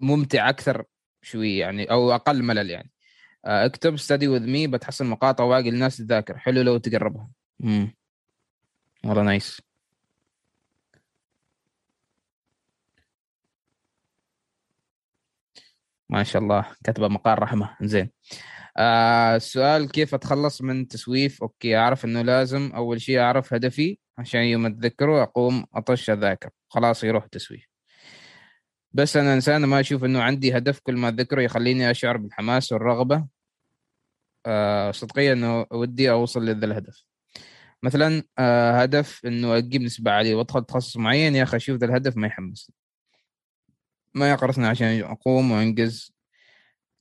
ممتع 0.00 0.48
أكثر 0.48 0.84
شوي 1.26 1.56
يعني 1.58 1.84
أو 1.90 2.12
أقل 2.14 2.42
ملل 2.42 2.70
يعني. 2.70 2.90
آه، 3.44 3.66
اكتب 3.66 3.96
study 3.96 4.28
with 4.28 4.46
me 4.46 4.66
بتحصل 4.66 5.06
مقاطع 5.06 5.44
واجد 5.44 5.68
الناس 5.68 5.96
تذاكر 5.96 6.38
حلو 6.38 6.62
لو 6.62 6.76
تقربها 6.78 7.30
امم 7.64 7.94
والله 9.04 9.22
nice 9.22 9.62
ما 16.10 16.22
شاء 16.22 16.42
الله 16.42 16.66
كاتبة 16.84 17.08
مقال 17.08 17.42
رحمة. 17.42 17.76
زين. 17.82 18.10
آه 18.76 19.36
السؤال 19.36 19.90
كيف 19.90 20.14
أتخلص 20.14 20.62
من 20.62 20.88
تسويف؟ 20.88 21.42
okay 21.42 21.76
أعرف 21.76 22.04
إنه 22.04 22.22
لازم. 22.22 22.72
أول 22.74 23.00
شيء 23.00 23.20
أعرف 23.20 23.54
هدفي 23.54 23.98
عشان 24.18 24.40
يوم 24.40 24.66
اتذكره 24.66 25.22
أقوم 25.22 25.66
أطش 25.74 26.10
أذاكر. 26.10 26.50
خلاص 26.68 27.04
يروح 27.04 27.26
تسويف. 27.26 27.75
بس 28.96 29.16
أنا 29.16 29.34
إنسان 29.34 29.64
ما 29.64 29.80
أشوف 29.80 30.04
إنه 30.04 30.22
عندي 30.22 30.56
هدف 30.56 30.80
كل 30.80 30.96
ما 30.96 31.08
اتذكره 31.08 31.42
يخليني 31.42 31.90
أشعر 31.90 32.16
بالحماس 32.16 32.72
والرغبة. 32.72 33.26
آه 34.46 34.90
صدقيا 34.90 35.32
إنه 35.32 35.66
ودي 35.70 36.10
أوصل 36.10 36.46
لذا 36.46 36.66
الهدف. 36.66 37.04
مثلا 37.82 38.22
آه 38.38 38.72
هدف 38.72 39.26
إنه 39.26 39.56
أجيب 39.56 39.82
نسبة 39.82 40.10
عالية 40.10 40.34
وأدخل 40.34 40.64
تخصص 40.64 40.96
معين 40.96 41.36
يا 41.36 41.42
أخي 41.42 41.56
أشوف 41.56 41.76
ذا 41.76 41.86
الهدف 41.86 42.16
ما 42.16 42.26
يحمسني. 42.26 42.74
ما 44.14 44.30
يقرصني 44.30 44.66
عشان 44.66 45.00
أقوم 45.02 45.50
وأنجز 45.50 46.12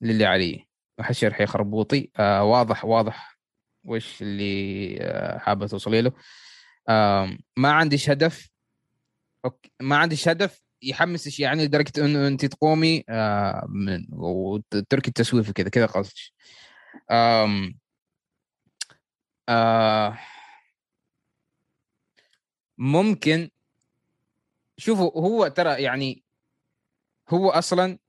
للي 0.02 0.26
علي. 0.26 0.68
احس 1.00 1.16
شرحي 1.20 1.46
خربوطي. 1.46 2.12
آه 2.18 2.43
واضح 2.43 2.86
واضح 2.86 3.39
وش 3.86 4.22
اللي 4.22 4.98
آه 5.02 5.38
حابة 5.38 5.68
توصلي 5.68 6.02
له. 6.02 6.12
آه 6.89 7.38
ما 7.58 7.72
عنديش 7.72 8.10
هدف. 8.10 8.50
أوكي. 9.46 9.72
ما 9.82 9.98
عنديش 9.98 10.28
هدف 10.28 10.64
يحمسك 10.89 11.39
يعني 11.39 11.65
لدرجة 11.65 11.91
انه 11.97 12.27
أنت 12.27 12.45
تقومي 12.45 13.03
آه 13.09 13.65
من 13.69 14.07
وتركي 14.11 15.07
التسويف 15.07 15.51
كذا 15.51 15.69
كذا 15.69 15.86
قصدك. 15.86 16.13
آم 17.11 17.79
آه 19.49 20.19
ممكن 22.77 23.49
شوفوا 24.77 25.11
هو 25.11 25.47
ترى 25.47 25.83
يعني 25.83 26.23
هو 27.29 27.49
أصلا 27.49 27.99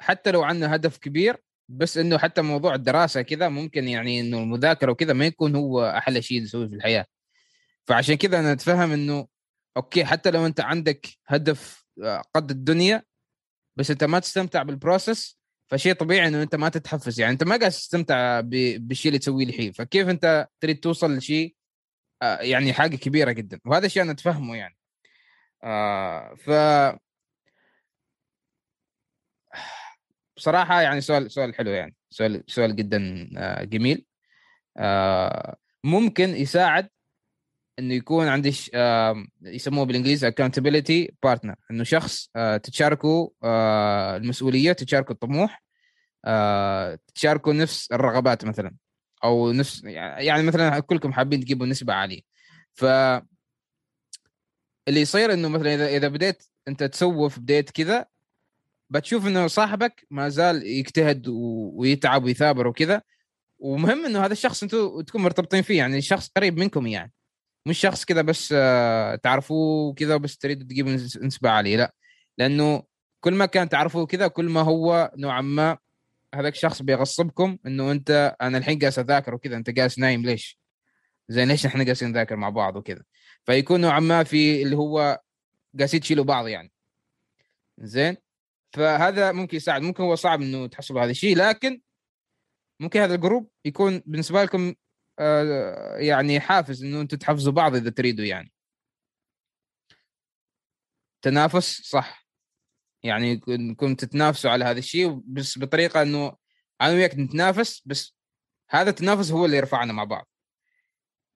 حتى 0.00 0.30
لو 0.30 0.42
عنده 0.42 0.66
هدف 0.66 0.98
كبير 0.98 1.42
بس 1.68 1.98
إنه 1.98 2.18
حتى 2.18 2.42
موضوع 2.42 2.74
الدراسة 2.74 3.22
كذا 3.22 3.48
ممكن 3.48 3.88
يعني 3.88 4.20
إنه 4.20 4.38
المذاكرة 4.38 4.92
وكذا 4.92 5.12
ما 5.12 5.26
يكون 5.26 5.56
هو 5.56 5.84
أحلى 5.84 6.22
شيء 6.22 6.44
تسويه 6.44 6.68
في 6.68 6.74
الحياة. 6.74 7.06
فعشان 7.86 8.14
كذا 8.14 8.40
أنا 8.40 8.52
أتفهم 8.52 8.92
إنه 8.92 9.28
okay 9.76 10.04
حتى 10.04 10.30
لو 10.30 10.46
أنت 10.46 10.60
عندك 10.60 11.06
هدف 11.26 11.86
آه، 12.02 12.22
قد 12.34 12.50
الدنيا 12.50 13.02
بس 13.76 13.90
أنت 13.90 14.04
ما 14.04 14.18
تستمتع 14.18 14.62
بال 14.62 14.79
process 14.79 15.38
فشيء 15.66 15.92
طبيعي 15.94 16.28
إنه 16.28 16.42
أنت 16.42 16.54
ما 16.54 16.68
تتحفز. 16.68 17.20
يعني 17.20 17.32
أنت 17.32 17.44
ما 17.44 17.56
قاعد 17.56 17.70
تستمتع 17.70 18.40
بالشيء 18.40 19.08
اللي 19.08 19.18
تسويه 19.18 19.46
الحين. 19.46 19.72
فكيف 19.72 20.08
أنت 20.08 20.48
تريد 20.60 20.80
توصل 20.80 21.16
لشيء 21.16 21.56
آه، 22.22 22.38
يعني 22.38 22.72
حاجة 22.72 22.96
كبيرة 22.96 23.32
جدا؟ 23.32 23.60
وهذا 23.64 23.86
الشيء 23.86 24.02
أنا 24.02 24.12
أتفهمه 24.12 24.56
يعني. 24.56 24.76
آه 25.64 26.34
ف 26.34 26.50
بصراحة 30.36 30.80
يعني 30.82 31.00
سؤال 31.00 31.30
سؤال 31.30 31.54
حلو 31.54 31.70
يعني. 31.70 31.94
سؤال 32.10 32.44
سؤال 32.46 32.76
جدا 32.76 33.30
آه 33.38 33.64
جميل. 33.64 34.06
آه 34.76 35.56
ممكن 35.84 36.28
يساعد 36.28 36.88
إنه 37.78 37.94
يكون 37.94 38.28
عندي 38.28 38.54
آه 38.74 39.24
يسموه 39.42 39.84
بالإنجليزي 39.84 40.30
accountability 40.30 41.14
partner. 41.26 41.54
إنه 41.70 41.84
شخص 41.84 42.30
آه 42.36 42.56
تتشاركوا 42.56 43.28
آه 43.44 44.16
المسؤولية 44.16 44.72
تتشاركوا 44.72 45.14
الطموح 45.14 45.62
آه 46.24 46.98
تتشاركوا 47.06 47.52
نفس 47.52 47.92
الرغبات 47.92 48.44
مثلا. 48.44 48.74
أو 49.24 49.52
نفس 49.52 49.84
يعني 49.84 50.42
مثلا 50.42 50.80
كلكم 50.80 51.12
حابين 51.12 51.40
تجيبوا 51.40 51.66
نسبة 51.66 51.94
عالية. 51.94 52.20
ف 52.74 52.84
اللي 54.88 55.00
يصير 55.00 55.32
إنه 55.32 55.48
مثلا 55.48 55.74
إذا 55.74 55.86
إذا 55.86 56.08
بديت 56.08 56.44
أنت 56.68 56.82
تسوف 56.84 57.38
بديت 57.38 57.70
كذا 57.70 58.06
بتشوف 58.90 59.26
إنه 59.26 59.46
صاحبك 59.46 60.06
ما 60.10 60.28
زال 60.28 60.66
يجتهد 60.66 61.28
ويتعب 61.28 62.24
ويثابر 62.24 62.66
وكذا. 62.66 63.02
ومهم 63.58 64.06
إنه 64.06 64.24
هذا 64.24 64.32
الشخص 64.32 64.62
أنتم 64.62 65.00
تكون 65.00 65.22
مرتبطين 65.22 65.62
فيه 65.62 65.78
يعني 65.78 66.00
شخص 66.00 66.30
قريب 66.36 66.58
منكم 66.58 66.86
يعني. 66.86 67.12
مش 67.66 67.78
شخص 67.78 68.04
كذا 68.04 68.22
بس 68.22 68.54
آه، 68.56 69.14
تعرفوه 69.14 69.94
كذا 69.94 70.16
بس 70.16 70.38
تريد 70.38 70.68
تجيب 70.68 70.88
نسبة 71.22 71.50
عالية 71.50 71.76
لا. 71.76 71.94
لأنه 72.38 72.82
كل 73.20 73.34
ما 73.34 73.46
كان 73.46 73.68
تعرفوه 73.68 74.06
كذا 74.06 74.28
كل 74.28 74.44
ما 74.44 74.60
هو 74.60 75.12
نوعا 75.16 75.40
ما 75.40 75.78
هذاك 76.34 76.52
الشخص 76.52 76.82
بيغصبكم 76.82 77.58
إنه 77.66 77.92
أنت 77.92 78.36
أنا 78.40 78.58
الحين 78.58 78.78
جالس 78.78 78.98
أذاكر 78.98 79.34
وكذا 79.34 79.56
أنت 79.56 79.70
جالس 79.70 79.98
نايم 79.98 80.22
ليش؟ 80.22 80.58
زين 81.28 81.48
ليش 81.48 81.66
إحنا 81.66 81.84
جالسين 81.84 82.08
نذاكر 82.08 82.36
مع 82.36 82.48
بعض 82.48 82.76
وكذا 82.76 83.02
فيكون 83.44 83.80
نوعا 83.80 84.00
ما 84.00 84.24
في 84.24 84.62
اللي 84.62 84.76
هو 84.76 85.20
جالسين 85.74 86.00
تشيلوا 86.00 86.24
بعض 86.24 86.48
يعني. 86.48 86.72
زين؟ 87.78 88.16
فهذا 88.72 89.32
ممكن 89.32 89.56
يساعد 89.56 89.82
ممكن 89.82 90.02
هو 90.02 90.14
صعب 90.14 90.42
إنه 90.42 90.66
تحصلوا 90.66 91.02
هذا 91.02 91.10
الشيء 91.10 91.36
لكن 91.36 91.80
ممكن 92.80 93.00
هذا 93.00 93.14
الجروب 93.14 93.50
يكون 93.64 94.02
بالنسبة 94.06 94.42
لكم 94.42 94.74
يعني 95.98 96.40
حافز 96.40 96.84
إنه 96.84 97.00
أنتم 97.00 97.16
تحفزوا 97.16 97.52
بعض 97.52 97.74
إذا 97.74 97.90
تريدوا 97.90 98.24
يعني. 98.24 98.52
تنافس 101.22 101.82
صح. 101.82 102.26
يعني 103.02 103.40
إنكم 103.48 103.94
تتنافسوا 103.94 104.50
على 104.50 104.64
هذا 104.64 104.78
الشيء 104.78 105.20
بس 105.26 105.58
بطريقة 105.58 106.02
إنه 106.02 106.36
أنا 106.80 106.92
وياك 106.92 107.14
نتنافس 107.18 107.82
بس 107.86 108.16
هذا 108.70 108.90
التنافس 108.90 109.30
هو 109.30 109.44
اللي 109.44 109.56
يرفعنا 109.56 109.92
مع 109.92 110.04
بعض. 110.04 110.28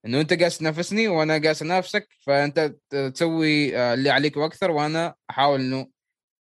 إنه 0.07 0.21
أنت 0.21 0.33
قاعد 0.33 0.51
تنافسني 0.51 1.09
وأنا 1.09 1.43
قاعد 1.43 1.57
أنافسك 1.63 2.09
فأنت 2.27 2.75
تسوي 3.15 3.79
آه، 3.79 3.95
اللي 3.95 4.11
عليك 4.11 4.37
وأكثر 4.37 4.71
وأنا 4.71 5.15
أحاول 5.31 5.61
إنه 5.61 5.91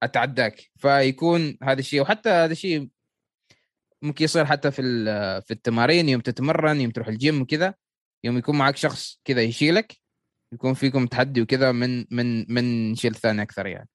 أتعداك. 0.03 0.71
فيكون 0.79 1.59
هذا 1.63 1.81
الشيء 1.81 2.03
وحتى 2.03 2.29
هذا 2.31 2.53
الشيء 2.53 2.89
ممكن 4.03 4.25
يصير 4.25 4.45
حتى 4.47 4.71
في 4.71 4.83
في 5.47 5.51
التمارين 5.51 6.09
يوم 6.09 6.21
تتمرن 6.21 6.81
يوم 6.81 6.91
تروح 6.91 7.09
الجيم 7.09 7.43
وكذا 7.43 7.75
يوم 8.25 8.39
يكون 8.39 8.59
معك 8.59 8.77
شخص 8.77 9.21
كذا 9.25 9.43
يشيلك 9.43 10.01
يكون 10.53 10.75
فيكم 10.75 11.07
تحدي 11.07 11.43
وكذا 11.43 11.73
من 11.73 12.07
من 12.11 12.55
من 12.55 12.95
شيل 12.95 13.15
ثاني 13.15 13.43
أكثر 13.43 13.67
يعني. 13.67 13.89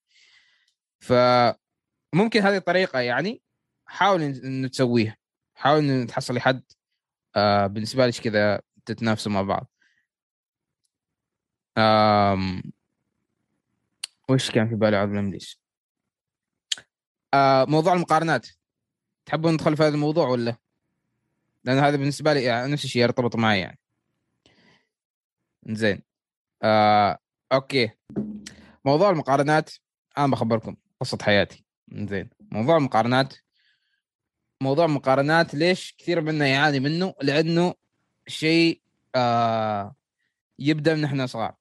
فممكن 0.99 2.41
هذه 2.41 2.57
الطريقة 2.57 2.99
يعني 2.99 3.41
حاول 3.85 4.21
انه 4.21 4.67
تسويها. 4.67 5.17
حاول 5.55 5.79
انه 5.79 6.05
تحصل 6.05 6.39
حد 6.39 6.63
آه 7.35 7.67
بالنسبة 7.67 8.07
لك 8.07 8.13
كذا 8.13 8.61
تتنافسوا 8.85 9.31
مع 9.31 9.41
بعض. 9.41 9.71
آم... 11.77 12.63
وش 14.29 14.51
كان 14.51 14.69
في 14.69 14.75
بالي 14.75 14.97
عبد 14.97 15.11
الامليس 15.11 15.59
آه 17.33 17.65
موضوع 17.65 17.93
المقارنات. 17.93 18.47
تحبون 19.25 19.53
ندخل 19.53 19.77
في 19.77 19.83
هذا 19.83 19.95
الموضوع 19.95 20.27
ولا؟ 20.27 20.55
لأن 21.63 21.77
هذا 21.77 21.97
بالنسبة 21.97 22.33
لي 22.33 22.43
يعني 22.43 22.71
نفس 22.71 22.85
الشيء 22.85 23.01
يرتبط 23.01 23.35
معي 23.35 23.59
يعني. 23.59 23.79
زين 25.69 26.01
آه 26.63 27.17
أوكي. 27.51 27.89
موضوع 28.85 29.09
المقارنات 29.09 29.71
أنا 30.17 30.27
بخبركم 30.27 30.75
قصة 31.01 31.17
حياتي. 31.21 31.65
زين 31.91 32.29
موضوع 32.51 32.77
المقارنات 32.77 33.33
موضوع 34.61 34.85
المقارنات 34.85 35.55
ليش 35.55 35.95
كثير 35.97 36.21
منا 36.21 36.47
يعاني 36.47 36.79
منه؟ 36.79 37.13
لأنه 37.21 37.73
شيء 38.27 38.81
آه 39.15 39.95
يبدأ 40.59 40.95
من 40.95 41.03
إحنا 41.03 41.25
صغار. 41.25 41.55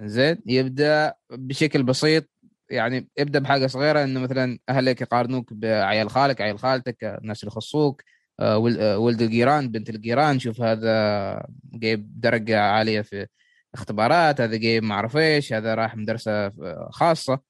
زين 0.00 0.42
يبدأ 0.46 1.14
بشكل 1.30 1.82
بسيط 1.82 2.28
يعني 2.70 3.08
ابدأ 3.18 3.38
بحاجة 3.38 3.66
صغيرة 3.66 4.04
إنه 4.04 4.20
مثلا 4.20 4.58
أهلك 4.68 5.00
يقارنوك 5.00 5.52
بعيال 5.52 6.10
خالك 6.10 6.40
عيال 6.40 6.58
خالتك 6.58 7.04
الناس 7.04 7.42
اللي 7.42 7.52
يخصوك 7.52 8.02
آه، 8.40 8.76
آه، 8.78 8.98
ولد 8.98 9.22
الجيران 9.22 9.68
بنت 9.70 9.90
الجيران 9.90 10.38
شوف 10.38 10.60
هذا 10.60 11.46
جايب 11.74 12.20
درجة 12.20 12.60
عالية 12.60 13.00
في 13.00 13.26
اختبارات 13.74 14.40
هذا 14.40 14.56
جايب 14.56 14.82
ما 14.84 14.94
أعرف 14.94 15.16
إيش 15.16 15.52
هذا 15.52 15.74
راح 15.74 15.96
مدرسة 15.96 16.52
خاصة. 16.90 17.40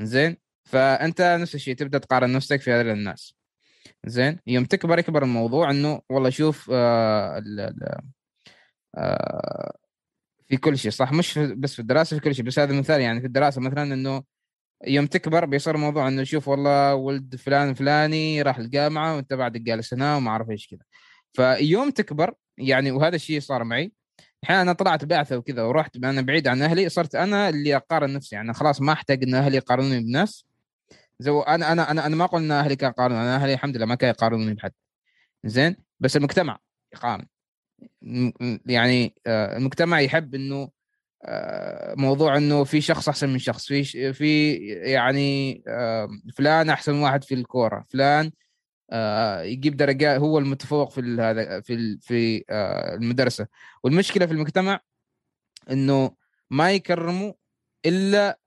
زين 0.00 0.36
فأنت 0.64 1.22
نفس 1.40 1.54
الشيء 1.54 1.74
تبدأ 1.76 1.98
تقارن 1.98 2.32
نفسك 2.32 2.60
في 2.60 2.72
هذول 2.72 2.90
الناس. 2.90 3.34
زين 4.06 4.40
يوم 4.46 4.64
تكبر 4.64 4.98
يكبر 4.98 5.22
الموضوع 5.24 5.70
إنه 5.70 6.02
والله 6.10 6.30
شوف 6.30 6.70
آه 6.74 7.38
ال 7.38 7.60
ال 7.60 7.98
آه 8.96 9.76
في 10.48 10.56
كل 10.56 10.78
شيء 10.78 10.90
صح؟ 10.90 11.12
مش 11.12 11.38
بس 11.38 11.74
في 11.74 11.80
الدراسة 11.80 12.16
في 12.18 12.22
كل 12.24 12.34
شيء. 12.34 12.44
بس 12.44 12.58
هذا 12.58 12.78
مثال 12.78 13.00
يعني 13.00 13.20
في 13.20 13.26
الدراسة 13.26 13.60
مثلا 13.60 13.82
إنه 13.94 14.22
يوم 14.86 15.06
تكبر 15.06 15.44
بيصير 15.44 15.76
موضوع 15.76 16.08
إنه 16.08 16.24
شوف 16.24 16.48
والله 16.48 16.94
ولد 16.94 17.36
فلان 17.36 17.74
فلاني 17.74 18.42
راح 18.42 18.58
الجامعة 18.58 19.16
وأنت 19.16 19.34
بعدك 19.34 19.60
جالس 19.60 19.94
هنا 19.94 20.16
وما 20.16 20.30
أعرف 20.30 20.50
إيش 20.50 20.68
كذا. 20.68 20.80
فيوم 21.32 21.90
تكبر 21.90 22.34
يعني 22.58 22.90
وهذا 22.90 23.16
الشيء 23.16 23.40
صار 23.40 23.64
معي. 23.64 23.92
الحين 24.42 24.56
أنا 24.56 24.72
طلعت 24.72 25.04
بعثة 25.04 25.36
وكذا 25.36 25.62
ورحت 25.62 25.96
أنا 25.96 26.20
بعيد 26.20 26.48
عن 26.48 26.62
أهلي 26.62 26.88
صرت 26.88 27.14
أنا 27.14 27.48
اللي 27.48 27.76
أقارن 27.76 28.12
نفسي. 28.12 28.34
يعني 28.36 28.54
خلاص 28.54 28.80
ما 28.80 28.92
أحتاج 28.92 29.22
إن 29.24 29.34
أهلي 29.34 29.56
يقارنوني 29.56 30.00
بناس. 30.00 30.46
زو 31.18 31.40
أنا 31.40 31.72
أنا 31.72 31.90
أنا 31.90 32.06
أنا 32.06 32.16
ما 32.16 32.24
أقول 32.24 32.42
إن 32.42 32.50
أهلي 32.50 32.76
كانوا 32.76 32.92
يقارنون 32.92 33.20
أنا 33.20 33.36
أهلي 33.36 33.54
الحمد 33.54 33.76
لله 33.76 33.86
ما 33.86 33.94
كانوا 33.94 34.14
يقارنوني 34.14 34.54
بحد. 34.54 34.72
زين؟ 35.44 35.76
بس 36.00 36.16
المجتمع 36.16 36.58
يقارن. 36.94 37.26
يعني 38.66 39.14
آه، 39.26 39.56
المجتمع 39.56 40.00
يحب 40.00 40.34
إنه 40.34 40.68
موضوع 41.96 42.36
إنه 42.36 42.64
في 42.64 42.80
شخص 42.80 43.08
أحسن 43.08 43.28
من 43.28 43.38
شخص 43.38 43.66
في 43.66 44.12
في 44.12 44.54
يعني 44.92 45.62
آه، 45.68 46.08
فلان 46.36 46.70
أحسن 46.70 46.94
واحد 46.94 47.24
في 47.24 47.34
الكورة 47.34 47.86
فلان 47.90 48.32
آه، 48.92 49.42
يجيب 49.42 49.76
درجات 49.76 50.20
هو 50.20 50.38
المتفوق 50.38 50.90
في 50.90 51.00
هذا 51.20 51.60
في 51.60 51.98
في 52.00 52.44
آه، 52.50 52.94
المدرسة. 52.94 53.46
والمشكلة 53.84 54.26
في 54.26 54.32
المجتمع 54.32 54.80
إنه 55.70 56.16
ما 56.50 56.72
يكرموا 56.72 57.32
إلا 57.86 58.40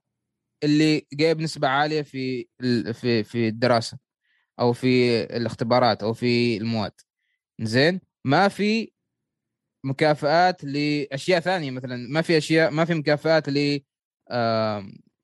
اللي 0.64 1.06
جايب 1.12 1.40
نسبة 1.40 1.68
عالية 1.68 2.02
في 2.02 2.48
في 2.92 3.24
في 3.24 3.48
الدراسة 3.48 3.98
أو 4.60 4.72
في 4.72 5.22
الاختبارات 5.36 6.02
أو 6.02 6.14
في 6.14 6.56
المواد. 6.56 6.92
زين؟ 7.60 8.00
ما 8.24 8.48
في 8.48 8.92
مكافآت 9.86 10.64
لاشياء 10.64 11.40
ثانية 11.40 11.70
مثلا 11.70 11.96
ما 12.10 12.22
في 12.22 12.38
أشياء 12.38 12.70
ما 12.70 12.84
في 12.84 12.94
مكافآت 12.94 13.48
ل 13.50 13.80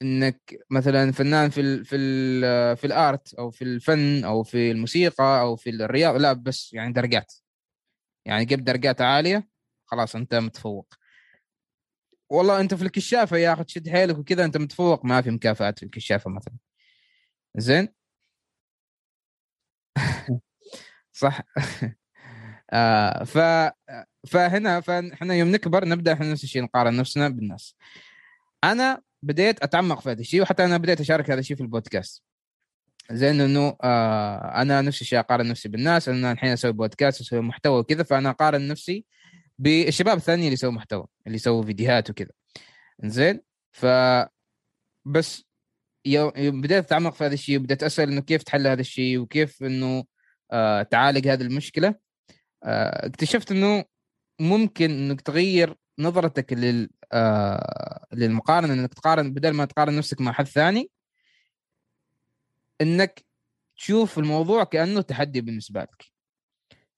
إنك 0.02 0.40
مثلا 0.70 1.12
فنان 1.12 1.50
في 1.50 1.60
ال 1.60 1.84
في 1.84 1.96
ال 1.96 2.76
في 2.76 2.86
الآرت 2.86 3.34
أو 3.34 3.50
في 3.50 3.62
الفن 3.64 4.24
أو 4.24 4.42
في 4.42 4.70
الموسيقى 4.70 5.40
أو 5.40 5.56
في 5.56 5.70
الرياضه 5.70 6.18
لا 6.18 6.32
بس 6.32 6.72
يعني 6.74 6.92
درجات. 6.92 7.32
يعني 8.26 8.44
جبت 8.44 8.62
درجات 8.62 9.00
عالية 9.02 9.48
خلاص 9.86 10.16
أنت 10.16 10.34
متفوق. 10.34 10.94
والله 12.30 12.60
أنت 12.60 12.74
في 12.74 12.82
الكشافة 12.82 13.36
يا 13.36 13.52
أخي 13.52 13.64
تشد 13.64 13.88
حيلك 13.88 14.18
وكذا 14.18 14.44
أنت 14.44 14.56
متفوق 14.56 15.04
ما 15.04 15.20
في 15.22 15.30
مكافآت 15.30 15.78
في 15.78 15.84
الكشافة 15.84 16.30
مثلا. 16.30 16.54
زين؟ 17.56 17.88
صح. 21.12 21.42
آه 22.72 23.24
ف 23.24 23.38
فهنا 24.26 24.80
فاحنا 24.80 25.34
يوم 25.34 25.48
نكبر 25.48 25.88
نبدأ 25.88 26.12
إحنا 26.12 26.32
نفس 26.32 26.44
الشيء 26.44 26.62
نقارن 26.62 26.96
نفسنا 26.96 27.28
بالناس. 27.28 27.76
أنا 28.64 29.02
بديت 29.22 29.62
أتعمق 29.62 30.00
في 30.00 30.10
هذا 30.10 30.20
الشيء 30.20 30.42
وحتى 30.42 30.64
أنا 30.64 30.76
بديت 30.76 31.00
أشارك 31.00 31.30
هذا 31.30 31.40
الشيء 31.40 31.56
في 31.56 31.62
البودكاست. 31.62 32.22
زين 33.12 33.40
إنه 33.40 33.76
آه 33.82 34.62
أنا 34.62 34.80
نفس 34.80 35.00
الشيء 35.00 35.18
أقارن 35.18 35.48
نفسي 35.48 35.68
بالناس 35.68 36.08
أنا 36.08 36.32
الحين 36.32 36.52
أسوي 36.52 36.72
بودكاست 36.72 37.20
أسوي 37.20 37.40
محتوى 37.40 37.78
وكذا 37.80 38.02
فأنا 38.02 38.30
أقارن 38.30 38.68
نفسي 38.68 39.04
بالشباب 39.58 40.16
الثانيين 40.16 40.46
اللي 40.46 40.54
يسووا 40.54 40.72
محتوى 40.72 41.06
اللي 41.26 41.36
يسووا 41.36 41.62
فيديوهات 41.64 42.10
وكذا. 42.10 42.30
زين؟ 43.04 43.40
ف 43.72 43.86
بس 45.04 45.44
يوم 46.06 46.60
بديت 46.60 46.84
أتعمق 46.84 47.14
في 47.14 47.24
هذا 47.24 47.34
الشيء 47.34 47.58
وبديت 47.58 47.82
أسأل 47.82 48.10
إنه 48.12 48.20
كيف 48.20 48.42
تحل 48.42 48.66
هذا 48.66 48.80
الشيء 48.80 49.18
وكيف 49.18 49.62
إنه 49.62 50.04
آه 50.52 50.82
تعالج 50.82 51.28
هذه 51.28 51.42
المشكلة 51.42 51.94
اكتشفت 52.62 53.50
إنه 53.50 53.84
ممكن 54.40 54.90
إنك 54.90 55.20
تغير 55.20 55.74
نظرتك 55.98 56.52
لل 56.52 56.90
آه 57.12 58.06
للمقارنة 58.12 58.72
إنك 58.72 58.94
تقارن 58.94 59.34
بدل 59.34 59.50
ما 59.50 59.64
تقارن 59.64 59.96
نفسك 59.96 60.20
مع 60.20 60.32
حد 60.32 60.46
ثاني 60.46 60.90
إنك 62.80 63.24
تشوف 63.76 64.18
الموضوع 64.18 64.64
كأنه 64.64 65.00
تحدي 65.00 65.40
بالنسبة 65.40 65.80
لك. 65.80 66.04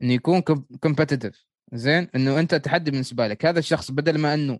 إنه 0.02 0.12
يكون 0.12 0.40
competitive 0.80 1.46
زين؟ 1.72 2.08
إنه 2.14 2.40
أنت 2.40 2.54
تحدي 2.54 2.90
بالنسبة 2.90 3.26
لك. 3.28 3.46
هذا 3.46 3.58
الشخص 3.58 3.90
بدل 3.90 4.18
ما 4.18 4.34
إنه 4.34 4.58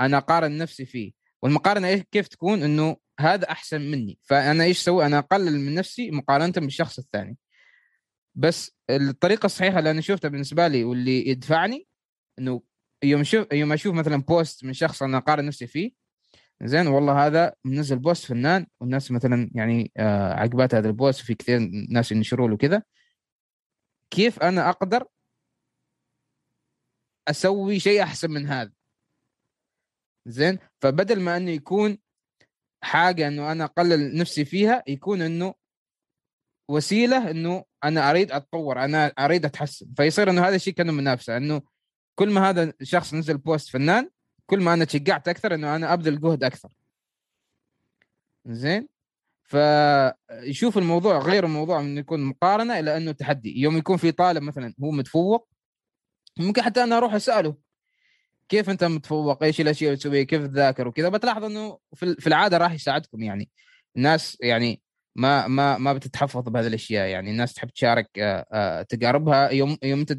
أنا 0.00 0.16
أقارن 0.18 0.58
نفسي 0.58 0.86
فيه 0.86 1.12
والمقارنة 1.42 1.96
كيف 1.96 2.28
تكون؟ 2.28 2.62
إنه 2.62 2.96
هذا 3.20 3.50
أحسن 3.50 3.80
مني. 3.80 4.18
فأنا 4.22 4.64
إيش 4.64 4.80
أسوي 4.80 5.06
أنا 5.06 5.18
أقلل 5.18 5.60
من 5.60 5.74
نفسي 5.74 6.10
مقارنة 6.10 6.52
بالشخص 6.56 6.98
الثاني. 6.98 7.36
بس 8.34 8.72
الطريقة 8.90 9.46
الصحيحة 9.46 9.78
اللي 9.78 9.90
أنا 9.90 10.00
شفتها 10.00 10.28
بالنسبة 10.28 10.68
لي 10.68 10.84
واللي 10.84 11.28
يدفعني 11.28 11.86
إنه 12.38 12.62
يوم 13.04 13.20
أشوف 13.20 13.46
يوم 13.52 13.72
أشوف 13.72 13.94
مثلا 13.94 14.22
post 14.22 14.64
من 14.64 14.72
شخص 14.72 15.02
أنا 15.02 15.18
أقارن 15.18 15.46
نفسي 15.46 15.66
فيه 15.66 15.92
زين 16.62 16.86
والله 16.86 17.26
هذا 17.26 17.54
منزل 17.64 17.98
post 17.98 18.24
فنان 18.24 18.66
والناس 18.80 19.10
مثلا 19.10 19.50
يعني 19.54 19.92
آه 19.96 20.32
عقبات 20.32 20.74
هذا 20.74 20.88
ال 20.88 20.94
post 20.94 21.20
في 21.20 21.34
كثير 21.34 21.58
ناس 21.90 22.12
ينشروا 22.12 22.48
له 22.48 22.56
كذا. 22.56 22.82
كيف 24.10 24.42
أنا 24.42 24.70
أقدر 24.70 25.06
أسوي 27.28 27.80
شيء 27.80 28.02
أحسن 28.02 28.30
من 28.30 28.46
هذا؟ 28.46 28.72
زين 30.26 30.58
فبدل 30.80 31.20
ما 31.20 31.36
إنه 31.36 31.50
يكون 31.50 31.98
حاجة 32.82 33.28
إنه 33.28 33.52
أنا 33.52 33.64
أقلل 33.64 34.16
نفسي 34.18 34.44
فيها 34.44 34.82
يكون 34.88 35.22
إنه 35.22 35.54
وسيلة 36.68 37.30
إنه 37.30 37.64
أنا 37.84 38.10
أريد 38.10 38.32
أتطور 38.32 38.84
أنا 38.84 39.06
أريد 39.06 39.44
أتحسن. 39.44 39.86
فيصير 39.96 40.30
إنه 40.30 40.48
هذا 40.48 40.56
الشيء 40.56 40.74
كأنه 40.74 40.92
منافسة 40.92 41.36
إنه 41.36 41.62
كل 42.14 42.30
ما 42.30 42.50
هذا 42.50 42.72
شخص 42.82 43.14
نزل 43.14 43.38
بوست 43.38 43.68
فنان 43.68 44.10
كل 44.46 44.60
ما 44.60 44.74
أنا 44.74 44.84
تشجعت 44.84 45.28
أكثر 45.28 45.54
إنه 45.54 45.76
أنا 45.76 45.92
أبذل 45.92 46.20
جهد 46.20 46.44
أكثر. 46.44 46.68
زين؟ 48.46 48.88
فيشوف 49.44 50.78
الموضوع 50.78 51.18
غير 51.18 51.44
الموضوع 51.44 51.80
إنه 51.80 52.00
يكون 52.00 52.20
مقارنة 52.20 52.78
إلى 52.78 52.96
إنه 52.96 53.12
تحدي. 53.12 53.60
يوم 53.60 53.76
يكون 53.76 53.96
في 53.96 54.12
طالب 54.12 54.42
مثلا 54.42 54.74
هو 54.82 54.90
متفوق 54.90 55.48
ممكن 56.38 56.62
حتى 56.62 56.82
أنا 56.82 56.96
أروح 56.96 57.14
أسأله 57.14 57.56
كيف 58.48 58.70
أنت 58.70 58.84
متفوق؟ 58.84 59.42
إيش 59.42 59.60
الأشياء 59.60 59.90
اللي 59.90 60.00
تسويها؟ 60.00 60.24
كيف 60.24 60.42
تذاكر؟ 60.46 60.88
وكذا. 60.88 61.08
بتلاحظ 61.08 61.44
إنه 61.44 61.78
في 61.94 62.26
العادة 62.26 62.58
راح 62.58 62.72
يساعدكم 62.72 63.22
يعني. 63.22 63.50
الناس 63.96 64.38
يعني 64.40 64.82
ما 65.16 65.46
ما 65.46 65.78
ما 65.78 65.92
بتتحفظ 65.92 66.42
بهذه 66.48 66.66
الأشياء. 66.66 67.08
يعني 67.08 67.30
الناس 67.30 67.54
تحب 67.54 67.68
تشارك 67.70 68.08
آه، 68.18 68.46
آه، 68.52 68.82
تجاربها 68.82 69.50
يوم 69.50 69.76
يوم 69.82 70.00
أنت 70.00 70.12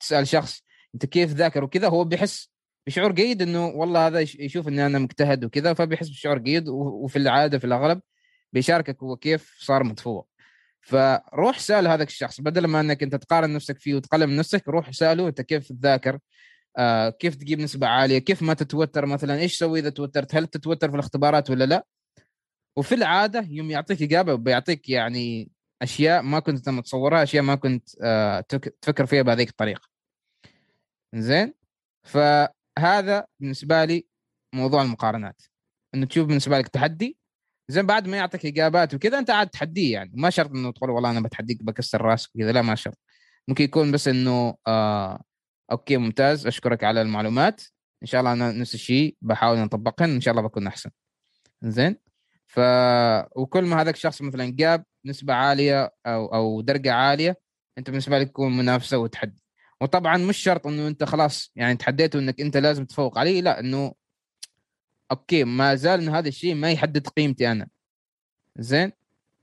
تسأل 0.00 0.28
شخص 0.28 0.62
أنت 0.94 1.06
كيف 1.06 1.30
ذاكر 1.32 1.64
وكذا 1.64 1.88
هو 1.88 2.04
بيحس 2.04 2.50
بشعور 2.86 3.12
جيد 3.12 3.42
إنه 3.42 3.66
والله 3.66 4.06
هذا 4.06 4.20
يش- 4.20 4.34
يشوف 4.34 4.68
إني 4.68 4.86
أنا 4.86 4.98
مجتهد 4.98 5.44
وكذا 5.44 5.74
فبيحس 5.74 6.08
بشعور 6.08 6.38
جيد 6.38 6.68
وفي 6.68 7.16
العادة 7.16 7.58
في 7.58 7.64
الأغلب 7.64 8.00
بيشاركك 8.52 9.02
هو 9.02 9.16
كيف 9.16 9.56
صار 9.60 9.84
متفوق. 9.84 10.28
فروح 10.80 11.58
سأل 11.58 11.88
هذاك 11.88 12.08
الشخص. 12.08 12.40
بدل 12.40 12.66
ما 12.66 12.80
إنك 12.80 13.02
أنت 13.02 13.14
تقارن 13.16 13.52
نفسك 13.54 13.78
فيه 13.78 13.94
وتقلل 13.94 14.26
من 14.26 14.36
نفسك 14.36 14.68
روح 14.68 14.90
سأله 14.90 15.28
أنت 15.28 15.40
كيف 15.40 15.68
تذاكر 15.72 16.18
آه 16.78 17.10
كيف 17.10 17.34
تجيب 17.36 17.60
نسبة 17.60 17.86
عالية 17.86 18.18
كيف 18.18 18.42
ما 18.42 18.54
تتوتر 18.54 19.06
مثلا 19.06 19.38
إيش 19.38 19.56
تسوي 19.56 19.80
إذا 19.80 19.90
توترت؟ 19.90 20.34
هل 20.34 20.46
تتوتر 20.46 20.88
في 20.88 20.94
الاختبارات 20.94 21.50
ولا 21.50 21.64
لا؟ 21.64 21.84
وفي 22.76 22.94
العادة 22.94 23.46
يوم 23.50 23.70
يعطيك 23.70 24.02
إجابة 24.02 24.34
بيعطيك 24.34 24.88
يعني 24.88 25.50
أشياء 25.82 26.22
ما 26.22 26.40
كنت 26.40 26.68
متصورها 26.68 27.22
أشياء 27.22 27.42
ما 27.42 27.54
كنت 27.54 27.88
آه 28.02 28.40
تفكر 28.80 29.06
فيها 29.06 29.22
بهذيك 29.22 29.48
الطريقة. 29.48 29.88
زين 31.14 31.54
فهذا 32.06 33.26
بالنسبة 33.40 33.84
لي 33.84 34.06
موضوع 34.54 34.82
المقارنات. 34.82 35.42
إنه 35.94 36.06
تشوف 36.06 36.26
بالنسبة 36.26 36.58
لك 36.58 36.68
تحدي. 36.68 37.18
زين 37.68 37.86
بعد 37.86 38.08
ما 38.08 38.16
يعطيك 38.16 38.46
إجابات 38.46 38.94
وكذا 38.94 39.18
أنت 39.18 39.30
عاد 39.30 39.48
تحديه 39.48 39.92
يعني. 39.92 40.10
ما 40.14 40.30
شرط 40.30 40.50
إنه 40.50 40.72
تقول 40.72 40.90
والله 40.90 41.10
أنا 41.10 41.20
بتحديك 41.20 41.62
بكسر 41.62 42.02
راسك 42.02 42.30
وكذا 42.36 42.52
لا 42.52 42.62
ما 42.62 42.74
شرط. 42.74 42.98
ممكن 43.48 43.64
يكون 43.64 43.92
بس 43.92 44.08
إنه 44.08 44.54
آه 44.66 45.22
أوكي 45.72 45.96
ممتاز 45.96 46.46
أشكرك 46.46 46.84
على 46.84 47.02
المعلومات. 47.02 47.62
إن 48.02 48.06
شاء 48.06 48.20
الله 48.20 48.32
أنا 48.32 48.52
نفس 48.52 48.74
الشيء 48.74 49.16
بحاول 49.22 49.58
أطبقهن 49.58 50.10
إن 50.10 50.20
شاء 50.20 50.32
الله 50.32 50.42
بكون 50.48 50.66
أحسن. 50.66 50.90
زين 51.62 51.96
ف 52.48 52.60
وكل 53.36 53.64
ما 53.64 53.82
هذاك 53.82 53.94
الشخص 53.94 54.22
مثلا 54.22 54.52
جاب 54.56 54.84
نسبة 55.04 55.34
عالية 55.34 55.94
أو 56.06 56.26
أو 56.26 56.60
درجة 56.60 56.92
عالية 56.92 57.36
أنت 57.78 57.90
بالنسبة 57.90 58.18
لك 58.18 58.28
تكون 58.28 58.56
منافسة 58.56 58.98
وتحدي. 58.98 59.42
وطبعا 59.80 60.16
مش 60.16 60.36
شرط 60.36 60.66
إنه 60.66 60.88
أنت 60.88 61.04
خلاص 61.04 61.52
يعني 61.56 61.76
تحديته 61.76 62.18
انك 62.18 62.40
أنت 62.40 62.56
لازم 62.56 62.84
تفوق 62.84 63.18
عليه 63.18 63.40
لا 63.40 63.60
إنه 63.60 63.94
أوكي 65.10 65.44
ما 65.44 65.74
زال 65.74 66.00
انه 66.00 66.18
هذا 66.18 66.28
الشيء 66.28 66.54
ما 66.54 66.72
يحدد 66.72 67.08
قيمتي 67.08 67.52
أنا. 67.52 67.68
زين؟ 68.58 68.92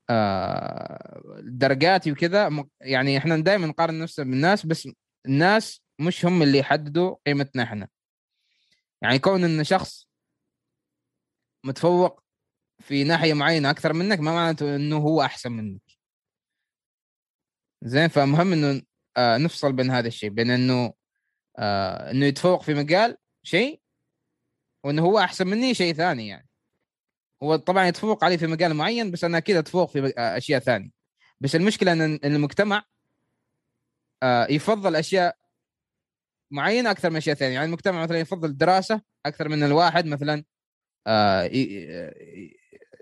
آه 0.10 1.22
درجاتي 1.44 2.12
وكذا 2.12 2.66
يعني 2.82 3.18
إحنا 3.18 3.38
دائما 3.38 3.68
نقارن 3.68 4.00
نفسنا 4.00 4.26
بالناس 4.26 4.66
بس 4.66 4.90
الناس 5.26 5.82
مش 6.00 6.26
هم 6.26 6.42
اللي 6.42 6.58
يحددوا 6.58 7.16
قيمتنا 7.28 7.64
إحنا. 7.64 7.88
يعني 9.02 9.20
كون 9.20 9.44
إن 9.44 9.64
شخص 9.64 10.08
متفوق 11.64 12.25
في 12.80 13.04
ناحية 13.04 13.34
معينة 13.34 13.70
أكثر 13.70 13.94
منك 13.94 14.20
ما 14.20 14.32
معناته 14.34 14.76
إنه 14.76 14.98
هو 14.98 15.22
أحسن 15.22 15.52
منك. 15.52 15.82
زين 17.82 18.08
فمهم 18.08 18.54
إنه 18.54 18.82
آه 19.18 19.38
نفصل 19.38 19.74
بين 19.74 19.92
هذا 19.92 20.08
الشيء 20.08 20.30
بين 20.30 20.52
إنه 20.52 20.94
آه 21.58 22.12
إنه 22.12 22.26
يتفوق 22.26 22.64
في 22.64 22.74
مجال 22.74 23.18
شيء 23.44 23.82
وإنه 24.84 25.02
هو 25.02 25.20
أحسن 25.20 25.48
مني 25.48 25.74
شيء 25.74 25.94
ثاني 25.94 26.28
يعني. 26.28 26.48
هو 27.44 27.56
طبعا 27.56 27.88
يتفوق 27.88 28.24
علي 28.24 28.38
في 28.38 28.48
مجال 28.48 28.74
معين 28.74 29.12
بس 29.12 29.24
أنا 29.24 29.38
أكيد 29.38 29.56
أتفوق 29.56 29.90
في 29.90 30.14
آه، 30.18 30.38
أشياء 30.38 30.60
ثانية. 30.60 30.90
بس 31.40 31.56
المشكلة 31.56 31.94
إن 31.94 32.20
المجتمع 32.24 32.84
يفضل 34.50 34.96
أشياء 34.96 35.38
معينة 36.52 36.92
أكثر 36.92 37.10
من 37.10 37.18
أشياء 37.18 37.36
ثانية. 37.36 37.54
يعني 37.54 37.66
المجتمع 37.66 38.04
مثلا 38.04 38.20
يفضل 38.20 38.50
الدراسه 38.50 39.02
أكثر 39.26 39.50
من 39.50 39.64
الواحد 39.64 40.06
مثلا 40.06 40.44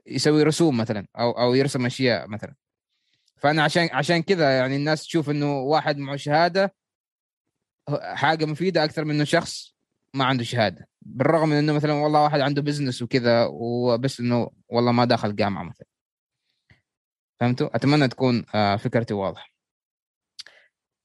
يسوي 0.07 0.43
رسوم 0.43 0.77
مثلا 0.77 1.07
أو 1.19 1.31
أو 1.31 1.53
يرسم 1.53 1.85
أشياء 1.85 2.27
مثلا. 2.27 2.55
فأنا 3.37 3.63
عشان 3.63 3.89
عشان 3.91 4.21
كذا 4.23 4.57
يعني 4.57 4.75
الناس 4.75 5.03
تشوف 5.03 5.29
إنه 5.29 5.59
واحد 5.59 5.97
معه 5.97 6.15
شهادة 6.15 6.75
حاجة 8.01 8.45
مفيدة 8.45 8.83
أكثر 8.83 9.05
من 9.05 9.15
إنه 9.15 9.23
شخص 9.23 9.75
ما 10.13 10.25
عنده 10.25 10.43
شهادة. 10.43 10.89
بالرغم 11.01 11.49
من 11.49 11.55
إنه 11.55 11.73
مثلا 11.73 11.93
والله 11.93 12.23
واحد 12.23 12.39
عنده 12.39 12.61
بزنس 12.61 13.01
وكذا 13.01 13.45
وبس 13.51 14.19
إنه 14.19 14.51
والله 14.69 14.91
ما 14.91 15.05
دخل 15.05 15.35
جامعة 15.35 15.63
مثلا. 15.63 15.87
فهمتوا؟ 17.39 17.75
أتمنى 17.75 18.07
تكون 18.07 18.45
آه، 18.55 18.75
فكرتي 18.75 19.13
واضحة. 19.13 19.49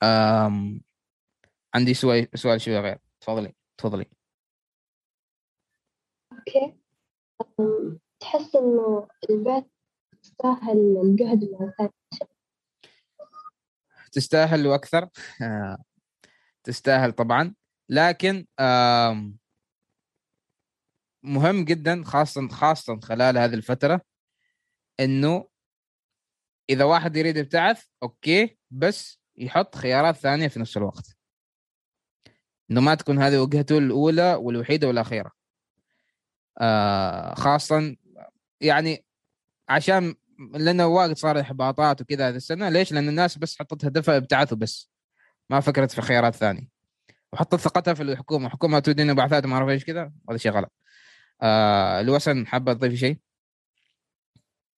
آم 0.03 0.81
عندي 1.75 1.95
سؤال 1.95 2.29
سؤال 2.35 2.61
شوي 2.61 2.79
غير. 2.79 2.99
تفضلي 3.21 3.55
تفضلي. 3.79 4.07
okay. 6.33 6.75
أم، 7.61 7.99
تحس 8.29 8.57
إنه 8.57 9.09
البعثة 9.31 9.65
تستاهل 10.23 11.01
الجهد 11.03 11.43
الثاني 11.43 11.93
تستاهل 14.13 14.67
وأكثر؟ 14.67 15.09
آه، 15.43 15.79
تستاهل 16.65 17.13
طبعا. 17.13 17.55
لكن 17.89 18.47
مهم 21.23 21.65
جدا 21.65 22.05
خاصه 22.05 22.49
خاصه 22.49 23.01
خلال 23.01 23.39
هذه 23.39 23.55
الفترة 23.55 24.01
إنه 25.01 25.49
إذا 26.71 26.85
واحد 26.85 27.17
يريد 27.17 27.37
يبتعث 27.37 27.85
okay 28.03 28.59
بس 28.71 29.21
يحط 29.37 29.75
خيارات 29.75 30.17
ثانية 30.17 30.49
في 30.49 30.61
نفس 30.61 30.77
الوقت. 30.77 31.17
إنه 32.71 32.81
ما 32.81 32.95
تكون 32.95 33.19
هذه 33.19 33.39
وجهته 33.39 33.79
الأولى 33.79 34.35
والوحيدة 34.35 34.89
والأخيرة. 34.89 35.33
آه 36.61 37.35
خاصه 37.35 37.97
يعني 38.61 39.05
عشان 39.69 40.15
لأنه 40.55 40.87
واجد 40.87 41.17
صار 41.17 41.41
إحباطات 41.41 42.01
وكذا 42.01 42.29
هذه 42.29 42.37
السنة 42.37 42.69
ليش؟ 42.69 42.93
لأن 42.93 43.09
الناس 43.09 43.39
بس 43.39 43.59
حطت 43.59 43.85
هدفها 43.85 44.17
ابتعاث 44.17 44.53
وبس 44.53 44.91
ما 45.51 45.61
فكرت 45.61 45.91
في 45.91 46.03
خيارات 46.03 46.35
ثانية 46.35 46.69
وحطت 47.33 47.55
ثقتها 47.55 47.95
في 47.95 48.03
الحكومة 48.03 48.47
الحكومة 48.47 48.79
تودينا 48.79 49.13
بعثات 49.13 49.47
ما 49.47 49.55
أعرف 49.55 49.69
إيش 49.69 49.85
كذا 49.85 50.13
هذا 50.31 50.39
شيء 50.39 50.53
غلط 50.53 50.73
آه 51.43 52.03
لوسن 52.03 52.47
حابة 52.47 52.73
تضيفي 52.73 52.97
شيء؟ 52.97 53.19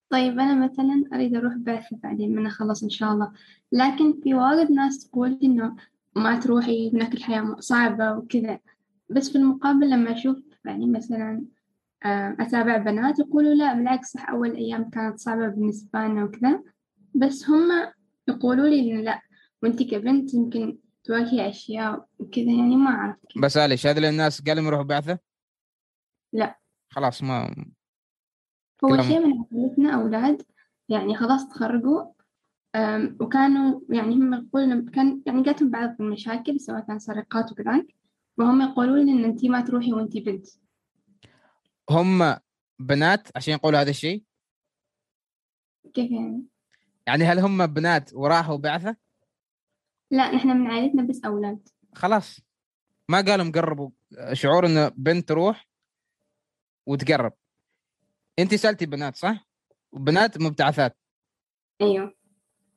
طيب 0.09 0.39
أنا 0.39 0.65
مثلا 0.65 1.03
أريد 1.13 1.35
أروح 1.35 1.53
بعثة 1.53 1.97
بعدين 2.03 2.35
من 2.35 2.45
أخلص 2.45 2.83
إن 2.83 2.89
شاء 2.89 3.11
الله 3.11 3.31
لكن 3.71 4.21
في 4.23 4.33
واجد 4.33 4.71
ناس 4.71 5.09
تقول 5.09 5.39
إنه 5.43 5.75
ما 6.15 6.39
تروحي 6.39 6.91
هناك 6.93 7.13
الحياة 7.13 7.55
صعبة 7.59 8.13
وكذا 8.13 8.59
بس 9.09 9.29
في 9.29 9.37
المقابل 9.37 9.89
لما 9.89 10.11
أشوف 10.11 10.37
يعني 10.65 10.87
مثلا 10.87 11.45
أتابع 12.39 12.77
بنات 12.77 13.19
يقولوا 13.19 13.53
لا 13.53 13.73
بالعكس 13.73 14.11
صح 14.11 14.29
أول 14.29 14.55
أيام 14.55 14.89
كانت 14.89 15.19
صعبة 15.19 15.47
بالنسبة 15.47 15.99
لنا 15.99 16.23
وكذا. 16.23 16.63
بس 17.15 17.49
هم 17.49 17.69
يقولوا 18.27 18.67
لي 18.67 18.79
إنه 18.91 19.01
لا 19.01 19.21
وأنتي 19.63 19.83
كبنت 19.85 20.33
يمكن 20.33 20.77
تواجهي 21.03 21.49
أشياء 21.49 22.05
وكذا 22.19 22.51
يعني 22.51 22.75
ما 22.75 22.89
أعرف 22.89 23.15
كيف. 23.29 23.43
بس 23.43 23.57
معلش 23.57 23.87
هذا 23.87 24.09
الناس 24.09 24.41
قالوا 24.41 24.63
يروحوا 24.63 24.83
بعثة؟ 24.85 25.19
لا. 26.33 26.59
خلاص 26.89 27.23
ما 27.23 27.55
كلام- 28.81 29.01
شيء 29.01 29.27
من 29.27 29.33
عائلتنا 29.51 29.95
أولاد 29.95 30.41
يعني 30.89 31.15
خلاص 31.15 31.47
تخرجوا. 31.49 32.03
وكانوا 33.21 33.81
يعني 33.89 34.15
هم 34.15 34.33
يقولون 34.33 34.89
كان 34.89 35.21
يعني 35.25 35.41
جاتهم 35.43 35.69
بعض 35.69 35.95
المشاكل 35.99 36.59
سواء 36.59 36.79
كان 36.79 36.99
سرقات 36.99 37.51
وكذاك 37.51 37.87
وهم 38.37 38.61
يقولون 38.61 39.05
لي 39.05 39.11
إن 39.11 39.23
أنتي 39.23 39.49
ما 39.49 39.61
تروحي 39.61 39.93
وأنتي 39.93 40.19
بنت. 40.19 40.47
هم 41.89 42.37
بنات 42.79 43.37
عشان 43.37 43.53
يقولوا 43.53 43.81
هذا 43.81 43.89
الشيء؟ 43.89 44.23
كيف 45.93 46.11
يعني؟ 46.11 46.43
يعني 47.07 47.23
هل 47.23 47.39
هم 47.39 47.67
بنات 47.67 48.13
وراحوا 48.13 48.57
بعثة؟ 48.57 48.95
لا 50.11 50.35
نحن 50.35 50.47
من 50.47 50.67
عائلتنا 50.67 51.03
بس 51.03 51.25
أولاد. 51.25 51.69
خلاص. 51.93 52.39
ما 53.09 53.21
قالوا 53.21 53.45
مقربوا 53.45 53.89
شعور 54.33 54.65
انه 54.65 54.87
بنت 54.87 55.29
تروح 55.29 55.67
وتقرب. 56.85 57.33
انت 58.39 58.55
سألتي 58.55 58.85
بنات 58.85 59.15
صح؟ 59.15 59.47
وبنات 59.91 60.37
مبتعثات. 60.37 60.97
أيوه. 61.81 62.15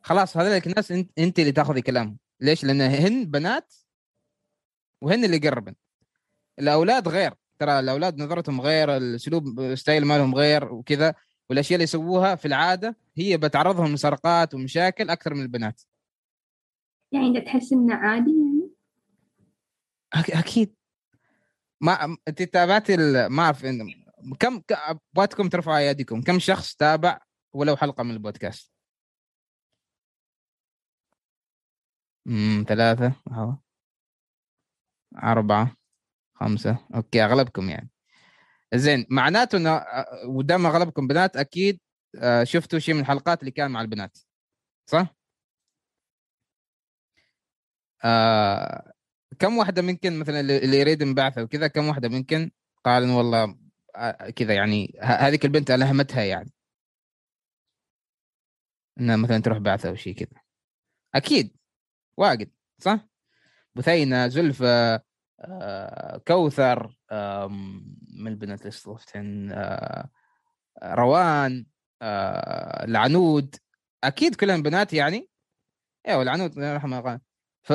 خلاص 0.02 0.36
هذول 0.36 0.62
الناس 0.66 0.92
انت 1.18 1.38
اللي 1.38 1.52
تاخذي 1.52 1.82
كلامهم. 1.82 2.18
ليش؟ 2.40 2.64
لأن 2.64 2.80
هن 2.80 3.24
بنات 3.24 3.74
وهن 5.00 5.24
اللي 5.24 5.36
يقربن. 5.36 5.74
الأولاد 6.58 7.08
غير. 7.08 7.34
ترى 7.58 7.78
الأولاد 7.78 8.18
نظرتهم 8.22 8.60
غير 8.60 8.96
الأسلوب 8.96 9.74
ستايل 9.74 10.04
مالهم 10.04 10.34
غير 10.34 10.72
وكذا 10.72 11.14
والأشياء 11.50 11.76
اللي 11.76 11.84
يسووها 11.84 12.34
في 12.34 12.48
العادة 12.48 12.96
هي 13.16 13.36
بتعرضهم 13.36 13.94
لسرقات 13.94 14.54
ومشاكل 14.54 15.10
أكثر 15.10 15.34
من 15.34 15.42
البنات. 15.42 15.82
يعني 17.12 17.26
أنت 17.26 17.46
تحس 17.46 17.72
إنه 17.72 17.94
عادي 17.94 18.30
يعني؟ 18.30 18.70
أكيد. 20.40 20.74
ما 21.80 22.16
أنت 22.28 22.42
تابعتي 22.42 22.94
ال- 22.94 23.26
ما 23.26 23.42
أعرف 23.42 23.66
كم 24.40 24.62
ابغاكم 24.70 25.48
ترفعوا 25.48 25.76
اياديكم 25.78 26.22
كم 26.22 26.38
شخص 26.38 26.74
تابع 26.74 27.18
ولو 27.52 27.76
حلقة 27.76 28.02
من 28.04 28.10
البودكاست؟ 28.10 28.72
امم 32.26 32.64
ثلاثة 32.68 33.12
أهو. 33.30 33.56
أربعة. 35.22 35.76
خمسة. 36.42 36.78
أوكي 36.94 37.24
أغلبكم 37.24 37.70
يعني. 37.70 37.90
زين 38.74 39.06
معناته 39.10 39.56
إنه 39.58 39.70
آه، 39.70 40.26
ودام 40.26 40.66
أغلبكم 40.66 41.06
بنات 41.06 41.36
أكيد 41.36 41.80
آه، 42.18 42.44
شفتوا 42.44 42.78
شيء 42.78 42.94
من 42.94 43.00
الحلقات 43.00 43.40
اللي 43.40 43.50
كان 43.50 43.70
مع 43.70 43.80
البنات 43.80 44.18
صح؟ 44.86 45.14
آه 48.04 48.92
كم 49.38 49.58
واحدة 49.58 49.82
منكم 49.82 50.18
مثلا 50.18 50.40
اللي 50.40 50.80
يريد 50.80 51.02
انبعثة 51.02 51.42
وكذا 51.42 51.66
كم 51.68 51.88
واحدة 51.88 52.08
منكم 52.08 52.50
قال 52.84 53.02
إنه 53.02 53.18
والله 53.18 53.58
آه، 53.96 54.30
كذا 54.30 54.54
يعني 54.54 54.98
هذيك 55.02 55.44
البنت 55.44 55.70
ألهمتها 55.70 56.22
يعني. 56.24 56.52
إنها 59.00 59.16
مثلا 59.16 59.38
تروح 59.38 59.58
بعثة 59.58 59.88
أو 59.88 59.94
شيء 59.94 60.14
كذا. 60.14 60.40
أكيد 61.14 61.56
واجد 62.16 62.50
صح؟ 62.78 63.08
بثينة 63.74 64.28
زلفة 64.28 65.02
كوثر 66.28 66.96
آم، 67.12 67.84
من 68.14 68.26
البنات 68.28 68.58
اللي 68.60 68.68
استضفتهن 68.68 69.52
آه، 69.52 70.08
روان 70.82 71.66
آه، 72.02 72.84
العنود. 72.84 73.56
أكيد 74.04 74.34
كلهم 74.34 74.62
بنات 74.62 74.92
يعني؟ 74.92 75.28
أيوه 76.08 76.22
العنود 76.22 76.58
الله. 76.58 77.20
ف 77.62 77.72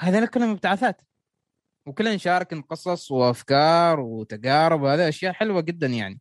هذول 0.00 0.26
كلهم 0.26 0.50
ابتعاثات 0.50 1.02
وكلهم 1.86 2.18
شاركن 2.18 2.62
قصص 2.62 3.10
وأفكار 3.10 4.00
وتجارب 4.00 4.82
وهذه 4.82 5.08
أشياء 5.08 5.32
حلوة 5.32 5.60
جدا 5.60 5.86
يعني. 5.86 6.20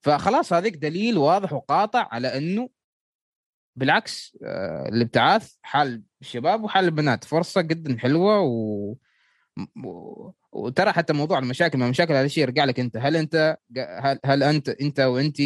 فخلاص 0.00 0.52
هذيك 0.52 0.76
دليل 0.76 1.18
واضح 1.18 1.52
وقاطع 1.52 2.08
على 2.12 2.38
إنه 2.38 2.68
بالعكس 3.76 4.38
آه، 4.44 4.88
الابتعاث 4.88 5.54
حال 5.62 6.02
الشباب 6.20 6.64
وحال 6.64 6.84
البنات 6.84 7.24
فرصة 7.24 7.60
جدا 7.60 7.98
حلوة 7.98 8.40
و... 8.40 8.94
وترى 10.52 10.92
حتى 10.92 11.12
موضوع 11.12 11.38
المشاكل 11.38 11.78
ما 11.78 11.88
مشاكل 11.90 12.14
هذا 12.14 12.26
الشيء 12.26 12.42
يرجع 12.42 12.64
لك 12.64 12.80
أنت. 12.80 12.96
هل 12.96 13.16
أنت 13.16 13.58
هل, 13.76 14.18
هل 14.24 14.42
أنت 14.42 14.68
أنت 14.68 15.00
وأنت 15.00 15.42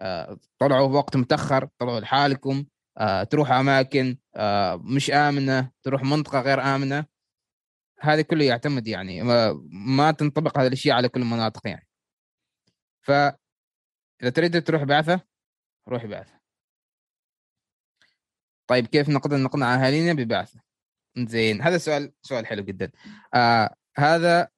آه، 0.00 0.38
طلعوا 0.58 0.88
وقت 0.88 1.16
متأخر 1.16 1.68
طلعوا 1.78 2.00
لحالكم 2.00 2.64
آه، 2.98 3.24
تروح 3.24 3.50
أماكن 3.50 4.16
آه، 4.36 4.76
مش 4.76 5.10
آمنة 5.10 5.70
تروح 5.82 6.02
منطقة 6.02 6.40
غير 6.40 6.60
آمنة؟ 6.60 7.06
هذه 8.00 8.20
كله 8.20 8.44
يعتمد 8.44 8.88
يعني 8.88 9.22
ما, 9.70 10.10
تنطبق 10.10 10.58
هذه 10.58 10.66
الاشياء 10.66 10.96
على 10.96 11.08
كل 11.08 11.22
المناطق 11.22 11.66
يعني. 11.66 11.88
ف 13.02 13.10
إذا 14.22 14.30
تريد 14.34 14.62
تروح 14.64 14.82
بعثة 14.82 15.20
روحي 15.88 16.06
بعثة. 16.06 16.40
طيب 18.66 18.86
كيف 18.86 19.08
نقدر 19.08 19.36
نقنع 19.36 19.74
أهالينا 19.74 20.12
ببعثة؟ 20.12 20.63
زين. 21.18 21.62
هذا 21.62 21.78
سؤال 21.78 22.12
سؤال 22.22 22.46
حلو 22.46 22.62
جدا. 22.62 22.90
آه 23.34 23.74
هذا 23.96 24.48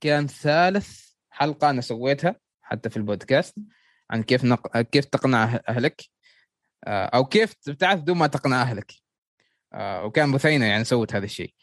كان 0.00 0.26
ثالث 0.26 1.12
حلقة 1.30 1.70
أنا 1.70 1.80
سويتها 1.80 2.36
حتى 2.62 2.90
في 2.90 2.96
البودكاست 2.96 3.54
عن 4.10 4.22
كيف 4.22 4.44
نق... 4.44 4.80
كيف 4.80 5.04
تقنع 5.04 5.56
أه- 5.56 5.60
أهلك. 5.68 6.02
آه 6.84 7.06
أو 7.06 7.24
كيف 7.24 7.54
تبتعث 7.54 7.98
بدون 7.98 8.16
ما 8.16 8.26
تقنع 8.26 8.62
أهلك. 8.62 8.92
آه 9.72 10.04
وكان 10.04 10.32
بثينه 10.32 10.66
يعني 10.66 10.84
سوت 10.84 11.14
هذا 11.14 11.24
الشيء. 11.24 11.54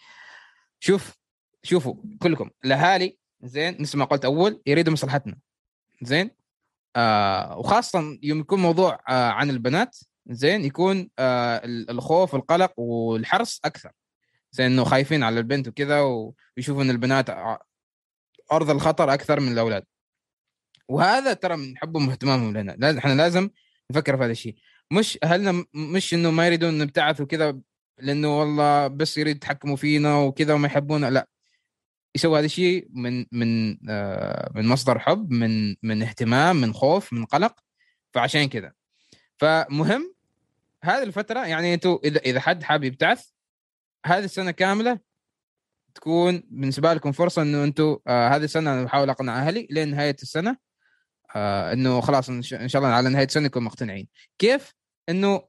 شوف 0.79 1.17
شوفوا 1.63 1.95
كلكم. 2.21 2.49
الأهالي 2.65 3.17
زين 3.41 3.77
مثل 3.81 3.97
ما 3.97 4.05
قلت 4.05 4.25
أول 4.25 4.61
يريدوا 4.65 4.93
مصلحتنا. 4.93 5.37
زين؟ 6.01 6.31
آه 6.95 7.57
وخاصة 7.57 8.19
يوم 8.23 8.39
يكون 8.39 8.59
موضوع 8.59 8.99
آه 9.09 9.29
عن 9.29 9.49
البنات 9.49 9.97
زين 10.29 10.65
يكون 10.65 11.09
آه 11.19 11.57
ال- 11.65 11.89
الخوف 11.89 12.33
والقلق 12.33 12.79
والحرص 12.79 13.61
أكثر. 13.65 13.91
زي 14.51 14.65
إنه 14.65 14.83
خايفين 14.83 15.23
على 15.23 15.39
البنت 15.39 15.67
وكذا 15.67 15.99
ويشوفوا 15.99 16.83
إن 16.83 16.89
البنات 16.89 17.29
أرض 18.51 18.69
الخطر 18.69 19.13
أكثر 19.13 19.39
من 19.39 19.51
الأولاد. 19.51 19.83
وهذا 20.89 21.33
ترى 21.33 21.55
من 21.57 21.77
حبهم 21.77 22.07
واهتمامهم 22.07 22.57
لنا. 22.57 22.71
لازم 22.71 22.97
إحنا 22.97 23.13
لازم 23.13 23.49
نفكر 23.91 24.17
في 24.17 24.23
هذا 24.23 24.31
الشيء. 24.31 24.55
مش 24.91 25.19
اهلنا 25.23 25.65
مش 25.73 26.13
إنه 26.13 26.31
ما 26.31 26.45
يريدون 26.47 26.77
نبتعث 26.77 27.21
وكذا 27.21 27.59
لأنه 27.99 28.39
والله 28.39 28.87
بس 28.87 29.17
يريد 29.17 29.35
يتحكموا 29.35 29.75
فينا 29.75 30.17
وكذا 30.17 30.53
وما 30.53 30.67
يحبونا. 30.67 31.09
لا. 31.09 31.27
يسوي 32.15 32.39
هذا 32.39 32.45
الشيء 32.45 32.87
من 32.89 33.25
من 33.31 33.77
آه، 33.89 34.51
من 34.55 34.67
مصدر 34.67 34.99
حب 34.99 35.31
من 35.31 35.75
من 35.83 36.01
اهتمام 36.03 36.55
من 36.55 36.73
خوف 36.73 37.13
من 37.13 37.25
قلق. 37.25 37.55
فعشان 38.13 38.49
كذا. 38.49 38.73
فمهم 39.37 40.13
هذه 40.83 41.03
الفترة 41.03 41.45
يعني 41.45 41.73
أنتم 41.73 41.99
اذا 42.03 42.19
إذا 42.19 42.39
حد 42.39 42.63
حاب 42.63 42.83
يبتعث 42.83 43.25
هذه 44.05 44.23
السنة 44.23 44.51
كاملة 44.51 44.99
تكون 45.95 46.43
بالنسبة 46.49 46.93
لكم 46.93 47.11
فرصة 47.11 47.41
إنه 47.41 47.63
أنتم 47.63 47.97
آه 48.07 48.29
هذه 48.29 48.43
السنة 48.43 48.73
أنا 48.73 48.83
بحاول 48.83 49.09
أقنع 49.09 49.39
أهلي 49.39 49.67
لين 49.71 49.91
نهايه 49.91 50.15
السنة 50.21 50.57
آه 51.35 51.73
إنه 51.73 52.01
خلاص 52.01 52.29
إن 52.29 52.41
شاء 52.41 52.81
الله 52.81 52.93
على 52.93 53.09
نهاية 53.09 53.25
السنة 53.25 53.45
يكونوا 53.45 53.67
مقتنعين. 53.67 54.07
كيف؟ 54.39 54.73
إنه 55.09 55.41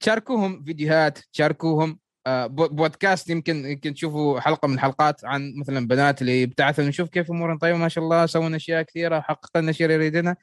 تشاركوهم 0.00 0.64
فيديوهات 0.64 1.18
تشاركوهم 1.18 1.98
آه 2.26 2.46
بودكاست 2.46 3.30
يمكن 3.30 3.66
يمكن 3.66 3.94
تشوفوا 3.94 4.40
حلقة 4.40 4.68
من 4.68 4.74
الحلقات 4.74 5.24
عن 5.24 5.54
مثلا 5.56 5.86
بنات 5.86 6.20
اللي 6.20 6.42
يبتعثوا 6.42 6.84
نشوف 6.84 7.08
كيف 7.08 7.30
أمورهم 7.30 7.58
طيبة 7.58 7.78
ما 7.78 7.88
شاء 7.88 8.04
الله 8.04 8.26
سووا 8.26 8.56
أشياء 8.56 8.82
كثيرة 8.82 9.20
حققنا 9.20 9.64
الاشياء 9.64 9.90
اللي 9.90 9.94
يريدنا. 10.04 10.36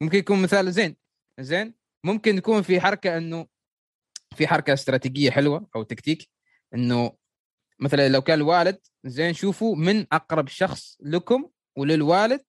ممكن 0.00 0.18
يكون 0.18 0.42
مثال 0.42 0.72
زين. 0.72 0.96
زين؟ 1.40 1.74
ممكن 2.04 2.36
يكون 2.36 2.62
في 2.62 2.80
حركة 2.80 3.16
إنه 3.16 3.46
في 4.34 4.46
حركة 4.46 4.72
استراتيجية 4.72 5.30
حلوة 5.30 5.66
أو 5.76 5.82
تكتيك 5.82 6.28
إنه 6.74 7.12
مثلا 7.80 8.08
لو 8.08 8.22
كان 8.22 8.38
الوالد 8.38 8.78
زين 9.04 9.34
شوفوا 9.34 9.76
من 9.76 10.06
أقرب 10.12 10.48
شخص 10.48 10.98
لكم 11.02 11.48
وللوالد 11.76 12.40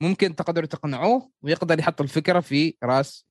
ممكن 0.00 0.36
تقدروا 0.36 0.66
تقنعوه 0.66 1.30
ويقدر 1.42 1.78
يحط 1.78 2.00
الفكرة 2.00 2.40
في 2.40 2.76
رأس 2.82 3.26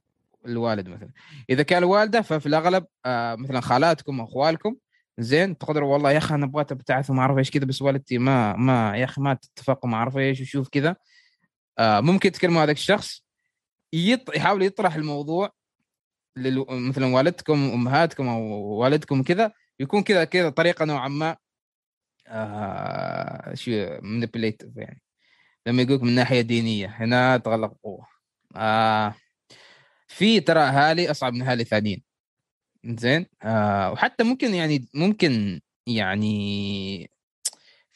الوالد 0.46 0.90
مثلا 0.90 1.10
إذا 1.50 1.64
كان 1.64 1.84
الوالده 1.84 2.22
ففي 2.22 2.46
الأغلب 2.46 2.86
آه 3.06 3.36
مثلا 3.36 3.62
خالاتكم 3.62 4.22
أخوالكم 4.22 4.76
زين 5.18 5.58
تقدروا 5.58 5.94
والله 5.94 6.12
يا 6.12 6.18
أخي 6.18 6.36
أنا 6.36 6.46
أبغى 6.46 6.62
ابتعث 6.62 7.10
وما 7.10 7.22
أعرف 7.22 7.38
إيش 7.38 7.52
كذا 7.52 7.66
بس 7.66 7.82
والدتي 7.82 8.18
ما 8.18 8.56
ما 8.56 8.98
يا 8.98 9.04
أخي 9.04 9.22
ما 9.22 9.34
تتفقوا 9.34 9.90
ما 9.90 9.98
أعرف 9.98 10.18
إيش 10.18 10.42
وشوف 10.42 10.70
كذا 10.70 10.96
آه 11.80 12.00
ممكن 12.00 12.32
تكلموا 12.32 12.64
هذاك 12.64 12.76
الشخص. 12.76 13.26
يحاول 13.94 14.64
يطرح 14.64 14.96
الموضوع 14.96 15.52
مثلا 16.38 17.06
والدتكم 17.06 17.72
أمهاتكم 17.72 18.28
أو 18.28 18.42
والدكم 18.54 19.24
كذا 19.24 19.52
يكون 19.80 20.04
كذا 20.04 20.24
كذا 20.24 20.50
طريقة 20.50 20.86
نوعا 20.86 21.08
ما 21.08 21.38
آه 22.28 23.54
شو 23.54 23.72
مانيبيليتيف 24.02 24.78
يعني. 24.78 25.02
لما 25.68 25.82
يقولك 25.82 26.04
من 26.04 26.16
ناحية 26.16 26.42
دينية 26.42 26.88
هنا 26.88 27.38
تغلق 27.38 27.74
قوه 27.84 28.08
آه 28.56 29.16
في 30.08 30.40
ترى 30.40 30.60
أهالي 30.60 31.12
أصعب 31.12 31.34
من 31.34 31.42
أهالي 31.42 31.64
ثانيين. 31.64 32.04
زين؟ 32.86 33.26
آه 33.44 33.92
وحتى 33.92 34.24
ممكن 34.24 34.56
يعني 34.56 34.88
ممكن 34.94 35.62
يعني 35.88 37.12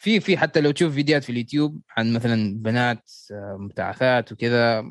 في 0.03 0.19
في 0.19 0.37
حتى 0.37 0.61
لو 0.61 0.71
تشوف 0.71 0.93
فيديوهات 0.93 1.23
في 1.23 1.31
اليوتيوب 1.31 1.81
عن 1.97 2.13
مثلا 2.13 2.57
بنات 2.57 3.11
آه، 3.31 3.57
مبتعثات 3.59 4.31
وكذا 4.31 4.85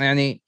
يعني 0.00 0.42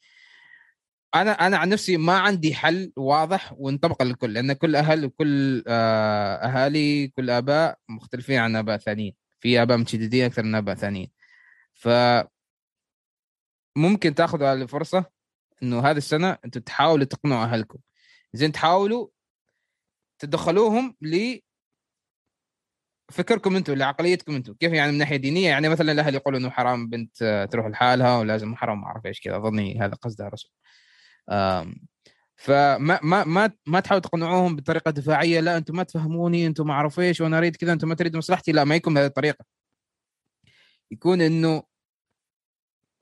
أنا 1.15 1.31
أنا 1.47 1.57
عن 1.57 1.69
نفسي 1.69 1.97
ما 1.97 2.19
عندي 2.19 2.55
حل 2.55 2.93
واضح 2.97 3.53
وينطبق 3.59 4.03
للكل 4.03 4.33
لأن 4.33 4.53
كل 4.53 4.77
أهل 4.77 5.05
وكل 5.05 5.65
آه، 5.69 6.35
أهالي 6.37 7.09
كل 7.09 7.31
آباء 7.31 7.79
مختلفين 7.89 8.39
عن 8.39 8.57
آباء 8.57 8.79
ثانيين. 8.79 9.15
في 9.41 9.63
آباء 9.63 9.79
متشددين 9.79 10.25
أكثر 10.25 10.43
من 10.43 10.55
آباء 10.55 10.75
ثانيين. 10.75 11.11
ف 11.75 11.89
ممكن 13.77 14.15
تاخذوا 14.15 14.53
هذه 14.53 14.63
الفرصة 14.63 15.05
إنه 15.63 15.81
هذه 15.81 15.97
السنة 15.97 16.39
أنتم 16.45 16.61
تحاولوا 16.61 17.05
تقنعوا 17.05 17.45
أهلكم. 17.45 17.79
زين 18.33 18.53
تحاولوا 18.53 19.09
تدخلوهم 20.19 20.97
ل 21.03 21.39
فكركم 23.13 23.57
أنتم 23.57 23.75
لعقليتكم 23.75 24.35
أنتم. 24.35 24.55
كيف 24.55 24.73
يعني 24.73 24.93
من 24.93 24.99
ناحية 24.99 25.17
دينية؟ 25.17 25.49
يعني 25.49 25.69
مثلا 25.69 25.93
الأهل 25.93 26.15
يقولوا 26.15 26.39
إنه 26.39 26.51
حرام 26.51 26.89
بنت 26.89 27.49
تروح 27.53 27.67
لحالها 27.67 28.19
ولازم 28.19 28.57
حرام 28.57 28.81
ما 28.81 28.87
أعرف 28.87 29.07
إيش 29.07 29.21
كذا 29.21 29.37
أظني 29.37 29.81
هذا 29.81 29.95
قصدها 29.95 30.27
الرسول. 30.27 30.51
فما 32.37 33.01
ما 33.03 33.25
ما 33.25 33.51
ما 33.67 33.81
تحاولوا 33.81 34.03
تقنعوهم 34.03 34.57
بطريقة 34.57 34.91
دفاعية 34.91 35.41
لا 35.41 35.57
أنتم 35.57 35.77
ما 35.77 35.83
تفهموني 35.83 36.47
أنتم 36.47 36.67
ما 36.67 36.73
اعرف 36.75 37.01
إيش 37.01 37.21
وأنا 37.21 37.39
اريد 37.39 37.57
كذا 37.57 37.73
أنتم 37.73 37.89
ما 37.89 37.95
تريدوا 37.95 38.19
مصلحتي. 38.19 38.53
لا 38.53 38.65
ما 38.65 38.75
يكون 38.77 38.95
بهذه 38.95 39.07
الطريقة. 39.07 39.45
يكون 40.91 41.21
انه 41.23 41.63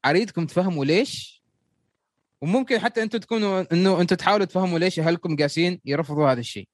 اريدكم 0.06 0.46
تفهموا 0.46 0.84
ليش 0.84 1.42
وممكن 2.42 2.78
حتى 2.78 3.02
أنتم 3.02 3.18
تكونوا 3.18 3.64
انه 3.72 4.00
أنتم 4.00 4.16
تحاولوا 4.16 4.46
تفهموا 4.46 4.78
ليش 4.78 5.00
اهلكم 5.00 5.36
قاسين 5.36 5.80
يرفضوا 5.84 6.32
هذا 6.32 6.40
الشيء. 6.40 6.68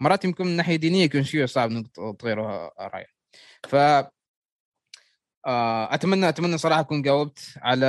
مرات 0.00 0.24
يمكن 0.24 0.46
من 0.46 0.56
ناحية 0.56 0.76
دينية 0.76 1.04
يكون 1.04 1.24
شيء 1.24 1.46
صعب 1.46 1.70
انك 1.70 1.86
تغيروا 2.18 2.70
رايه 2.88 3.06
ف 3.68 3.74
آه، 5.46 5.94
اتمنى 5.94 6.28
أتمنى 6.28 6.58
صراحة 6.58 6.80
أكون 6.80 7.02
جاوبت 7.02 7.54
على 7.56 7.86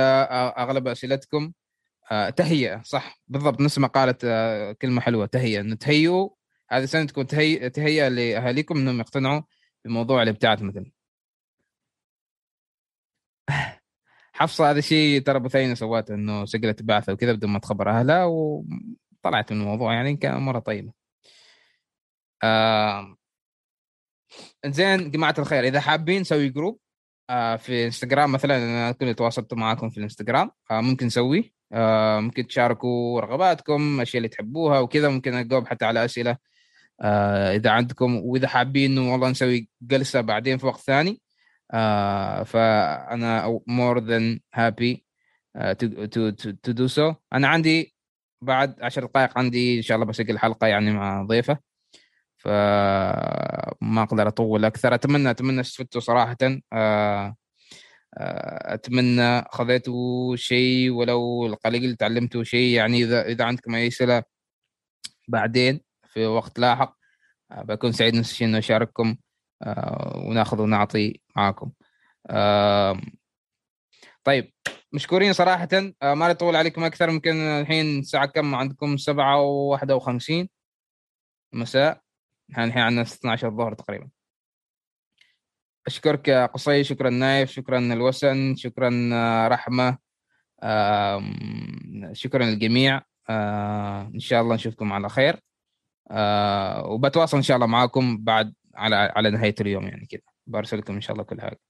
أغلب 0.58 0.88
أسئلتكم. 0.88 1.52
آه، 2.12 2.30
تهيئة 2.30 2.82
صح؟ 2.82 3.20
بالضبط 3.28 3.60
نفس 3.60 3.78
ما 3.78 3.86
قالت 3.88 4.24
آه، 4.24 4.72
كلمة 4.72 5.00
حلوة 5.00 5.26
تهيئة 5.26 5.60
إنه 5.60 5.74
تهيئوا 5.76 6.30
هذه 6.70 6.84
السنة 6.84 7.06
تكون 7.06 7.26
تهيئه 7.26 7.68
تهيئة 7.68 8.08
لأهاليكم 8.08 8.76
إنهم 8.78 9.00
يقتنعوا 9.00 9.42
بموضوع 9.84 10.22
الابتعاث 10.22 10.62
مثلا. 10.62 10.90
حفصة 14.32 14.70
هذا 14.70 14.78
الشيء 14.78 15.22
ترى 15.22 15.40
بثينه 15.40 15.74
سواته 15.74 16.14
إنه 16.14 16.44
سجلت 16.44 16.82
بعثة 16.82 17.12
وكذا 17.12 17.32
بدون 17.32 17.50
ما 17.50 17.58
تخبر 17.58 17.90
أهلها 17.90 18.24
وطلعت 18.24 19.52
من 19.52 19.60
الموضوع 19.60 19.94
يعني 19.94 20.16
كان 20.16 20.42
مره 20.42 20.58
طيبة. 20.58 20.92
آه 22.42 23.16
زين 24.66 25.10
جماعة 25.10 25.34
الخير 25.38 25.64
إذا 25.64 25.80
حابين 25.80 26.20
نسوي 26.20 26.48
جروب 26.48 26.80
آه 27.30 27.56
في 27.56 27.86
إنستغرام 27.86 28.32
مثلا 28.32 28.56
أنا 28.56 28.92
كنت 28.92 29.18
تواصلت 29.18 29.54
معاكم 29.54 29.90
في 29.90 29.98
الإنستغرام 29.98 30.50
آه 30.70 30.80
ممكن 30.80 31.06
نسوي 31.06 31.54
آه 31.74 32.20
ممكن 32.20 32.46
تشاركوا 32.46 33.20
رغباتكم 33.20 33.96
الاشياء 33.96 34.18
اللي 34.18 34.28
تحبوها 34.28 34.78
وكذا 34.80 35.08
ممكن 35.08 35.34
اجاوب 35.34 35.66
حتى 35.66 35.84
على 35.84 36.04
أسئلة 36.04 36.36
آه 37.00 37.56
إذا 37.56 37.70
عندكم 37.70 38.16
وإذا 38.16 38.48
حابين 38.48 38.98
إنه 38.98 39.12
والله 39.12 39.30
نسوي 39.30 39.68
جلسة 39.82 40.20
بعدين 40.20 40.58
في 40.58 40.66
وقت 40.66 40.80
ثاني 40.80 41.20
آه 41.72 42.42
فأنا 42.42 43.58
uh, 45.58 45.74
to, 45.74 45.86
to, 46.08 46.32
to, 46.32 46.52
to 46.52 46.72
do 46.74 46.88
so. 46.88 47.14
أنا 47.32 47.48
عندي 47.48 47.94
بعد 48.42 48.82
عشر 48.82 49.04
دقائق 49.04 49.38
عندي 49.38 49.76
إن 49.76 49.82
شاء 49.82 49.94
الله 49.96 50.06
بسجل 50.06 50.38
حلقة 50.38 50.66
يعني 50.66 50.92
مع 50.92 51.22
ضيفه 51.22 51.58
فما 52.36 54.02
أقدر 54.02 54.28
أطول 54.28 54.64
أكثر. 54.64 54.94
أتمنى 54.94 55.30
أتمنى 55.30 55.60
استفدتوا 55.60 56.00
صراحة 56.00 56.36
آه 56.72 57.36
أتمنى 58.16 59.44
خذيتوا 59.50 60.36
شيء 60.36 60.90
ولو 60.90 61.46
القليل 61.46 61.96
تعلمتوا 61.96 62.44
شيء 62.44 62.76
يعني 62.76 62.98
إذا 63.04 63.26
إذا 63.26 63.44
عندكم 63.44 63.74
اي 63.74 63.86
اسئله 63.88 64.22
بعدين 65.28 65.80
في 66.08 66.26
وقت 66.26 66.58
لاحق 66.58 66.96
بكون 67.50 67.92
سعيد 67.92 68.14
نفس 68.14 68.30
الشيء 68.30 68.48
انه 68.48 68.58
اشارككم 68.58 69.16
ونأخذ 70.16 70.60
ونعطي 70.60 71.20
معاكم 71.36 71.70
طيب 74.24 74.52
مشكورين 74.92 75.32
صراحة 75.32 75.68
ما 76.02 76.28
نطول 76.28 76.56
عليكم 76.56 76.84
أكثر 76.84 77.10
ممكن 77.10 77.36
الحين 77.36 77.98
الساعة 77.98 78.26
كم؟ 78.26 78.54
عندكم 78.54 78.96
سبعة 78.96 79.40
وواحدة 79.40 79.96
وخمسين 79.96 80.48
مساء. 81.52 82.00
الحين 82.50 82.82
عندنا 82.82 83.02
12 83.02 83.48
الظهر 83.48 83.74
تقريبا. 83.74 84.08
أشكرك 85.86 86.28
يا 86.28 86.46
قصي 86.46 86.84
شكرا 86.84 87.10
نايف 87.10 87.50
شكرا 87.50 87.78
الوسن 87.78 88.56
شكرا 88.56 88.90
رحمة 89.48 89.98
شكرا 92.12 92.44
للجميع 92.44 93.02
إن 94.14 94.18
شاء 94.18 94.42
الله 94.42 94.54
نشوفكم 94.54 94.92
على 94.92 95.08
خير. 95.08 95.40
وبتواصل 96.84 97.36
إن 97.36 97.42
شاء 97.42 97.54
الله 97.54 97.66
معاكم 97.66 98.24
بعد 98.24 98.54
على 98.74 98.96
على 98.96 99.30
نهاية 99.30 99.54
اليوم 99.60 99.86
يعني 99.86 100.06
كذا 100.06 100.20
برسل 100.46 100.78
لكم 100.78 100.94
إن 100.94 101.00
شاء 101.00 101.12
الله 101.12 101.24
كل 101.24 101.40
حاجة. 101.40 101.60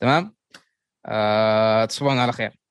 تمام؟ 0.00 0.34
تصبحون 1.86 2.18
على 2.18 2.32
خير. 2.32 2.61